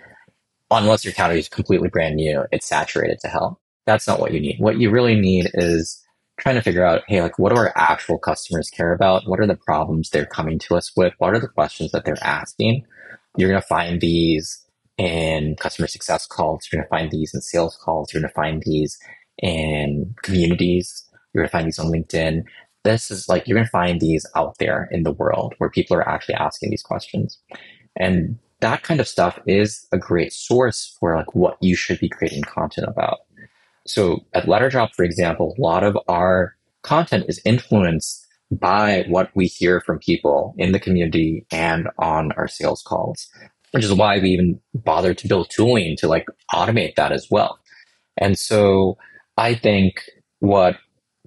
unless 0.71 1.05
your 1.05 1.15
category 1.15 1.41
is 1.41 1.49
completely 1.49 1.89
brand 1.89 2.17
new, 2.17 2.45
it's 2.51 2.67
saturated 2.67 3.19
to 3.21 3.29
hell. 3.29 3.61
That's 3.87 4.07
not 4.07 4.19
what 4.19 4.33
you 4.33 4.41
need. 4.41 4.57
What 4.59 4.79
you 4.79 4.91
really 4.91 5.19
need 5.19 5.51
is 5.55 6.03
trying 6.39 6.57
to 6.57 6.63
figure 6.63 6.85
out, 6.85 7.03
hey, 7.09 7.23
like 7.23 7.39
what 7.39 7.51
do 7.51 7.57
our 7.57 7.73
actual 7.77 8.19
customers 8.19 8.71
care 8.71 8.93
about? 8.93 9.23
What 9.27 9.41
are 9.41 9.47
the 9.47 9.57
problems 9.57 10.11
they're 10.11 10.27
coming 10.27 10.59
to 10.61 10.77
us 10.77 10.93
with? 10.97 11.15
What 11.19 11.35
are 11.35 11.41
the 11.41 11.49
questions 11.49 11.93
that 11.93 12.05
they're 12.05 12.23
asking? 12.23 12.85
You're 13.37 13.49
going 13.49 13.61
to 13.61 13.67
find 13.67 14.01
these 14.01 14.63
in 14.99 15.57
customer 15.57 15.89
success 15.89 16.27
calls. 16.27 16.69
You're 16.71 16.81
going 16.81 16.89
to 16.89 16.91
find 16.91 17.11
these 17.11 17.35
in 17.35 17.41
sales 17.41 17.79
calls. 17.83 18.13
You're 18.13 18.23
going 18.23 18.31
to 18.31 18.35
find 18.35 18.63
these 18.65 18.99
in 19.39 20.15
communities. 20.23 21.07
You're 21.33 21.43
going 21.43 21.49
to 21.49 21.53
find 21.53 21.67
these 21.67 21.79
on 21.79 21.87
LinkedIn. 21.87 22.45
This 22.85 23.11
is 23.11 23.29
like, 23.29 23.47
you're 23.47 23.57
going 23.57 23.67
to 23.67 23.71
find 23.71 24.01
these 24.01 24.27
out 24.37 24.59
there 24.59 24.89
in 24.93 25.03
the 25.03 25.13
world 25.13 25.55
where 25.59 25.71
people 25.71 25.97
are 25.97 26.09
actually 26.09 26.37
asking 26.37 26.71
these 26.71 26.83
questions. 26.83 27.39
And 27.97 28.39
that 28.61 28.83
kind 28.83 29.01
of 29.01 29.09
stuff 29.09 29.39
is 29.47 29.87
a 29.93 29.99
great 29.99 30.33
source 30.33 30.97
for 30.99 31.17
like 31.17 31.35
what 31.35 31.59
you 31.61 31.77
should 31.77 31.99
be 31.99 32.09
creating 32.09 32.43
content 32.43 32.87
about. 32.89 33.19
So 33.87 34.25
at 34.35 34.47
Letterdrop, 34.47 34.95
for 34.95 35.05
example, 35.05 35.55
a 35.57 35.61
lot 35.61 35.85
of 35.85 35.97
our 36.09 36.55
content 36.83 37.25
is 37.29 37.41
influenced 37.45 38.27
by 38.51 39.05
what 39.09 39.31
we 39.35 39.47
hear 39.47 39.81
from 39.81 39.99
people 39.99 40.55
in 40.57 40.73
the 40.73 40.81
community 40.81 41.47
and 41.51 41.89
on 41.99 42.33
our 42.33 42.47
sales 42.49 42.83
calls, 42.87 43.29
which 43.73 43.85
is 43.85 43.93
why 43.93 44.19
we 44.19 44.31
even 44.31 44.61
bothered 44.75 45.19
to 45.19 45.29
build 45.29 45.51
tooling 45.51 45.97
to 45.99 46.09
like 46.09 46.27
automate 46.53 46.95
that 46.95 47.13
as 47.13 47.27
well. 47.31 47.59
And 48.17 48.39
so 48.39 48.97
I 49.37 49.55
think 49.55 50.03
what 50.39 50.77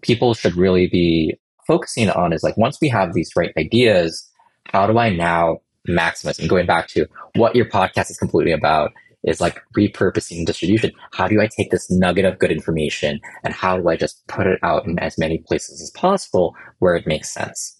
people 0.01 0.33
should 0.33 0.55
really 0.55 0.87
be 0.87 1.39
focusing 1.67 2.09
on 2.09 2.33
is 2.33 2.41
like 2.41 2.57
once 2.57 2.79
we 2.81 2.87
have 2.89 3.13
these 3.13 3.31
right 3.35 3.51
ideas, 3.57 4.27
how 4.65 4.87
do 4.87 4.97
I 4.97 5.09
now 5.09 5.59
maximizing, 5.87 6.47
going 6.47 6.65
back 6.65 6.87
to 6.89 7.05
what 7.35 7.55
your 7.55 7.65
podcast 7.65 8.09
is 8.09 8.17
completely 8.17 8.51
about 8.51 8.91
is 9.23 9.41
like 9.41 9.61
repurposing 9.77 10.45
distribution. 10.45 10.91
How 11.11 11.27
do 11.27 11.41
I 11.41 11.47
take 11.47 11.71
this 11.71 11.89
nugget 11.91 12.25
of 12.25 12.39
good 12.39 12.51
information 12.51 13.19
and 13.43 13.53
how 13.53 13.77
do 13.77 13.89
I 13.89 13.95
just 13.95 14.25
put 14.27 14.47
it 14.47 14.59
out 14.63 14.85
in 14.85 14.97
as 14.99 15.17
many 15.17 15.39
places 15.39 15.81
as 15.81 15.91
possible 15.91 16.55
where 16.79 16.95
it 16.95 17.07
makes 17.07 17.33
sense? 17.33 17.77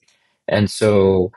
And 0.48 0.70
so 0.70 1.32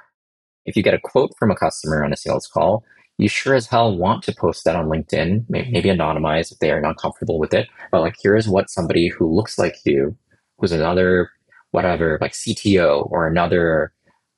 if 0.64 0.76
you 0.76 0.82
get 0.82 0.94
a 0.94 1.00
quote 1.00 1.32
from 1.38 1.50
a 1.50 1.56
customer 1.56 2.04
on 2.04 2.12
a 2.12 2.16
sales 2.16 2.46
call, 2.46 2.84
you 3.18 3.28
sure 3.28 3.54
as 3.54 3.66
hell 3.66 3.96
want 3.96 4.22
to 4.24 4.34
post 4.34 4.64
that 4.64 4.76
on 4.76 4.86
LinkedIn, 4.86 5.46
mm-hmm. 5.46 5.72
maybe 5.72 5.88
anonymize 5.88 6.50
if 6.50 6.58
they 6.58 6.70
are 6.70 6.80
not 6.80 6.96
comfortable 6.96 7.38
with 7.38 7.54
it. 7.54 7.68
But 7.90 8.00
like, 8.00 8.16
here's 8.20 8.48
what 8.48 8.70
somebody 8.70 9.08
who 9.08 9.32
looks 9.32 9.58
like 9.58 9.76
you, 9.84 10.16
who's 10.58 10.72
another, 10.72 11.30
whatever, 11.70 12.18
like 12.20 12.32
CTO 12.32 13.10
or 13.10 13.26
another 13.26 13.92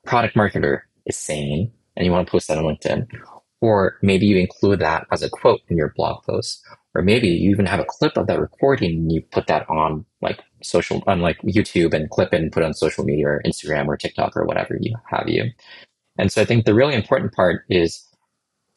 product 0.05 0.35
marketer 0.35 0.81
is 1.05 1.17
saying, 1.17 1.71
and 1.95 2.05
you 2.05 2.11
want 2.11 2.27
to 2.27 2.31
post 2.31 2.47
that 2.47 2.57
on 2.57 2.65
LinkedIn. 2.65 3.07
Or 3.65 3.97
maybe 4.03 4.27
you 4.27 4.37
include 4.37 4.79
that 4.81 5.07
as 5.11 5.23
a 5.23 5.29
quote 5.29 5.61
in 5.69 5.75
your 5.75 5.91
blog 5.95 6.23
post. 6.23 6.63
Or 6.93 7.01
maybe 7.01 7.27
you 7.29 7.49
even 7.49 7.65
have 7.65 7.79
a 7.79 7.85
clip 7.85 8.15
of 8.15 8.27
that 8.27 8.39
recording 8.39 8.91
and 8.91 9.11
you 9.11 9.21
put 9.31 9.47
that 9.47 9.67
on 9.67 10.05
like 10.21 10.39
social, 10.61 11.01
on 11.07 11.21
like 11.21 11.41
YouTube 11.41 11.95
and 11.95 12.07
clip 12.11 12.31
and 12.31 12.51
put 12.51 12.61
on 12.61 12.75
social 12.75 13.03
media 13.03 13.27
or 13.27 13.41
Instagram 13.43 13.87
or 13.87 13.97
TikTok 13.97 14.37
or 14.37 14.45
whatever 14.45 14.77
you 14.79 14.95
have 15.09 15.27
you. 15.27 15.45
And 16.19 16.31
so 16.31 16.43
I 16.43 16.45
think 16.45 16.65
the 16.65 16.75
really 16.75 16.93
important 16.93 17.33
part 17.33 17.63
is 17.69 18.07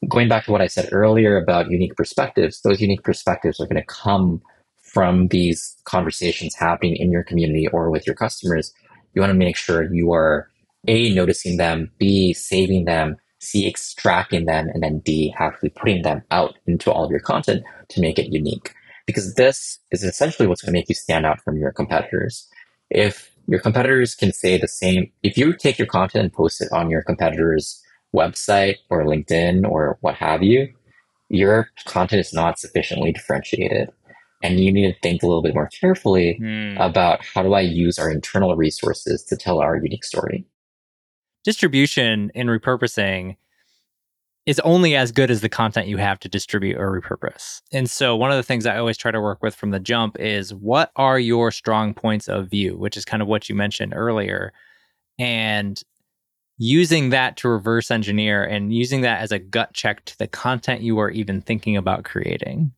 going 0.08 0.28
back 0.28 0.46
to 0.46 0.52
what 0.52 0.62
I 0.62 0.68
said 0.68 0.88
earlier 0.90 1.36
about 1.36 1.70
unique 1.70 1.96
perspectives, 1.96 2.62
those 2.62 2.80
unique 2.80 3.04
perspectives 3.04 3.60
are 3.60 3.66
going 3.66 3.82
to 3.82 3.86
come 3.86 4.40
from 4.82 5.28
these 5.28 5.76
conversations 5.84 6.54
happening 6.54 6.96
in 6.96 7.12
your 7.12 7.22
community 7.22 7.68
or 7.68 7.90
with 7.90 8.06
your 8.06 8.16
customers. 8.16 8.72
You 9.12 9.20
want 9.20 9.32
to 9.32 9.38
make 9.38 9.56
sure 9.56 9.92
you 9.92 10.12
are 10.12 10.50
A, 10.86 11.14
noticing 11.14 11.58
them, 11.58 11.90
B, 11.98 12.32
saving 12.32 12.86
them, 12.86 13.16
C, 13.40 13.66
extracting 13.68 14.46
them, 14.46 14.68
and 14.72 14.82
then 14.82 15.00
D, 15.00 15.34
actually 15.38 15.70
putting 15.70 16.02
them 16.02 16.22
out 16.30 16.58
into 16.66 16.90
all 16.90 17.04
of 17.04 17.10
your 17.10 17.20
content 17.20 17.62
to 17.90 18.00
make 18.00 18.18
it 18.18 18.32
unique. 18.32 18.74
Because 19.06 19.34
this 19.34 19.78
is 19.90 20.02
essentially 20.02 20.46
what's 20.46 20.60
going 20.60 20.72
to 20.72 20.78
make 20.78 20.88
you 20.88 20.94
stand 20.94 21.24
out 21.24 21.40
from 21.42 21.56
your 21.56 21.72
competitors. 21.72 22.48
If 22.90 23.30
your 23.46 23.60
competitors 23.60 24.14
can 24.14 24.32
say 24.32 24.58
the 24.58 24.68
same, 24.68 25.10
if 25.22 25.38
you 25.38 25.54
take 25.54 25.78
your 25.78 25.86
content 25.86 26.24
and 26.24 26.32
post 26.32 26.60
it 26.60 26.68
on 26.72 26.90
your 26.90 27.02
competitors' 27.02 27.82
website 28.14 28.76
or 28.90 29.04
LinkedIn 29.04 29.68
or 29.68 29.98
what 30.00 30.16
have 30.16 30.42
you, 30.42 30.68
your 31.30 31.70
content 31.84 32.20
is 32.20 32.32
not 32.32 32.58
sufficiently 32.58 33.12
differentiated. 33.12 33.90
And 34.42 34.60
you 34.60 34.72
need 34.72 34.92
to 34.92 35.00
think 35.00 35.22
a 35.22 35.26
little 35.26 35.42
bit 35.42 35.54
more 35.54 35.68
carefully 35.80 36.38
mm. 36.40 36.76
about 36.78 37.24
how 37.24 37.42
do 37.42 37.54
I 37.54 37.60
use 37.60 37.98
our 37.98 38.10
internal 38.10 38.54
resources 38.54 39.24
to 39.24 39.36
tell 39.36 39.58
our 39.58 39.76
unique 39.76 40.04
story. 40.04 40.44
Distribution 41.44 42.30
and 42.34 42.48
repurposing 42.48 43.36
is 44.48 44.58
only 44.60 44.96
as 44.96 45.12
good 45.12 45.30
as 45.30 45.42
the 45.42 45.48
content 45.48 45.88
you 45.88 45.98
have 45.98 46.18
to 46.20 46.28
distribute 46.28 46.78
or 46.78 46.90
repurpose. 46.90 47.60
And 47.70 47.88
so, 47.88 48.16
one 48.16 48.30
of 48.30 48.38
the 48.38 48.42
things 48.42 48.64
I 48.64 48.78
always 48.78 48.96
try 48.96 49.10
to 49.10 49.20
work 49.20 49.42
with 49.42 49.54
from 49.54 49.72
the 49.72 49.78
jump 49.78 50.18
is 50.18 50.54
what 50.54 50.90
are 50.96 51.18
your 51.18 51.50
strong 51.50 51.92
points 51.92 52.28
of 52.28 52.48
view, 52.48 52.76
which 52.78 52.96
is 52.96 53.04
kind 53.04 53.20
of 53.22 53.28
what 53.28 53.48
you 53.48 53.54
mentioned 53.54 53.92
earlier. 53.94 54.54
And 55.18 55.80
using 56.56 57.10
that 57.10 57.36
to 57.36 57.48
reverse 57.48 57.90
engineer 57.90 58.42
and 58.42 58.72
using 58.72 59.02
that 59.02 59.20
as 59.20 59.32
a 59.32 59.38
gut 59.38 59.74
check 59.74 60.04
to 60.06 60.18
the 60.18 60.26
content 60.26 60.80
you 60.80 60.98
are 60.98 61.10
even 61.10 61.42
thinking 61.42 61.76
about 61.76 62.04
creating. 62.04 62.72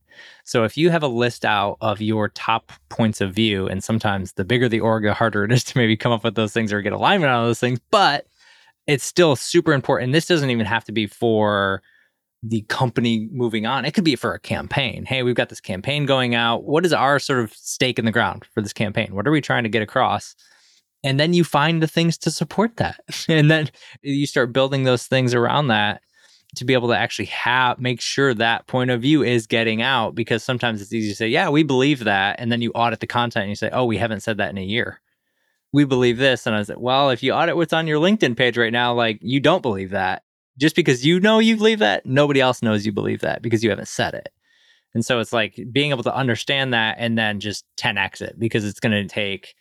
So 0.44 0.64
if 0.64 0.76
you 0.76 0.90
have 0.90 1.04
a 1.04 1.08
list 1.08 1.44
out 1.44 1.78
of 1.80 2.00
your 2.00 2.28
top 2.30 2.72
points 2.88 3.20
of 3.20 3.32
view, 3.32 3.68
and 3.68 3.82
sometimes 3.82 4.32
the 4.32 4.44
bigger 4.44 4.68
the 4.68 4.80
org, 4.80 5.04
the 5.04 5.14
harder 5.14 5.44
it 5.44 5.52
is 5.52 5.64
to 5.64 5.78
maybe 5.78 5.96
come 5.96 6.12
up 6.12 6.24
with 6.24 6.34
those 6.34 6.52
things 6.52 6.72
or 6.72 6.82
get 6.82 6.92
alignment 6.92 7.32
on 7.32 7.44
those 7.44 7.60
things, 7.60 7.78
but 7.90 8.26
it's 8.86 9.04
still 9.04 9.36
super 9.36 9.72
important. 9.72 10.12
This 10.12 10.26
doesn't 10.26 10.50
even 10.50 10.66
have 10.66 10.84
to 10.84 10.92
be 10.92 11.06
for 11.06 11.82
the 12.42 12.62
company 12.62 13.28
moving 13.32 13.66
on. 13.66 13.84
It 13.84 13.92
could 13.92 14.04
be 14.04 14.16
for 14.16 14.32
a 14.32 14.40
campaign. 14.40 15.04
Hey, 15.04 15.22
we've 15.22 15.34
got 15.34 15.50
this 15.50 15.60
campaign 15.60 16.06
going 16.06 16.34
out. 16.34 16.64
What 16.64 16.86
is 16.86 16.92
our 16.92 17.18
sort 17.18 17.40
of 17.40 17.52
stake 17.52 17.98
in 17.98 18.06
the 18.06 18.10
ground 18.10 18.46
for 18.54 18.62
this 18.62 18.72
campaign? 18.72 19.14
What 19.14 19.26
are 19.26 19.30
we 19.30 19.42
trying 19.42 19.64
to 19.64 19.68
get 19.68 19.82
across? 19.82 20.34
and 21.02 21.18
then 21.18 21.32
you 21.32 21.44
find 21.44 21.82
the 21.82 21.86
things 21.86 22.18
to 22.18 22.30
support 22.30 22.76
that 22.76 23.00
and 23.28 23.50
then 23.50 23.70
you 24.02 24.26
start 24.26 24.52
building 24.52 24.84
those 24.84 25.06
things 25.06 25.34
around 25.34 25.68
that 25.68 26.02
to 26.56 26.64
be 26.64 26.72
able 26.72 26.88
to 26.88 26.98
actually 26.98 27.26
have 27.26 27.78
make 27.78 28.00
sure 28.00 28.34
that 28.34 28.66
point 28.66 28.90
of 28.90 29.00
view 29.00 29.22
is 29.22 29.46
getting 29.46 29.82
out 29.82 30.14
because 30.14 30.42
sometimes 30.42 30.82
it's 30.82 30.92
easy 30.92 31.10
to 31.10 31.14
say 31.14 31.28
yeah 31.28 31.48
we 31.48 31.62
believe 31.62 32.04
that 32.04 32.36
and 32.38 32.50
then 32.50 32.60
you 32.60 32.70
audit 32.72 33.00
the 33.00 33.06
content 33.06 33.44
and 33.44 33.50
you 33.50 33.56
say 33.56 33.70
oh 33.72 33.84
we 33.84 33.96
haven't 33.96 34.20
said 34.20 34.36
that 34.36 34.50
in 34.50 34.58
a 34.58 34.64
year 34.64 35.00
we 35.72 35.84
believe 35.84 36.18
this 36.18 36.46
and 36.46 36.54
i 36.54 36.58
was 36.58 36.68
like 36.68 36.80
well 36.80 37.10
if 37.10 37.22
you 37.22 37.32
audit 37.32 37.56
what's 37.56 37.72
on 37.72 37.86
your 37.86 38.00
linkedin 38.00 38.36
page 38.36 38.58
right 38.58 38.72
now 38.72 38.92
like 38.92 39.18
you 39.22 39.40
don't 39.40 39.62
believe 39.62 39.90
that 39.90 40.22
just 40.58 40.76
because 40.76 41.04
you 41.04 41.20
know 41.20 41.38
you 41.38 41.56
believe 41.56 41.78
that 41.78 42.04
nobody 42.04 42.40
else 42.40 42.62
knows 42.62 42.84
you 42.84 42.92
believe 42.92 43.20
that 43.20 43.42
because 43.42 43.62
you 43.62 43.70
haven't 43.70 43.88
said 43.88 44.14
it 44.14 44.30
and 44.94 45.04
so 45.04 45.20
it's 45.20 45.32
like 45.32 45.58
being 45.70 45.90
able 45.90 46.02
to 46.02 46.14
understand 46.14 46.74
that 46.74 46.96
and 46.98 47.16
then 47.16 47.40
just 47.40 47.64
10x 47.76 48.22
it 48.22 48.38
because 48.38 48.64
it's 48.64 48.80
going 48.80 48.92
to 48.92 49.06
take 49.06 49.54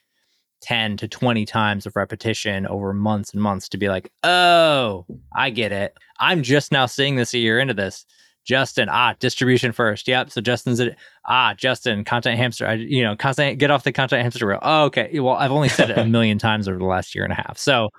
10 0.61 0.97
to 0.97 1.07
20 1.07 1.45
times 1.45 1.85
of 1.85 1.95
repetition 1.95 2.67
over 2.67 2.93
months 2.93 3.33
and 3.33 3.41
months 3.41 3.69
to 3.69 3.77
be 3.77 3.89
like, 3.89 4.11
oh, 4.23 5.05
I 5.33 5.51
get 5.51 5.71
it. 5.71 5.93
I'm 6.19 6.43
just 6.43 6.71
now 6.71 6.85
seeing 6.85 7.15
this 7.15 7.33
a 7.33 7.37
year 7.37 7.59
into 7.59 7.73
this. 7.73 8.05
Justin, 8.49 8.89
ah, 8.89 9.13
distribution 9.19 9.71
first. 9.71 10.07
Yep. 10.07 10.31
So 10.31 10.41
Justin's 10.41 10.79
it. 10.79 10.97
Ah, 11.25 11.53
Justin, 11.53 12.03
content 12.03 12.39
hamster. 12.39 12.65
I, 12.65 12.73
you 12.73 13.03
know, 13.03 13.15
content, 13.15 13.59
get 13.59 13.69
off 13.69 13.83
the 13.83 13.91
content 13.91 14.23
hamster 14.23 14.47
wheel. 14.47 14.57
Oh, 14.63 14.85
okay. 14.85 15.19
Well, 15.19 15.35
I've 15.35 15.51
only 15.51 15.69
said 15.69 15.91
it 15.91 15.99
a 15.99 16.05
million 16.17 16.39
times 16.39 16.67
over 16.67 16.79
the 16.79 16.85
last 16.85 17.13
year 17.13 17.23
and 17.23 17.31
a 17.31 17.35
half. 17.35 17.59
So 17.59 17.89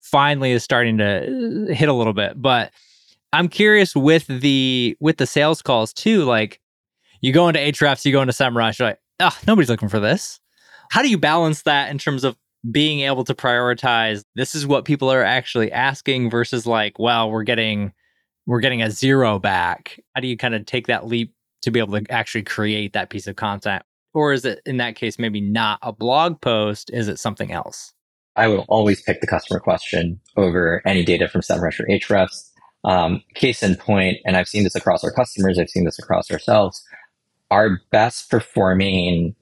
finally 0.00 0.52
is 0.52 0.64
starting 0.64 0.96
to 0.96 1.68
uh, 1.68 1.74
hit 1.74 1.90
a 1.90 1.92
little 1.92 2.14
bit. 2.14 2.40
But 2.40 2.72
I'm 3.34 3.50
curious 3.50 3.94
with 3.94 4.26
the 4.28 4.96
with 4.98 5.18
the 5.18 5.26
sales 5.26 5.60
calls 5.60 5.92
too. 5.92 6.24
Like 6.24 6.58
you 7.20 7.34
go 7.34 7.46
into 7.46 7.60
Ahrefs, 7.60 8.06
you 8.06 8.12
go 8.12 8.22
into 8.22 8.32
SEMrush, 8.32 8.78
you're 8.78 8.88
like, 8.88 9.00
oh, 9.20 9.36
nobody's 9.46 9.68
looking 9.68 9.90
for 9.90 10.00
this. 10.00 10.40
How 10.90 11.02
do 11.02 11.10
you 11.10 11.18
balance 11.18 11.64
that 11.64 11.90
in 11.90 11.98
terms 11.98 12.24
of 12.24 12.34
being 12.70 13.00
able 13.00 13.24
to 13.24 13.34
prioritize 13.34 14.24
this 14.36 14.54
is 14.54 14.66
what 14.66 14.86
people 14.86 15.12
are 15.12 15.22
actually 15.22 15.70
asking 15.70 16.30
versus 16.30 16.66
like, 16.66 16.98
well, 16.98 17.30
we're 17.30 17.42
getting 17.42 17.92
we're 18.48 18.60
getting 18.60 18.80
a 18.80 18.90
zero 18.90 19.38
back. 19.38 20.00
How 20.14 20.22
do 20.22 20.26
you 20.26 20.36
kind 20.36 20.54
of 20.54 20.64
take 20.64 20.86
that 20.86 21.06
leap 21.06 21.34
to 21.60 21.70
be 21.70 21.80
able 21.80 22.00
to 22.00 22.10
actually 22.10 22.44
create 22.44 22.94
that 22.94 23.10
piece 23.10 23.26
of 23.26 23.36
content? 23.36 23.82
Or 24.14 24.32
is 24.32 24.46
it 24.46 24.62
in 24.64 24.78
that 24.78 24.96
case 24.96 25.18
maybe 25.18 25.42
not 25.42 25.78
a 25.82 25.92
blog 25.92 26.40
post? 26.40 26.90
Is 26.90 27.08
it 27.08 27.18
something 27.18 27.52
else? 27.52 27.92
I 28.36 28.48
will 28.48 28.64
always 28.68 29.02
pick 29.02 29.20
the 29.20 29.26
customer 29.26 29.60
question 29.60 30.18
over 30.38 30.80
any 30.86 31.04
data 31.04 31.28
from 31.28 31.42
SEMrush 31.42 31.78
or 31.78 31.86
Ahrefs. 31.88 32.50
Um, 32.84 33.22
case 33.34 33.62
in 33.62 33.76
point, 33.76 34.16
and 34.24 34.34
I've 34.34 34.48
seen 34.48 34.64
this 34.64 34.76
across 34.76 35.04
our 35.04 35.12
customers, 35.12 35.58
I've 35.58 35.68
seen 35.68 35.84
this 35.84 35.98
across 35.98 36.30
ourselves. 36.30 36.82
Our 37.50 37.80
best 37.90 38.30
performing 38.30 39.34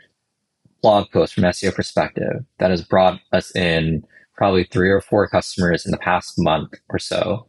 blog 0.83 1.13
post 1.13 1.35
from 1.35 1.45
SEO 1.45 1.73
perspective 1.73 2.45
that 2.59 2.71
has 2.71 2.83
brought 2.83 3.21
us 3.33 3.55
in 3.55 4.03
probably 4.37 4.65
three 4.65 4.91
or 4.91 5.01
four 5.01 5.29
customers 5.29 5.87
in 5.87 5.93
the 5.93 5.99
past 5.99 6.35
month 6.39 6.75
or 6.89 6.99
so 6.99 7.47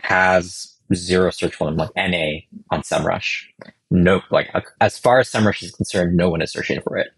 has 0.00 0.75
zero 0.94 1.30
search 1.30 1.56
volume, 1.56 1.76
like 1.76 1.90
NA 1.96 2.40
on 2.70 2.82
SEMrush. 2.82 3.44
No, 3.90 4.20
like 4.30 4.50
uh, 4.54 4.60
as 4.80 4.98
far 4.98 5.18
as 5.20 5.30
SEMrush 5.30 5.62
is 5.62 5.72
concerned, 5.72 6.16
no 6.16 6.28
one 6.28 6.42
is 6.42 6.52
searching 6.52 6.80
for 6.80 6.96
it. 6.96 7.08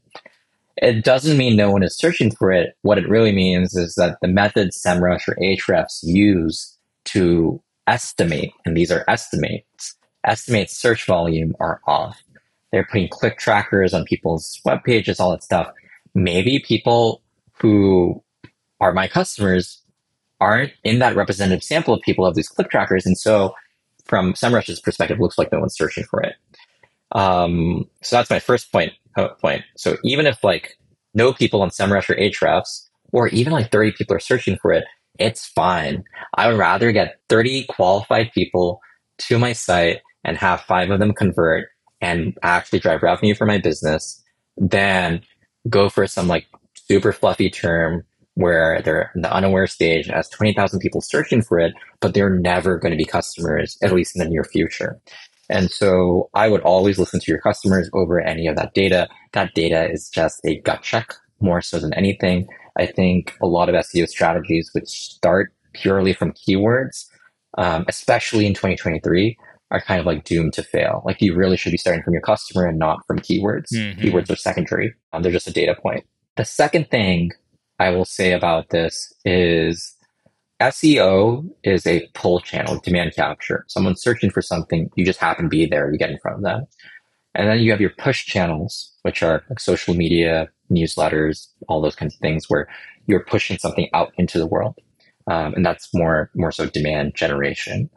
It 0.76 1.04
doesn't 1.04 1.36
mean 1.36 1.56
no 1.56 1.70
one 1.70 1.82
is 1.82 1.96
searching 1.96 2.30
for 2.30 2.52
it. 2.52 2.76
What 2.82 2.98
it 2.98 3.08
really 3.08 3.32
means 3.32 3.74
is 3.74 3.96
that 3.96 4.18
the 4.22 4.28
methods 4.28 4.80
SEMrush 4.80 5.28
or 5.28 5.36
Ahrefs 5.36 6.00
use 6.02 6.76
to 7.06 7.60
estimate, 7.86 8.52
and 8.64 8.76
these 8.76 8.92
are 8.92 9.04
estimates, 9.08 9.96
estimate 10.24 10.70
search 10.70 11.06
volume 11.06 11.54
are 11.58 11.80
off. 11.86 12.22
They're 12.70 12.86
putting 12.90 13.08
click 13.08 13.38
trackers 13.38 13.94
on 13.94 14.04
people's 14.04 14.60
web 14.64 14.84
pages, 14.84 15.18
all 15.18 15.30
that 15.30 15.42
stuff. 15.42 15.72
Maybe 16.14 16.62
people 16.64 17.22
who 17.54 18.22
are 18.80 18.92
my 18.92 19.08
customers 19.08 19.82
aren't 20.40 20.72
in 20.84 20.98
that 21.00 21.16
representative 21.16 21.62
sample 21.62 21.94
of 21.94 22.02
people 22.02 22.24
of 22.24 22.34
these 22.34 22.48
click 22.48 22.70
trackers. 22.70 23.06
And 23.06 23.18
so 23.18 23.54
from 24.04 24.34
SEMrush's 24.34 24.80
perspective, 24.80 25.18
looks 25.20 25.38
like 25.38 25.52
no 25.52 25.60
one's 25.60 25.76
searching 25.76 26.04
for 26.04 26.22
it. 26.22 26.34
Um, 27.12 27.88
so 28.02 28.16
that's 28.16 28.30
my 28.30 28.38
first 28.38 28.70
point, 28.70 28.92
uh, 29.16 29.28
point. 29.40 29.64
So 29.76 29.96
even 30.04 30.26
if 30.26 30.44
like 30.44 30.78
no 31.14 31.32
people 31.32 31.62
on 31.62 31.70
SEMrush 31.70 32.10
or 32.10 32.16
Ahrefs, 32.16 32.88
or 33.12 33.28
even 33.28 33.52
like 33.52 33.70
30 33.70 33.92
people 33.92 34.16
are 34.16 34.20
searching 34.20 34.58
for 34.60 34.72
it, 34.72 34.84
it's 35.18 35.46
fine. 35.46 36.04
I 36.34 36.48
would 36.48 36.58
rather 36.58 36.92
get 36.92 37.20
30 37.28 37.64
qualified 37.68 38.30
people 38.32 38.80
to 39.18 39.38
my 39.38 39.52
site 39.52 40.00
and 40.24 40.36
have 40.36 40.60
five 40.60 40.90
of 40.90 41.00
them 41.00 41.12
convert 41.12 41.68
and 42.00 42.36
actually 42.42 42.78
drive 42.78 43.02
revenue 43.02 43.34
for 43.34 43.46
my 43.46 43.58
business 43.58 44.22
than 44.56 45.22
go 45.68 45.88
for 45.88 46.06
some 46.06 46.28
like 46.28 46.46
super 46.74 47.12
fluffy 47.12 47.50
term 47.50 48.04
where 48.38 48.80
they're 48.82 49.10
in 49.14 49.22
the 49.22 49.32
unaware 49.32 49.66
stage 49.66 50.06
and 50.06 50.14
has 50.14 50.28
20,000 50.28 50.80
people 50.80 51.00
searching 51.00 51.42
for 51.42 51.58
it, 51.58 51.74
but 52.00 52.14
they're 52.14 52.30
never 52.30 52.78
going 52.78 52.92
to 52.92 52.98
be 52.98 53.04
customers, 53.04 53.76
at 53.82 53.92
least 53.92 54.16
in 54.16 54.22
the 54.22 54.28
near 54.28 54.44
future. 54.44 55.00
And 55.50 55.70
so 55.70 56.28
I 56.34 56.48
would 56.48 56.60
always 56.62 56.98
listen 56.98 57.20
to 57.20 57.30
your 57.30 57.40
customers 57.40 57.88
over 57.92 58.20
any 58.20 58.46
of 58.46 58.56
that 58.56 58.74
data. 58.74 59.08
That 59.32 59.54
data 59.54 59.90
is 59.90 60.10
just 60.10 60.40
a 60.44 60.60
gut 60.60 60.82
check 60.82 61.14
more 61.40 61.62
so 61.62 61.78
than 61.78 61.94
anything. 61.94 62.46
I 62.76 62.86
think 62.86 63.36
a 63.40 63.46
lot 63.46 63.68
of 63.68 63.74
SEO 63.74 64.06
strategies 64.08 64.70
which 64.72 64.88
start 64.88 65.52
purely 65.72 66.12
from 66.12 66.32
keywords 66.32 67.06
um, 67.56 67.84
especially 67.88 68.46
in 68.46 68.54
2023, 68.54 69.36
are 69.70 69.80
kind 69.80 70.00
of 70.00 70.06
like 70.06 70.24
doomed 70.24 70.54
to 70.54 70.62
fail. 70.62 71.02
Like 71.04 71.20
you 71.20 71.34
really 71.34 71.56
should 71.56 71.72
be 71.72 71.78
starting 71.78 72.02
from 72.02 72.14
your 72.14 72.22
customer 72.22 72.66
and 72.66 72.78
not 72.78 73.06
from 73.06 73.18
keywords. 73.18 73.66
Mm-hmm. 73.74 74.00
Keywords 74.00 74.30
are 74.30 74.36
secondary. 74.36 74.94
Um, 75.12 75.22
they're 75.22 75.32
just 75.32 75.48
a 75.48 75.52
data 75.52 75.74
point. 75.80 76.06
The 76.36 76.44
second 76.44 76.88
thing 76.90 77.32
I 77.78 77.90
will 77.90 78.04
say 78.04 78.32
about 78.32 78.70
this 78.70 79.12
is 79.24 79.94
SEO 80.60 81.48
is 81.62 81.86
a 81.86 82.08
pull 82.14 82.40
channel, 82.40 82.80
demand 82.80 83.14
capture. 83.14 83.64
Someone's 83.68 84.02
searching 84.02 84.30
for 84.30 84.42
something, 84.42 84.90
you 84.96 85.04
just 85.04 85.20
happen 85.20 85.44
to 85.44 85.48
be 85.48 85.66
there, 85.66 85.90
you 85.92 85.98
get 85.98 86.10
in 86.10 86.18
front 86.18 86.38
of 86.38 86.42
them. 86.42 86.66
And 87.34 87.48
then 87.48 87.60
you 87.60 87.70
have 87.70 87.80
your 87.80 87.92
push 87.98 88.26
channels, 88.26 88.92
which 89.02 89.22
are 89.22 89.44
like 89.48 89.60
social 89.60 89.94
media, 89.94 90.48
newsletters, 90.70 91.46
all 91.68 91.80
those 91.80 91.94
kinds 91.94 92.14
of 92.14 92.20
things 92.20 92.46
where 92.48 92.68
you're 93.06 93.24
pushing 93.24 93.58
something 93.58 93.88
out 93.94 94.12
into 94.18 94.38
the 94.38 94.46
world. 94.46 94.76
Um, 95.30 95.54
and 95.54 95.64
that's 95.64 95.94
more, 95.94 96.30
more 96.34 96.50
so 96.50 96.66
demand 96.66 97.14
generation. 97.14 97.90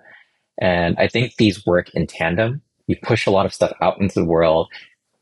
And 0.60 0.96
I 1.00 1.08
think 1.08 1.36
these 1.36 1.66
work 1.66 1.90
in 1.96 2.06
tandem. 2.06 2.62
You 2.88 2.98
push 3.02 3.26
a 3.26 3.32
lot 3.32 3.46
of 3.46 3.54
stuff 3.54 3.74
out 3.82 4.00
into 4.00 4.20
the 4.20 4.26
world. 4.26 4.68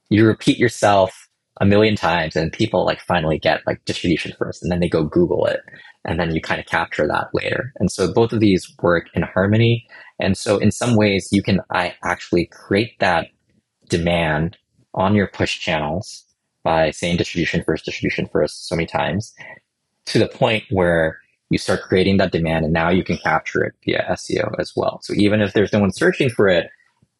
You 0.09 0.25
repeat 0.25 0.57
yourself 0.57 1.28
a 1.59 1.65
million 1.65 1.95
times 1.95 2.35
and 2.35 2.51
people 2.51 2.85
like 2.85 3.01
finally 3.01 3.37
get 3.37 3.65
like 3.67 3.83
distribution 3.85 4.33
first 4.37 4.63
and 4.63 4.71
then 4.71 4.79
they 4.79 4.89
go 4.89 5.03
Google 5.03 5.45
it 5.45 5.61
and 6.05 6.19
then 6.19 6.33
you 6.33 6.41
kind 6.41 6.59
of 6.59 6.65
capture 6.65 7.07
that 7.07 7.27
later. 7.33 7.73
And 7.79 7.91
so 7.91 8.11
both 8.11 8.31
of 8.31 8.39
these 8.39 8.73
work 8.81 9.07
in 9.13 9.23
harmony. 9.23 9.85
And 10.19 10.37
so 10.37 10.57
in 10.57 10.71
some 10.71 10.95
ways 10.95 11.27
you 11.31 11.43
can 11.43 11.61
I 11.71 11.95
actually 12.03 12.45
create 12.45 12.97
that 12.99 13.27
demand 13.89 14.57
on 14.93 15.15
your 15.15 15.27
push 15.27 15.59
channels 15.59 16.23
by 16.63 16.91
saying 16.91 17.17
distribution 17.17 17.63
first, 17.63 17.85
distribution 17.85 18.27
first 18.31 18.67
so 18.67 18.75
many 18.75 18.85
times 18.85 19.33
to 20.05 20.19
the 20.19 20.27
point 20.27 20.63
where 20.69 21.19
you 21.49 21.57
start 21.57 21.81
creating 21.81 22.17
that 22.17 22.31
demand 22.31 22.63
and 22.63 22.73
now 22.73 22.89
you 22.89 23.03
can 23.03 23.17
capture 23.17 23.63
it 23.63 23.73
via 23.83 24.05
SEO 24.11 24.53
as 24.59 24.73
well. 24.75 24.99
So 25.01 25.13
even 25.15 25.41
if 25.41 25.53
there's 25.53 25.73
no 25.73 25.79
one 25.79 25.91
searching 25.91 26.29
for 26.29 26.47
it, 26.47 26.69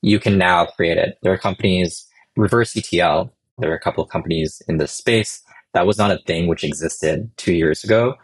you 0.02 0.19
can 0.19 0.38
now 0.38 0.65
create 0.65 0.97
it. 0.97 1.17
There 1.21 1.34
are 1.34 1.38
companies, 1.38 2.08
reverse 2.36 2.75
ETL, 2.78 3.34
there 3.59 3.71
are 3.71 3.75
a 3.75 3.79
couple 3.79 4.03
of 4.03 4.09
companies 4.09 4.61
in 4.67 4.77
this 4.77 4.91
space. 4.91 5.41
That 5.73 5.85
was 5.85 5.97
not 5.97 6.11
a 6.11 6.19
thing 6.25 6.47
which 6.47 6.63
existed 6.63 7.29
two 7.37 7.53
years 7.53 7.83
ago. 7.83 8.15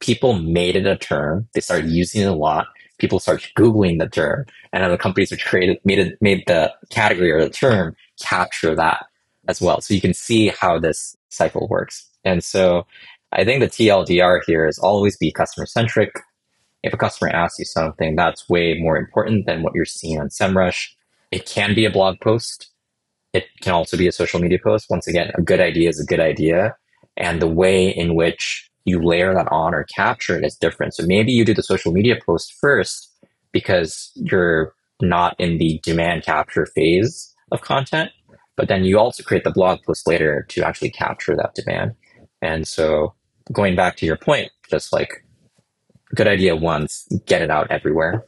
People 0.00 0.34
made 0.34 0.76
it 0.76 0.86
a 0.86 0.96
term. 0.96 1.48
They 1.54 1.60
started 1.60 1.90
using 1.90 2.22
it 2.22 2.26
a 2.26 2.34
lot. 2.34 2.66
People 2.98 3.18
started 3.18 3.48
Googling 3.56 3.98
the 3.98 4.08
term 4.08 4.46
and 4.72 4.84
other 4.84 4.96
companies 4.96 5.30
which 5.30 5.44
created, 5.44 5.78
made 5.84 5.98
it, 5.98 6.18
made 6.20 6.44
the 6.46 6.72
category 6.90 7.32
or 7.32 7.42
the 7.42 7.50
term 7.50 7.96
capture 8.20 8.74
that 8.74 9.06
as 9.48 9.60
well. 9.60 9.80
So 9.80 9.94
you 9.94 10.00
can 10.00 10.14
see 10.14 10.48
how 10.48 10.78
this 10.78 11.16
cycle 11.28 11.66
works. 11.68 12.08
And 12.24 12.42
so 12.42 12.86
I 13.32 13.44
think 13.44 13.60
the 13.60 13.68
TLDR 13.68 14.40
here 14.46 14.66
is 14.66 14.78
always 14.78 15.16
be 15.16 15.32
customer 15.32 15.66
centric. 15.66 16.12
If 16.82 16.92
a 16.92 16.96
customer 16.96 17.30
asks 17.30 17.58
you 17.58 17.64
something, 17.64 18.14
that's 18.14 18.48
way 18.48 18.78
more 18.78 18.96
important 18.96 19.46
than 19.46 19.62
what 19.62 19.74
you're 19.74 19.84
seeing 19.84 20.20
on 20.20 20.28
SEMrush. 20.28 20.90
It 21.30 21.46
can 21.46 21.74
be 21.74 21.84
a 21.84 21.90
blog 21.90 22.20
post. 22.20 22.70
It 23.34 23.44
can 23.60 23.72
also 23.72 23.98
be 23.98 24.06
a 24.06 24.12
social 24.12 24.40
media 24.40 24.58
post. 24.62 24.86
Once 24.88 25.06
again, 25.06 25.30
a 25.34 25.42
good 25.42 25.60
idea 25.60 25.88
is 25.90 26.00
a 26.00 26.06
good 26.06 26.20
idea. 26.20 26.76
And 27.16 27.42
the 27.42 27.48
way 27.48 27.88
in 27.88 28.14
which 28.14 28.70
you 28.84 29.02
layer 29.02 29.34
that 29.34 29.50
on 29.50 29.74
or 29.74 29.84
capture 29.84 30.38
it 30.38 30.44
is 30.44 30.56
different. 30.56 30.94
So 30.94 31.04
maybe 31.06 31.32
you 31.32 31.44
do 31.44 31.54
the 31.54 31.62
social 31.62 31.92
media 31.92 32.16
post 32.24 32.54
first 32.60 33.10
because 33.52 34.10
you're 34.14 34.72
not 35.02 35.34
in 35.38 35.58
the 35.58 35.80
demand 35.82 36.22
capture 36.24 36.66
phase 36.66 37.34
of 37.50 37.60
content, 37.60 38.10
but 38.56 38.68
then 38.68 38.84
you 38.84 38.98
also 38.98 39.22
create 39.22 39.44
the 39.44 39.50
blog 39.50 39.82
post 39.82 40.06
later 40.06 40.46
to 40.50 40.64
actually 40.64 40.90
capture 40.90 41.34
that 41.36 41.54
demand. 41.54 41.92
And 42.40 42.68
so 42.68 43.14
going 43.52 43.74
back 43.74 43.96
to 43.96 44.06
your 44.06 44.16
point, 44.16 44.50
just 44.70 44.92
like 44.92 45.24
good 46.14 46.28
idea 46.28 46.54
once, 46.54 47.08
get 47.26 47.42
it 47.42 47.50
out 47.50 47.70
everywhere. 47.70 48.24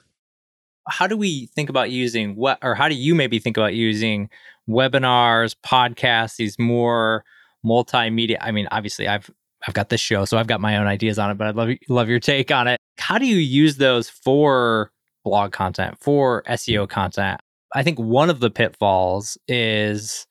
How 0.88 1.06
do 1.06 1.16
we 1.16 1.46
think 1.54 1.68
about 1.68 1.90
using 1.90 2.36
what, 2.36 2.58
or 2.62 2.74
how 2.74 2.88
do 2.88 2.94
you 2.94 3.14
maybe 3.14 3.38
think 3.38 3.56
about 3.56 3.74
using 3.74 4.30
webinars, 4.68 5.55
podcasts, 5.64 6.37
these 6.37 6.59
more 6.59 7.24
multimedia? 7.64 8.37
I 8.40 8.50
mean, 8.52 8.68
obviously, 8.70 9.09
I've 9.09 9.31
I've 9.66 9.74
got 9.74 9.88
this 9.88 10.00
show, 10.00 10.24
so 10.24 10.38
I've 10.38 10.46
got 10.46 10.61
my 10.61 10.76
own 10.76 10.87
ideas 10.87 11.18
on 11.18 11.31
it, 11.31 11.38
but 11.38 11.48
I'd 11.48 11.57
love 11.57 11.70
love 11.88 12.09
your 12.09 12.20
take 12.20 12.50
on 12.50 12.68
it. 12.68 12.79
How 12.98 13.18
do 13.18 13.26
you 13.26 13.37
use 13.37 13.76
those 13.76 14.09
for 14.09 14.90
blog 15.24 15.52
content, 15.52 15.98
for 16.00 16.42
SEO 16.48 16.88
content? 16.88 17.40
I 17.74 17.83
think 17.83 17.98
one 17.98 18.31
of 18.31 18.40
the 18.40 18.50
pitfalls 18.50 19.37
is 19.48 20.26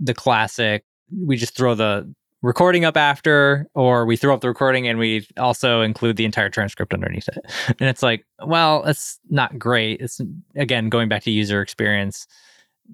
the 0.00 0.14
classic 0.14 0.84
we 1.24 1.36
just 1.36 1.56
throw 1.56 1.74
the 1.74 2.12
recording 2.42 2.84
up 2.84 2.96
after, 2.96 3.66
or 3.74 4.06
we 4.06 4.16
throw 4.16 4.34
up 4.34 4.40
the 4.40 4.48
recording 4.48 4.86
and 4.86 4.98
we 4.98 5.26
also 5.36 5.80
include 5.80 6.16
the 6.16 6.24
entire 6.24 6.48
transcript 6.50 6.94
underneath 6.94 7.28
it. 7.28 7.38
And 7.80 7.88
it's 7.88 8.02
like, 8.02 8.24
well, 8.44 8.84
it's 8.84 9.18
not 9.28 9.58
great. 9.58 10.00
It's 10.00 10.20
again 10.56 10.88
going 10.88 11.08
back 11.08 11.22
to 11.24 11.30
user 11.30 11.60
experience, 11.60 12.26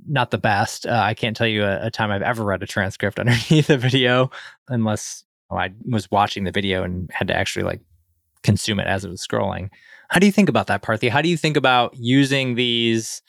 not 0.07 0.31
the 0.31 0.39
best. 0.39 0.87
Uh, 0.87 1.01
I 1.03 1.15
can't 1.15 1.37
tell 1.37 1.47
you 1.47 1.65
a, 1.65 1.87
a, 1.87 1.91
time 1.91 2.11
I've 2.11 2.23
ever 2.23 2.45
read 2.45 2.63
a 2.63 2.67
transcript 2.67 3.19
underneath 3.21 3.71
a 3.71 3.77
video 3.77 4.31
unless 4.69 5.25
oh, 5.51 5.57
I 5.57 5.73
was 5.87 6.11
watching 6.11 6.45
the 6.45 6.53
video 6.53 6.83
and 6.83 7.11
had 7.13 7.29
to 7.29 7.37
actually 7.37 7.65
like 7.65 7.81
consume 8.43 8.81
it 8.81 8.87
as 8.87 9.05
it 9.05 9.11
was 9.11 9.27
scrolling. 9.27 9.71
How 10.09 10.21
do 10.21 10.27
you 10.27 10.33
think 10.33 10.49
about 10.49 10.67
that, 10.67 10.83
Parthi? 10.83 11.09
How 11.09 11.23
do 11.23 11.29
you 11.29 11.37
think 11.37 11.57
about 11.57 11.97
using 11.97 12.55
these? 12.55 13.23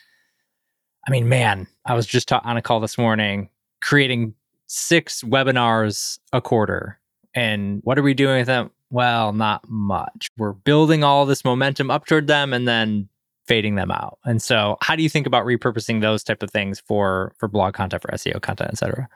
I 1.07 1.11
mean, 1.11 1.29
man, 1.29 1.67
I 1.85 1.93
was 1.93 2.05
just 2.05 2.27
ta- 2.27 2.41
on 2.43 2.57
a 2.57 2.61
call 2.61 2.79
this 2.79 2.97
morning 2.97 3.49
creating 3.81 4.33
six 4.67 5.21
webinars 5.23 6.19
a 6.33 6.41
quarter. 6.41 6.99
And 7.35 7.81
what 7.83 7.99
are 7.99 8.03
we 8.03 8.13
doing 8.13 8.39
with 8.39 8.47
them? 8.47 8.71
Well, 8.89 9.33
not 9.33 9.67
much. 9.67 10.29
We're 10.37 10.53
building 10.53 11.03
all 11.03 11.25
this 11.25 11.45
momentum 11.45 11.91
up 11.91 12.05
toward 12.05 12.27
them 12.27 12.53
and 12.53 12.67
then 12.67 13.09
fading 13.47 13.75
them 13.75 13.91
out. 13.91 14.19
And 14.25 14.41
so 14.41 14.77
how 14.81 14.95
do 14.95 15.03
you 15.03 15.09
think 15.09 15.27
about 15.27 15.45
repurposing 15.45 16.01
those 16.01 16.23
type 16.23 16.43
of 16.43 16.51
things 16.51 16.79
for 16.79 17.33
for 17.37 17.47
blog 17.47 17.73
content, 17.73 18.01
for 18.01 18.09
SEO 18.09 18.41
content, 18.41 18.71
et 18.73 18.77
cetera? 18.77 19.07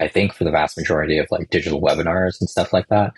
I 0.00 0.08
think 0.08 0.32
for 0.32 0.44
the 0.44 0.50
vast 0.50 0.76
majority 0.76 1.18
of 1.18 1.28
like 1.30 1.50
digital 1.50 1.80
webinars 1.80 2.40
and 2.40 2.48
stuff 2.48 2.72
like 2.72 2.88
that, 2.88 3.12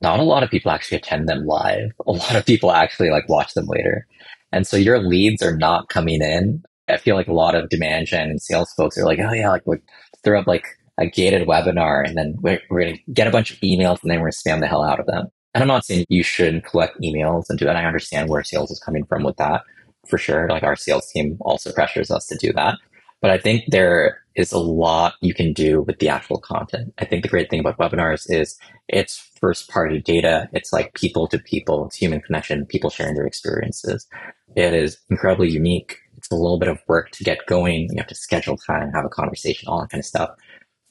not 0.00 0.20
a 0.20 0.24
lot 0.24 0.42
of 0.42 0.50
people 0.50 0.70
actually 0.70 0.98
attend 0.98 1.28
them 1.28 1.46
live. 1.46 1.90
A 2.06 2.12
lot 2.12 2.36
of 2.36 2.44
people 2.44 2.70
actually 2.70 3.10
like 3.10 3.28
watch 3.28 3.54
them 3.54 3.66
later. 3.66 4.06
And 4.52 4.66
so 4.66 4.76
your 4.76 4.98
leads 4.98 5.42
are 5.42 5.56
not 5.56 5.88
coming 5.88 6.22
in. 6.22 6.62
I 6.88 6.96
feel 6.96 7.16
like 7.16 7.28
a 7.28 7.34
lot 7.34 7.54
of 7.54 7.68
demand 7.68 8.06
gen 8.06 8.30
and 8.30 8.40
sales 8.40 8.72
folks 8.76 8.96
are 8.96 9.04
like, 9.04 9.18
oh 9.18 9.32
yeah, 9.32 9.50
like, 9.50 9.66
like 9.66 9.82
throw 10.24 10.40
up 10.40 10.46
like 10.46 10.66
a 10.98 11.06
gated 11.06 11.46
webinar 11.46 12.06
and 12.06 12.16
then 12.16 12.36
we're, 12.40 12.60
we're 12.70 12.80
going 12.80 12.96
to 12.96 13.12
get 13.12 13.26
a 13.26 13.30
bunch 13.30 13.50
of 13.50 13.58
emails 13.60 14.02
and 14.02 14.10
then 14.10 14.20
we're 14.20 14.30
going 14.30 14.32
to 14.32 14.48
spam 14.48 14.60
the 14.60 14.66
hell 14.66 14.82
out 14.82 15.00
of 15.00 15.06
them. 15.06 15.28
And 15.54 15.62
I'm 15.62 15.68
not 15.68 15.84
saying 15.84 16.04
you 16.08 16.22
shouldn't 16.22 16.64
collect 16.64 17.00
emails 17.00 17.46
and 17.48 17.58
do 17.58 17.64
that. 17.64 17.76
I 17.76 17.84
understand 17.84 18.28
where 18.28 18.42
sales 18.44 18.70
is 18.70 18.80
coming 18.80 19.04
from 19.04 19.24
with 19.24 19.36
that 19.36 19.62
for 20.06 20.18
sure. 20.18 20.48
Like 20.48 20.62
our 20.62 20.76
sales 20.76 21.10
team 21.10 21.38
also 21.40 21.72
pressures 21.72 22.10
us 22.10 22.26
to 22.26 22.36
do 22.36 22.52
that. 22.52 22.78
But 23.20 23.30
I 23.30 23.38
think 23.38 23.64
there 23.68 24.22
is 24.36 24.52
a 24.52 24.58
lot 24.58 25.14
you 25.20 25.34
can 25.34 25.52
do 25.52 25.82
with 25.82 25.98
the 25.98 26.08
actual 26.08 26.38
content. 26.38 26.94
I 26.98 27.04
think 27.04 27.22
the 27.22 27.28
great 27.28 27.50
thing 27.50 27.58
about 27.58 27.78
webinars 27.78 28.30
is 28.30 28.56
it's 28.88 29.30
first 29.40 29.68
party 29.68 30.00
data. 30.00 30.48
It's 30.52 30.72
like 30.72 30.94
people 30.94 31.26
to 31.28 31.38
people. 31.38 31.86
It's 31.86 31.96
human 31.96 32.20
connection, 32.20 32.64
people 32.66 32.90
sharing 32.90 33.16
their 33.16 33.26
experiences. 33.26 34.06
It 34.54 34.72
is 34.72 34.98
incredibly 35.10 35.50
unique. 35.50 35.98
It's 36.16 36.30
a 36.30 36.36
little 36.36 36.58
bit 36.58 36.68
of 36.68 36.78
work 36.86 37.10
to 37.12 37.24
get 37.24 37.46
going. 37.46 37.88
You 37.90 37.98
have 37.98 38.06
to 38.06 38.14
schedule 38.14 38.56
time, 38.56 38.92
have 38.92 39.04
a 39.04 39.08
conversation, 39.08 39.68
all 39.68 39.80
that 39.80 39.90
kind 39.90 40.00
of 40.00 40.06
stuff. 40.06 40.30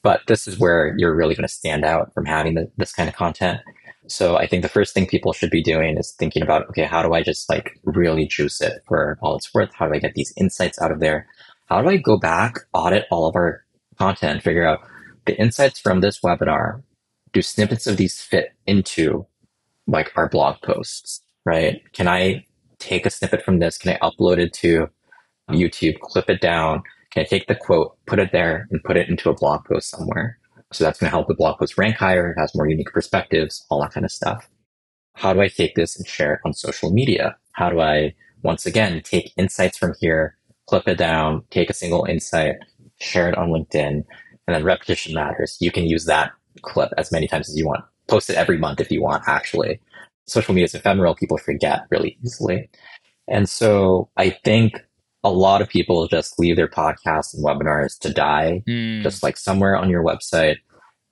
But 0.02 0.20
this 0.26 0.46
is 0.46 0.58
where 0.58 0.94
you're 0.98 1.14
really 1.14 1.34
going 1.34 1.48
to 1.48 1.52
stand 1.52 1.84
out 1.84 2.12
from 2.12 2.26
having 2.26 2.54
the, 2.54 2.70
this 2.76 2.92
kind 2.92 3.08
of 3.08 3.16
content. 3.16 3.60
So 4.08 4.36
I 4.36 4.46
think 4.46 4.62
the 4.62 4.68
first 4.68 4.94
thing 4.94 5.06
people 5.06 5.32
should 5.32 5.50
be 5.50 5.62
doing 5.62 5.98
is 5.98 6.12
thinking 6.12 6.42
about, 6.42 6.68
okay, 6.70 6.84
how 6.84 7.02
do 7.02 7.12
I 7.12 7.22
just 7.22 7.48
like 7.48 7.78
really 7.84 8.26
juice 8.26 8.60
it 8.60 8.82
for 8.86 9.18
all 9.20 9.36
it's 9.36 9.52
worth? 9.52 9.70
How 9.74 9.86
do 9.86 9.94
I 9.94 9.98
get 9.98 10.14
these 10.14 10.32
insights 10.36 10.80
out 10.80 10.90
of 10.90 11.00
there? 11.00 11.26
How 11.66 11.82
do 11.82 11.88
I 11.88 11.98
go 11.98 12.18
back, 12.18 12.60
audit 12.72 13.04
all 13.10 13.26
of 13.26 13.36
our 13.36 13.64
content, 13.98 14.42
figure 14.42 14.66
out 14.66 14.80
the 15.26 15.38
insights 15.38 15.78
from 15.78 16.00
this 16.00 16.20
webinar? 16.20 16.82
Do 17.32 17.42
snippets 17.42 17.86
of 17.86 17.98
these 17.98 18.20
fit 18.20 18.54
into 18.66 19.26
like 19.86 20.10
our 20.16 20.28
blog 20.28 20.60
posts, 20.62 21.22
right? 21.44 21.82
Can 21.92 22.08
I 22.08 22.46
take 22.78 23.04
a 23.04 23.10
snippet 23.10 23.44
from 23.44 23.58
this? 23.58 23.76
Can 23.76 23.92
I 23.92 23.98
upload 23.98 24.38
it 24.38 24.54
to 24.54 24.88
YouTube, 25.50 26.00
clip 26.00 26.30
it 26.30 26.40
down, 26.40 26.82
can 27.10 27.22
I 27.22 27.24
take 27.24 27.46
the 27.46 27.54
quote, 27.54 27.96
put 28.06 28.18
it 28.18 28.32
there, 28.32 28.68
and 28.70 28.82
put 28.84 28.96
it 28.96 29.08
into 29.08 29.30
a 29.30 29.34
blog 29.34 29.64
post 29.64 29.90
somewhere? 29.90 30.38
So 30.72 30.84
that's 30.84 30.98
going 30.98 31.08
to 31.08 31.16
help 31.16 31.28
the 31.28 31.34
blog 31.34 31.58
post 31.58 31.78
rank 31.78 31.96
higher, 31.96 32.30
it 32.30 32.40
has 32.40 32.54
more 32.54 32.68
unique 32.68 32.92
perspectives, 32.92 33.64
all 33.70 33.80
that 33.80 33.92
kind 33.92 34.04
of 34.04 34.12
stuff. 34.12 34.48
How 35.14 35.32
do 35.32 35.40
I 35.40 35.48
take 35.48 35.74
this 35.74 35.96
and 35.96 36.06
share 36.06 36.34
it 36.34 36.40
on 36.44 36.52
social 36.52 36.90
media? 36.92 37.36
How 37.52 37.70
do 37.70 37.80
I, 37.80 38.14
once 38.42 38.66
again, 38.66 39.00
take 39.02 39.32
insights 39.36 39.78
from 39.78 39.94
here, 39.98 40.36
clip 40.66 40.86
it 40.86 40.98
down, 40.98 41.42
take 41.50 41.70
a 41.70 41.74
single 41.74 42.04
insight, 42.04 42.56
share 43.00 43.28
it 43.28 43.38
on 43.38 43.48
LinkedIn, 43.48 44.04
and 44.46 44.54
then 44.54 44.64
repetition 44.64 45.14
matters. 45.14 45.56
You 45.60 45.72
can 45.72 45.84
use 45.84 46.04
that 46.04 46.32
clip 46.62 46.92
as 46.96 47.10
many 47.10 47.26
times 47.26 47.48
as 47.48 47.56
you 47.56 47.66
want. 47.66 47.84
Post 48.06 48.30
it 48.30 48.36
every 48.36 48.58
month 48.58 48.80
if 48.80 48.90
you 48.90 49.02
want, 49.02 49.24
actually. 49.26 49.80
Social 50.26 50.54
media 50.54 50.66
is 50.66 50.74
ephemeral. 50.74 51.14
People 51.14 51.38
forget 51.38 51.86
really 51.90 52.18
easily. 52.22 52.68
And 53.26 53.48
so 53.48 54.08
I 54.16 54.30
think 54.30 54.84
a 55.24 55.30
lot 55.30 55.60
of 55.60 55.68
people 55.68 56.06
just 56.06 56.38
leave 56.38 56.56
their 56.56 56.68
podcasts 56.68 57.34
and 57.34 57.44
webinars 57.44 57.98
to 58.00 58.12
die, 58.12 58.62
mm. 58.68 59.02
just 59.02 59.22
like 59.22 59.36
somewhere 59.36 59.76
on 59.76 59.90
your 59.90 60.02
website. 60.02 60.56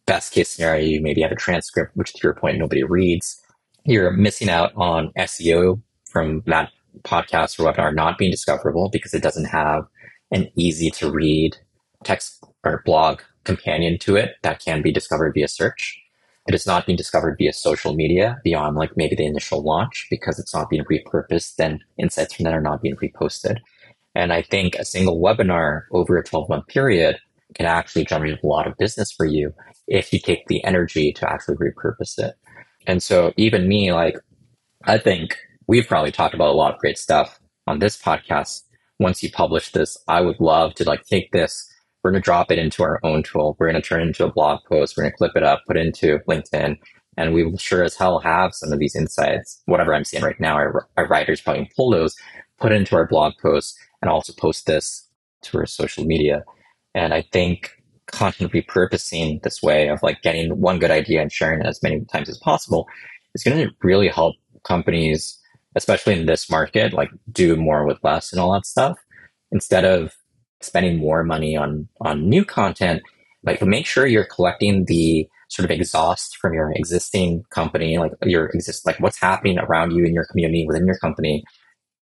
Best 0.06 0.32
case 0.32 0.50
scenario, 0.50 0.86
you 0.86 1.02
maybe 1.02 1.22
have 1.22 1.32
a 1.32 1.36
transcript, 1.36 1.96
which 1.96 2.12
to 2.12 2.20
your 2.22 2.34
point, 2.34 2.58
nobody 2.58 2.84
reads. 2.84 3.40
You're 3.84 4.12
missing 4.12 4.48
out 4.48 4.72
on 4.76 5.12
SEO 5.18 5.80
from 6.08 6.42
that 6.46 6.70
podcast 7.02 7.58
or 7.58 7.72
webinar 7.72 7.94
not 7.94 8.18
being 8.18 8.30
discoverable 8.30 8.88
because 8.88 9.12
it 9.14 9.22
doesn't 9.22 9.46
have 9.46 9.84
an 10.30 10.48
easy 10.56 10.90
to 10.90 11.10
read 11.10 11.56
text 12.04 12.44
or 12.64 12.82
blog 12.84 13.20
companion 13.44 13.98
to 13.98 14.16
it 14.16 14.34
that 14.42 14.60
can 14.60 14.82
be 14.82 14.92
discovered 14.92 15.32
via 15.34 15.48
search. 15.48 16.00
It 16.48 16.54
is 16.54 16.66
not 16.66 16.86
being 16.86 16.96
discovered 16.96 17.36
via 17.38 17.52
social 17.52 17.94
media 17.94 18.38
beyond 18.44 18.76
like 18.76 18.96
maybe 18.96 19.16
the 19.16 19.26
initial 19.26 19.62
launch 19.62 20.06
because 20.10 20.38
it's 20.38 20.54
not 20.54 20.70
being 20.70 20.84
repurposed. 20.84 21.56
Then 21.56 21.80
insights 21.98 22.34
from 22.34 22.44
that 22.44 22.54
are 22.54 22.60
not 22.60 22.82
being 22.82 22.96
reposted. 22.96 23.58
And 24.16 24.32
I 24.32 24.40
think 24.40 24.74
a 24.76 24.84
single 24.84 25.20
webinar 25.20 25.82
over 25.92 26.16
a 26.16 26.24
12 26.24 26.48
month 26.48 26.66
period 26.68 27.18
can 27.54 27.66
actually 27.66 28.06
generate 28.06 28.42
a 28.42 28.46
lot 28.46 28.66
of 28.66 28.76
business 28.78 29.12
for 29.12 29.26
you 29.26 29.52
if 29.86 30.10
you 30.12 30.18
take 30.18 30.46
the 30.46 30.64
energy 30.64 31.12
to 31.12 31.30
actually 31.30 31.56
repurpose 31.56 32.18
it. 32.18 32.34
And 32.86 33.02
so 33.02 33.32
even 33.36 33.68
me, 33.68 33.92
like, 33.92 34.16
I 34.84 34.96
think 34.96 35.36
we've 35.66 35.86
probably 35.86 36.12
talked 36.12 36.34
about 36.34 36.48
a 36.48 36.56
lot 36.56 36.72
of 36.72 36.80
great 36.80 36.96
stuff 36.96 37.38
on 37.66 37.78
this 37.78 38.00
podcast. 38.00 38.62
Once 38.98 39.22
you 39.22 39.30
publish 39.30 39.72
this, 39.72 39.98
I 40.08 40.22
would 40.22 40.40
love 40.40 40.74
to 40.76 40.84
like 40.84 41.04
take 41.04 41.30
this. 41.32 41.70
We're 42.02 42.12
going 42.12 42.22
to 42.22 42.24
drop 42.24 42.50
it 42.50 42.58
into 42.58 42.82
our 42.82 42.98
own 43.02 43.22
tool. 43.22 43.54
We're 43.58 43.70
going 43.70 43.82
to 43.82 43.86
turn 43.86 44.00
it 44.00 44.06
into 44.06 44.24
a 44.24 44.32
blog 44.32 44.60
post. 44.66 44.96
We're 44.96 45.02
going 45.02 45.12
to 45.12 45.18
clip 45.18 45.36
it 45.36 45.42
up, 45.42 45.62
put 45.66 45.76
it 45.76 45.84
into 45.84 46.20
LinkedIn, 46.26 46.78
and 47.18 47.34
we 47.34 47.44
will 47.44 47.58
sure 47.58 47.84
as 47.84 47.96
hell 47.96 48.20
have 48.20 48.54
some 48.54 48.72
of 48.72 48.78
these 48.78 48.96
insights. 48.96 49.60
Whatever 49.66 49.94
I'm 49.94 50.04
seeing 50.04 50.24
right 50.24 50.40
now, 50.40 50.54
our, 50.54 50.88
our 50.96 51.06
writers 51.06 51.42
probably 51.42 51.68
pull 51.76 51.90
those, 51.90 52.14
put 52.58 52.72
into 52.72 52.96
our 52.96 53.06
blog 53.06 53.34
post, 53.42 53.76
and 54.02 54.10
also 54.10 54.32
post 54.32 54.66
this 54.66 55.08
to 55.42 55.58
our 55.58 55.66
social 55.66 56.04
media. 56.04 56.44
And 56.94 57.12
I 57.12 57.22
think 57.32 57.70
content 58.06 58.52
repurposing 58.52 59.42
this 59.42 59.62
way 59.62 59.88
of 59.88 60.02
like 60.02 60.22
getting 60.22 60.60
one 60.60 60.78
good 60.78 60.90
idea 60.90 61.20
and 61.20 61.32
sharing 61.32 61.60
it 61.60 61.66
as 61.66 61.82
many 61.82 62.04
times 62.04 62.28
as 62.28 62.38
possible 62.38 62.86
is 63.34 63.42
going 63.42 63.56
to 63.58 63.74
really 63.82 64.08
help 64.08 64.36
companies, 64.64 65.38
especially 65.74 66.18
in 66.18 66.26
this 66.26 66.50
market, 66.50 66.92
like 66.92 67.10
do 67.30 67.56
more 67.56 67.84
with 67.84 67.98
less 68.02 68.32
and 68.32 68.40
all 68.40 68.52
that 68.52 68.66
stuff. 68.66 68.98
Instead 69.52 69.84
of 69.84 70.14
spending 70.60 70.98
more 70.98 71.22
money 71.22 71.56
on 71.56 71.88
on 72.00 72.28
new 72.28 72.44
content, 72.44 73.02
like 73.44 73.62
make 73.62 73.86
sure 73.86 74.06
you're 74.06 74.24
collecting 74.24 74.84
the 74.86 75.28
sort 75.48 75.64
of 75.64 75.70
exhaust 75.70 76.36
from 76.38 76.54
your 76.54 76.72
existing 76.72 77.44
company, 77.50 77.98
like 77.98 78.12
your 78.22 78.46
exist 78.46 78.86
like 78.86 78.98
what's 78.98 79.20
happening 79.20 79.58
around 79.58 79.92
you 79.92 80.04
in 80.04 80.14
your 80.14 80.26
community 80.26 80.64
within 80.66 80.86
your 80.86 80.98
company. 80.98 81.44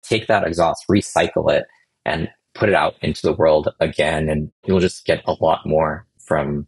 Take 0.03 0.27
that 0.27 0.47
exhaust, 0.47 0.85
recycle 0.89 1.51
it, 1.51 1.65
and 2.07 2.29
put 2.55 2.69
it 2.69 2.75
out 2.75 2.95
into 3.01 3.21
the 3.21 3.33
world 3.33 3.69
again, 3.79 4.29
and 4.29 4.51
you'll 4.65 4.79
just 4.79 5.05
get 5.05 5.21
a 5.27 5.35
lot 5.39 5.65
more 5.65 6.07
from 6.25 6.65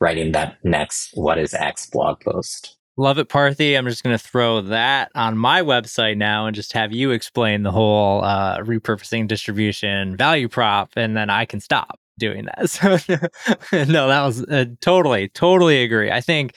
writing 0.00 0.32
that 0.32 0.56
next 0.64 1.10
what 1.14 1.38
is 1.38 1.54
X 1.54 1.86
blog 1.86 2.20
post. 2.20 2.76
Love 2.96 3.18
it, 3.18 3.28
Parthi. 3.28 3.78
I'm 3.78 3.86
just 3.86 4.02
going 4.02 4.18
to 4.18 4.22
throw 4.22 4.60
that 4.62 5.12
on 5.14 5.38
my 5.38 5.62
website 5.62 6.16
now 6.16 6.46
and 6.46 6.56
just 6.56 6.72
have 6.72 6.92
you 6.92 7.12
explain 7.12 7.62
the 7.62 7.70
whole 7.70 8.24
uh, 8.24 8.58
repurposing 8.58 9.28
distribution 9.28 10.16
value 10.16 10.48
prop, 10.48 10.90
and 10.96 11.16
then 11.16 11.30
I 11.30 11.44
can 11.44 11.60
stop 11.60 12.00
doing 12.18 12.46
that. 12.46 12.68
So, 13.70 13.84
no, 13.84 14.08
that 14.08 14.24
was 14.24 14.42
uh, 14.44 14.64
totally, 14.80 15.28
totally 15.28 15.84
agree. 15.84 16.10
I 16.10 16.20
think 16.20 16.54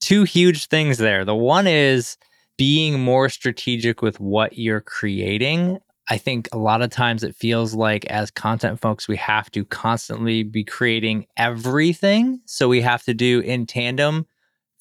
two 0.00 0.24
huge 0.24 0.68
things 0.68 0.96
there. 0.96 1.24
The 1.24 1.34
one 1.34 1.66
is 1.66 2.16
being 2.56 3.00
more 3.00 3.28
strategic 3.28 4.00
with 4.00 4.18
what 4.20 4.56
you're 4.56 4.80
creating. 4.80 5.78
I 6.08 6.18
think 6.18 6.48
a 6.52 6.58
lot 6.58 6.82
of 6.82 6.90
times 6.90 7.24
it 7.24 7.34
feels 7.34 7.74
like 7.74 8.04
as 8.06 8.30
content 8.30 8.80
folks, 8.80 9.08
we 9.08 9.16
have 9.16 9.50
to 9.52 9.64
constantly 9.64 10.42
be 10.42 10.62
creating 10.62 11.26
everything. 11.36 12.40
So 12.44 12.68
we 12.68 12.82
have 12.82 13.04
to 13.04 13.14
do 13.14 13.40
in 13.40 13.66
tandem 13.66 14.26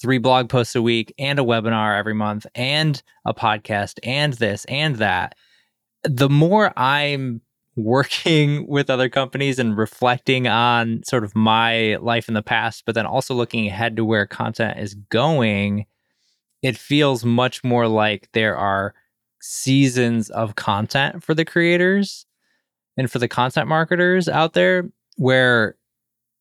three 0.01 0.17
blog 0.17 0.49
posts 0.49 0.75
a 0.75 0.81
week 0.81 1.13
and 1.17 1.39
a 1.39 1.43
webinar 1.43 1.97
every 1.97 2.13
month 2.13 2.45
and 2.55 3.01
a 3.25 3.33
podcast 3.33 3.99
and 4.03 4.33
this 4.33 4.65
and 4.65 4.97
that. 4.97 5.35
The 6.03 6.29
more 6.29 6.77
I'm 6.77 7.39
working 7.77 8.67
with 8.67 8.89
other 8.89 9.07
companies 9.07 9.59
and 9.59 9.77
reflecting 9.77 10.45
on 10.47 11.03
sort 11.05 11.23
of 11.23 11.35
my 11.37 11.95
life 12.01 12.27
in 12.27 12.33
the 12.33 12.43
past, 12.43 12.83
but 12.85 12.95
then 12.95 13.05
also 13.05 13.33
looking 13.33 13.65
ahead 13.65 13.95
to 13.95 14.03
where 14.03 14.25
content 14.27 14.77
is 14.77 14.93
going, 14.93 15.85
it 16.61 16.77
feels 16.77 17.23
much 17.23 17.63
more 17.63 17.87
like 17.87 18.27
there 18.33 18.57
are 18.57 18.93
seasons 19.45 20.29
of 20.29 20.55
content 20.55 21.21
for 21.21 21.33
the 21.33 21.43
creators 21.43 22.25
and 22.95 23.11
for 23.11 23.19
the 23.19 23.27
content 23.27 23.67
marketers 23.67 24.29
out 24.29 24.53
there 24.53 24.89
where 25.17 25.75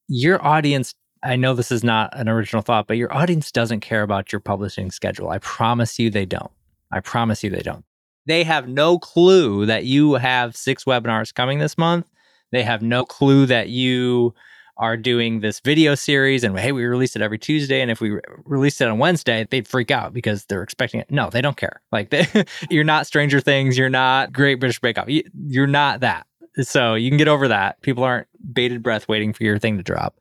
your 0.07 0.45
audience 0.45 0.95
I 1.25 1.37
know 1.37 1.55
this 1.55 1.71
is 1.71 1.85
not 1.85 2.19
an 2.19 2.29
original 2.29 2.63
thought, 2.63 2.89
but 2.89 2.97
your 2.97 3.13
audience 3.15 3.53
doesn't 3.53 3.81
care 3.81 4.03
about 4.03 4.33
your 4.33 4.41
publishing 4.41 4.91
schedule. 4.91 5.31
I 5.31 5.39
promise 5.39 5.99
you 5.99 6.11
they 6.11 6.27
don't. 6.27 6.51
I 6.93 6.99
promise 6.99 7.45
you 7.45 7.51
they 7.51 7.61
don't. 7.61 7.85
They 8.27 8.43
have 8.43 8.69
no 8.69 8.99
clue 8.99 9.67
that 9.67 9.85
you 9.85 10.15
have 10.15 10.57
six 10.57 10.85
webinars 10.85 11.33
coming 11.33 11.59
this 11.61 11.79
month. 11.79 12.09
They 12.51 12.65
have 12.65 12.83
no 12.83 13.05
clue 13.05 13.47
that 13.47 13.69
you 13.69 14.35
are 14.77 14.97
doing 14.97 15.41
this 15.41 15.61
video 15.61 15.95
series 15.95 16.45
and 16.45 16.59
hey, 16.59 16.73
we 16.73 16.85
release 16.85 17.15
it 17.15 17.23
every 17.23 17.39
Tuesday. 17.39 17.81
And 17.81 17.91
if 17.91 18.01
we 18.01 18.11
re- 18.11 18.21
release 18.45 18.81
it 18.81 18.89
on 18.89 18.99
Wednesday, 18.99 19.47
they'd 19.51 19.69
freak 19.69 19.91
out 19.91 20.13
because 20.13 20.47
they're 20.47 20.63
expecting 20.63 21.01
it. 21.01 21.11
No, 21.11 21.31
they 21.31 21.41
don't 21.41 21.57
care. 21.57 21.83
Like 21.93 22.11
they, 22.11 22.27
you're 22.71 22.85
not 22.85 23.07
Stranger 23.07 23.41
Things. 23.41 23.77
You're 23.77 23.91
not 23.91 24.33
Great 24.33 24.57
British 24.57 24.81
Off. 24.97 25.09
You, 25.09 25.23
you're 25.47 25.67
not 25.67 26.01
that. 26.01 26.27
So 26.63 26.95
you 26.95 27.11
can 27.11 27.19
get 27.19 27.29
over 27.29 27.49
that. 27.49 27.81
People 27.83 28.05
aren't 28.05 28.29
bated 28.53 28.83
breath 28.83 29.09
waiting 29.09 29.33
for 29.33 29.45
your 29.45 29.59
thing 29.59 29.77
to 29.77 29.83
drop 29.83 30.19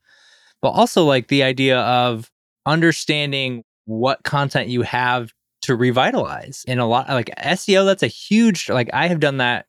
but 0.62 0.70
also 0.70 1.04
like 1.04 1.28
the 1.28 1.44
idea 1.44 1.80
of 1.80 2.32
understanding 2.66 3.64
what 3.86 4.24
content 4.24 4.70
you 4.70 4.84
have 4.84 5.34
to 5.62 5.76
revitalize 5.76 6.64
in 6.68 6.80
a 6.80 6.88
lot 6.88 7.10
like 7.10 7.32
SEO 7.38 7.86
that's 7.86 8.04
a 8.04 8.08
huge 8.08 8.70
like 8.70 8.90
I 8.94 9.08
have 9.08 9.20
done 9.20 9.38
that 9.38 9.66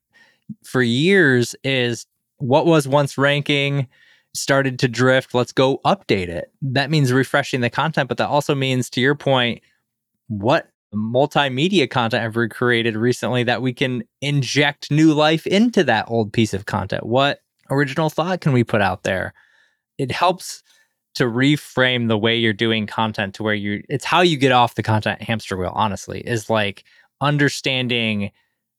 for 0.64 0.82
years 0.82 1.54
is 1.64 2.06
what 2.38 2.66
was 2.66 2.86
once 2.86 3.18
ranking 3.18 3.88
started 4.34 4.78
to 4.78 4.88
drift 4.88 5.34
let's 5.34 5.52
go 5.52 5.78
update 5.84 6.28
it. 6.28 6.52
That 6.62 6.90
means 6.90 7.12
refreshing 7.12 7.60
the 7.60 7.70
content 7.70 8.08
but 8.08 8.18
that 8.18 8.28
also 8.28 8.54
means 8.54 8.88
to 8.90 9.00
your 9.00 9.14
point 9.14 9.60
what 10.28 10.68
multimedia 10.94 11.88
content 11.88 12.22
have 12.22 12.36
we 12.36 12.48
created 12.48 12.96
recently 12.96 13.42
that 13.44 13.62
we 13.62 13.72
can 13.72 14.02
inject 14.20 14.90
new 14.90 15.14
life 15.14 15.46
into 15.46 15.84
that 15.84 16.04
old 16.08 16.32
piece 16.32 16.54
of 16.54 16.66
content? 16.66 17.06
What 17.06 17.40
original 17.70 18.10
thought 18.10 18.40
can 18.40 18.52
we 18.52 18.64
put 18.64 18.82
out 18.82 19.02
there? 19.02 19.32
It 19.98 20.10
helps 20.10 20.62
to 21.14 21.24
reframe 21.24 22.08
the 22.08 22.18
way 22.18 22.36
you're 22.36 22.52
doing 22.52 22.86
content 22.86 23.34
to 23.34 23.42
where 23.42 23.54
you 23.54 23.82
it's 23.88 24.04
how 24.04 24.20
you 24.20 24.36
get 24.36 24.52
off 24.52 24.74
the 24.74 24.82
content 24.82 25.20
hamster 25.22 25.56
wheel 25.56 25.72
honestly 25.74 26.20
is 26.20 26.48
like 26.48 26.84
understanding 27.20 28.30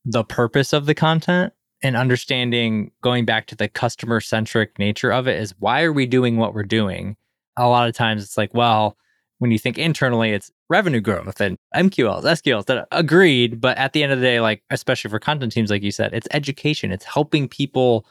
the 0.06 0.24
purpose 0.24 0.74
of 0.74 0.86
the 0.86 0.96
content 0.96 1.54
and 1.84 1.96
understanding 1.96 2.92
going 3.02 3.26
back 3.26 3.46
to 3.48 3.56
the 3.56 3.68
customer 3.68 4.20
centric 4.20 4.80
nature 4.80 5.12
of 5.12 5.28
it 5.28 5.40
is 5.40 5.54
why 5.60 5.84
are 5.84 5.94
we 5.94 6.06
doing 6.06 6.38
what 6.38 6.54
we're 6.54 6.64
doing? 6.64 7.16
A 7.58 7.68
lot 7.68 7.88
of 7.88 7.94
times 7.94 8.24
it's 8.24 8.38
like 8.38 8.54
well 8.54 8.98
when 9.40 9.52
you 9.52 9.60
think 9.60 9.78
internally 9.78 10.32
it's 10.32 10.52
revenue 10.70 11.02
growth 11.02 11.42
and 11.42 11.58
mqls 11.76 12.24
sqls 12.24 12.66
that 12.66 12.88
agreed 12.92 13.60
but 13.60 13.78
at 13.78 13.92
the 13.94 14.02
end 14.02 14.12
of 14.12 14.20
the 14.20 14.26
day 14.26 14.40
like 14.40 14.64
especially 14.70 15.10
for 15.10 15.20
content 15.20 15.52
teams 15.52 15.70
like 15.70 15.84
you 15.84 15.92
said 15.92 16.14
it's 16.14 16.28
education. 16.32 16.92
It's 16.92 17.06
helping 17.06 17.48
people 17.48 18.06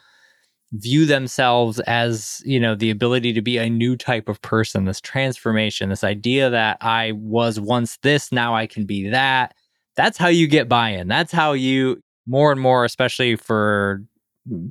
view 0.73 1.05
themselves 1.05 1.81
as 1.81 2.41
you 2.45 2.61
know 2.61 2.75
the 2.75 2.91
ability 2.91 3.33
to 3.33 3.43
be 3.43 3.59
a 3.59 3.69
new 3.69 3.95
type 3.95 4.29
of 4.29 4.41
person 4.41 4.87
this 4.87 5.03
transformation 5.03 5.91
this 5.91 6.03
idea 6.03 6.49
that 6.49 6.79
i 6.81 7.13
was 7.13 7.61
once 7.61 7.99
this 8.03 8.33
now 8.33 8.55
i 8.55 8.67
can 8.67 8.87
be 8.87 9.09
that. 9.11 9.55
That's 9.97 10.17
how 10.17 10.29
you 10.29 10.47
get 10.47 10.69
buy-in. 10.71 11.09
That's 11.09 11.33
how 11.33 11.53
you 11.53 12.01
more 12.27 12.53
and 12.53 12.61
more 12.61 12.85
especially 12.85 13.37
for 13.37 14.03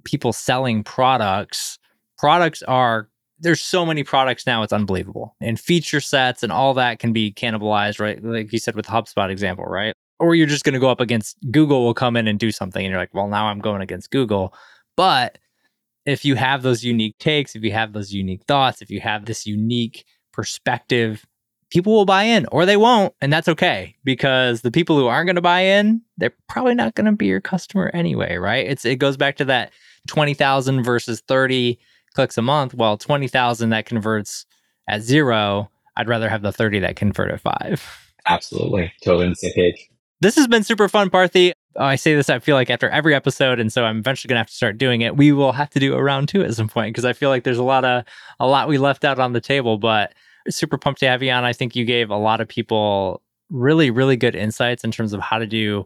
people 0.04 0.34
selling 0.34 0.84
products 0.84 1.80
products 2.18 2.62
are 2.64 3.10
there's 3.40 3.62
so 3.62 3.86
many 3.86 4.04
products 4.04 4.46
now 4.46 4.62
it's 4.62 4.72
unbelievable. 4.72 5.36
And 5.42 5.60
feature 5.60 6.00
sets 6.00 6.44
and 6.44 6.52
all 6.52 6.76
that 6.76 7.00
can 7.00 7.12
be 7.12 7.34
cannibalized 7.34 8.00
right? 8.00 8.24
Like 8.24 8.54
you 8.54 8.60
said 8.60 8.76
with 8.76 8.86
hubspot 8.86 9.30
example 9.30 9.66
right? 9.66 9.94
Or 10.20 10.36
you're 10.36 10.48
just 10.48 10.64
going 10.64 10.74
to 10.74 10.80
go 10.80 10.90
up 10.90 11.02
against 11.02 11.38
google 11.52 11.84
will 11.84 11.96
come 11.96 12.16
in 12.16 12.28
and 12.28 12.40
do 12.40 12.52
something 12.52 12.86
and 12.86 12.92
you're 12.92 13.02
like 13.02 13.14
well 13.14 13.28
now 13.28 13.48
i'm 13.48 13.60
going 13.60 13.82
against 13.82 14.12
google. 14.12 14.54
But 14.96 15.40
if 16.06 16.25
you 16.25 16.36
have 16.36 16.62
those 16.63 16.84
unique 16.84 17.17
takes, 17.19 17.56
if 17.56 17.63
you 17.63 17.71
have 17.71 17.94
those 17.94 18.12
unique 18.13 18.44
thoughts, 18.48 18.82
if 18.82 18.90
you 18.90 19.00
have 19.02 19.25
this 19.25 19.46
unique 19.46 20.06
perspective, 20.34 21.25
people 21.72 21.94
will 21.94 22.06
buy 22.06 22.24
in 22.24 22.46
or 22.52 22.65
they 22.65 22.78
won't. 22.78 23.13
And 23.22 23.34
that's 23.34 23.48
okay 23.48 23.96
because 24.04 24.62
the 24.62 24.72
people 24.72 24.98
who 24.98 25.08
aren't 25.08 25.28
going 25.28 25.36
to 25.36 25.42
buy 25.42 25.62
in, 25.62 26.02
they're 26.17 26.34
probably 26.48 26.76
not 26.76 26.96
going 26.96 27.06
to 27.06 27.13
be 27.13 27.26
your 27.26 27.42
customer 27.42 27.90
anyway, 27.94 28.36
right? 28.36 28.67
It's 28.67 28.86
it 28.86 28.98
goes 28.98 29.17
back 29.17 29.38
to 29.38 29.46
that 29.46 29.72
20,000 30.08 30.84
versus 30.84 31.22
30 31.28 31.80
clicks 32.13 32.38
a 32.38 32.42
month. 32.42 32.74
Well, 32.74 32.98
20,000 32.98 33.69
that 33.69 33.86
converts 33.86 34.46
at 34.88 35.02
zero, 35.02 35.72
I'd 35.96 36.10
rather 36.10 36.30
have 36.30 36.42
the 36.42 36.52
30 36.52 36.80
that 36.80 36.96
convert 36.96 37.32
at 37.32 37.42
five. 37.42 38.13
Absolutely. 38.28 38.92
Totally 39.04 39.26
on 39.26 39.32
the 39.32 39.36
same 39.36 39.54
page. 39.54 39.90
This 40.19 40.36
has 40.36 40.48
been 40.48 40.63
super 40.63 40.88
fun, 40.88 41.10
Parthi. 41.10 41.52
Oh, 41.78 41.86
I 41.86 41.96
say 41.96 42.13
this, 42.13 42.30
I 42.30 42.40
feel 42.40 42.56
like 42.56 42.69
after 42.69 42.90
every 42.90 43.15
episode, 43.15 43.60
and 43.60 43.72
so 43.72 43.86
I'm 43.86 44.00
eventually 44.00 44.28
gonna 44.30 44.42
have 44.42 44.50
to 44.50 44.54
start 44.54 44.78
doing 44.78 45.02
it. 45.02 45.15
We 45.15 45.32
will 45.32 45.54
have 45.54 45.69
to 45.72 45.80
do 45.80 45.96
a 45.96 46.04
round 46.04 46.28
two 46.28 46.44
at 46.44 46.54
some 46.54 46.67
point 46.67 46.94
because 46.94 47.06
I 47.06 47.13
feel 47.13 47.30
like 47.30 47.44
there's 47.44 47.58
a 47.58 47.63
lot 47.63 47.86
of 47.86 48.04
a 48.40 48.46
lot 48.46 48.67
we 48.67 48.78
left 48.78 49.06
out 49.06 49.19
on 49.19 49.34
the 49.34 49.42
table. 49.42 49.78
But 49.78 50.13
super 50.50 50.77
pumped 50.77 51.00
to 51.02 51.08
have 51.08 51.23
you 51.23 51.31
on. 51.31 51.44
I 51.44 51.54
think 51.54 51.75
you 51.75 51.85
gave 51.85 52.10
a 52.10 52.17
lot 52.17 52.42
of 52.42 52.48
people 52.48 53.21
really, 53.50 53.89
really 53.89 54.15
good 54.15 54.35
insights 54.35 54.83
in 54.83 54.92
terms 54.92 55.13
of 55.13 55.19
how 55.19 55.37
to 55.37 55.46
do 55.46 55.85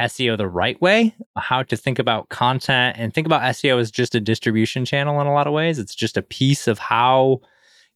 SEO 0.00 0.36
the 0.36 0.48
right 0.48 0.80
way, 0.82 1.14
how 1.36 1.62
to 1.62 1.76
think 1.76 1.98
about 1.98 2.28
content 2.28 2.96
and 2.98 3.14
think 3.14 3.26
about 3.26 3.42
SEO 3.42 3.80
as 3.80 3.90
just 3.90 4.14
a 4.14 4.20
distribution 4.20 4.84
channel 4.84 5.20
in 5.20 5.26
a 5.26 5.32
lot 5.32 5.46
of 5.46 5.52
ways. 5.52 5.78
It's 5.78 5.94
just 5.94 6.16
a 6.16 6.22
piece 6.22 6.66
of 6.66 6.78
how 6.78 7.40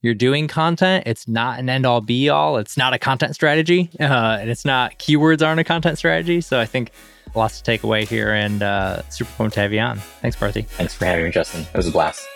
you're 0.02 0.14
doing 0.14 0.48
content. 0.48 1.04
It's 1.06 1.28
not 1.28 1.58
an 1.58 1.68
end 1.68 1.84
all 1.84 2.00
be 2.00 2.28
all. 2.28 2.56
It's 2.56 2.76
not 2.76 2.94
a 2.94 2.98
content 2.98 3.34
strategy, 3.34 3.90
uh, 4.00 4.38
and 4.40 4.48
it's 4.48 4.64
not 4.64 4.98
keywords 4.98 5.46
aren't 5.46 5.60
a 5.60 5.64
content 5.64 5.98
strategy. 5.98 6.40
So 6.40 6.58
I 6.58 6.66
think 6.66 6.92
lots 7.34 7.58
to 7.58 7.64
take 7.64 7.82
away 7.82 8.06
here, 8.06 8.32
and 8.32 8.62
uh, 8.62 9.02
super 9.10 9.30
pumped 9.36 9.54
to 9.54 9.60
have 9.60 9.72
you 9.72 9.80
on. 9.80 9.98
Thanks, 10.20 10.36
Parthi. 10.36 10.66
Thanks 10.66 10.94
for 10.94 11.04
having 11.04 11.26
me, 11.26 11.30
Justin. 11.30 11.62
It 11.62 11.76
was 11.76 11.86
a 11.86 11.92
blast. 11.92 12.26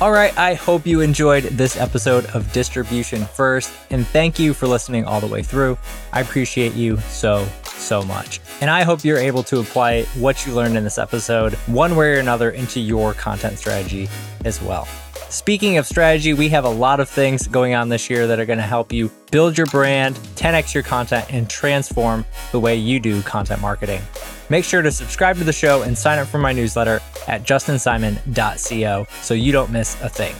All 0.00 0.10
right, 0.10 0.36
I 0.36 0.54
hope 0.54 0.86
you 0.86 1.00
enjoyed 1.00 1.44
this 1.44 1.76
episode 1.76 2.26
of 2.34 2.52
Distribution 2.52 3.24
First, 3.24 3.72
and 3.90 4.04
thank 4.04 4.40
you 4.40 4.52
for 4.52 4.66
listening 4.66 5.04
all 5.04 5.20
the 5.20 5.26
way 5.28 5.40
through. 5.42 5.78
I 6.12 6.20
appreciate 6.20 6.74
you 6.74 6.98
so, 6.98 7.46
so 7.62 8.02
much. 8.02 8.40
And 8.60 8.68
I 8.68 8.82
hope 8.82 9.04
you're 9.04 9.18
able 9.18 9.44
to 9.44 9.60
apply 9.60 10.02
what 10.18 10.44
you 10.44 10.52
learned 10.52 10.76
in 10.76 10.82
this 10.82 10.98
episode, 10.98 11.54
one 11.66 11.94
way 11.94 12.16
or 12.16 12.18
another, 12.18 12.50
into 12.50 12.80
your 12.80 13.14
content 13.14 13.56
strategy 13.56 14.08
as 14.44 14.60
well. 14.60 14.88
Speaking 15.34 15.78
of 15.78 15.86
strategy, 15.88 16.32
we 16.32 16.48
have 16.50 16.64
a 16.64 16.68
lot 16.68 17.00
of 17.00 17.08
things 17.08 17.48
going 17.48 17.74
on 17.74 17.88
this 17.88 18.08
year 18.08 18.28
that 18.28 18.38
are 18.38 18.44
going 18.46 18.60
to 18.60 18.62
help 18.62 18.92
you 18.92 19.10
build 19.32 19.58
your 19.58 19.66
brand, 19.66 20.14
10x 20.36 20.72
your 20.72 20.84
content, 20.84 21.26
and 21.28 21.50
transform 21.50 22.24
the 22.52 22.60
way 22.60 22.76
you 22.76 23.00
do 23.00 23.20
content 23.22 23.60
marketing. 23.60 24.00
Make 24.48 24.64
sure 24.64 24.80
to 24.80 24.92
subscribe 24.92 25.36
to 25.38 25.44
the 25.44 25.52
show 25.52 25.82
and 25.82 25.98
sign 25.98 26.20
up 26.20 26.28
for 26.28 26.38
my 26.38 26.52
newsletter 26.52 27.00
at 27.26 27.42
justinsimon.co 27.42 29.06
so 29.22 29.34
you 29.34 29.50
don't 29.50 29.72
miss 29.72 30.00
a 30.02 30.08
thing. 30.08 30.36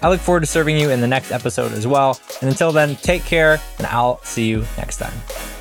I 0.00 0.08
look 0.08 0.20
forward 0.20 0.40
to 0.40 0.46
serving 0.46 0.78
you 0.78 0.88
in 0.88 1.02
the 1.02 1.06
next 1.06 1.30
episode 1.30 1.72
as 1.72 1.86
well. 1.86 2.18
And 2.40 2.48
until 2.48 2.72
then, 2.72 2.96
take 2.96 3.24
care, 3.24 3.60
and 3.76 3.86
I'll 3.88 4.24
see 4.24 4.46
you 4.48 4.64
next 4.78 4.96
time. 4.96 5.57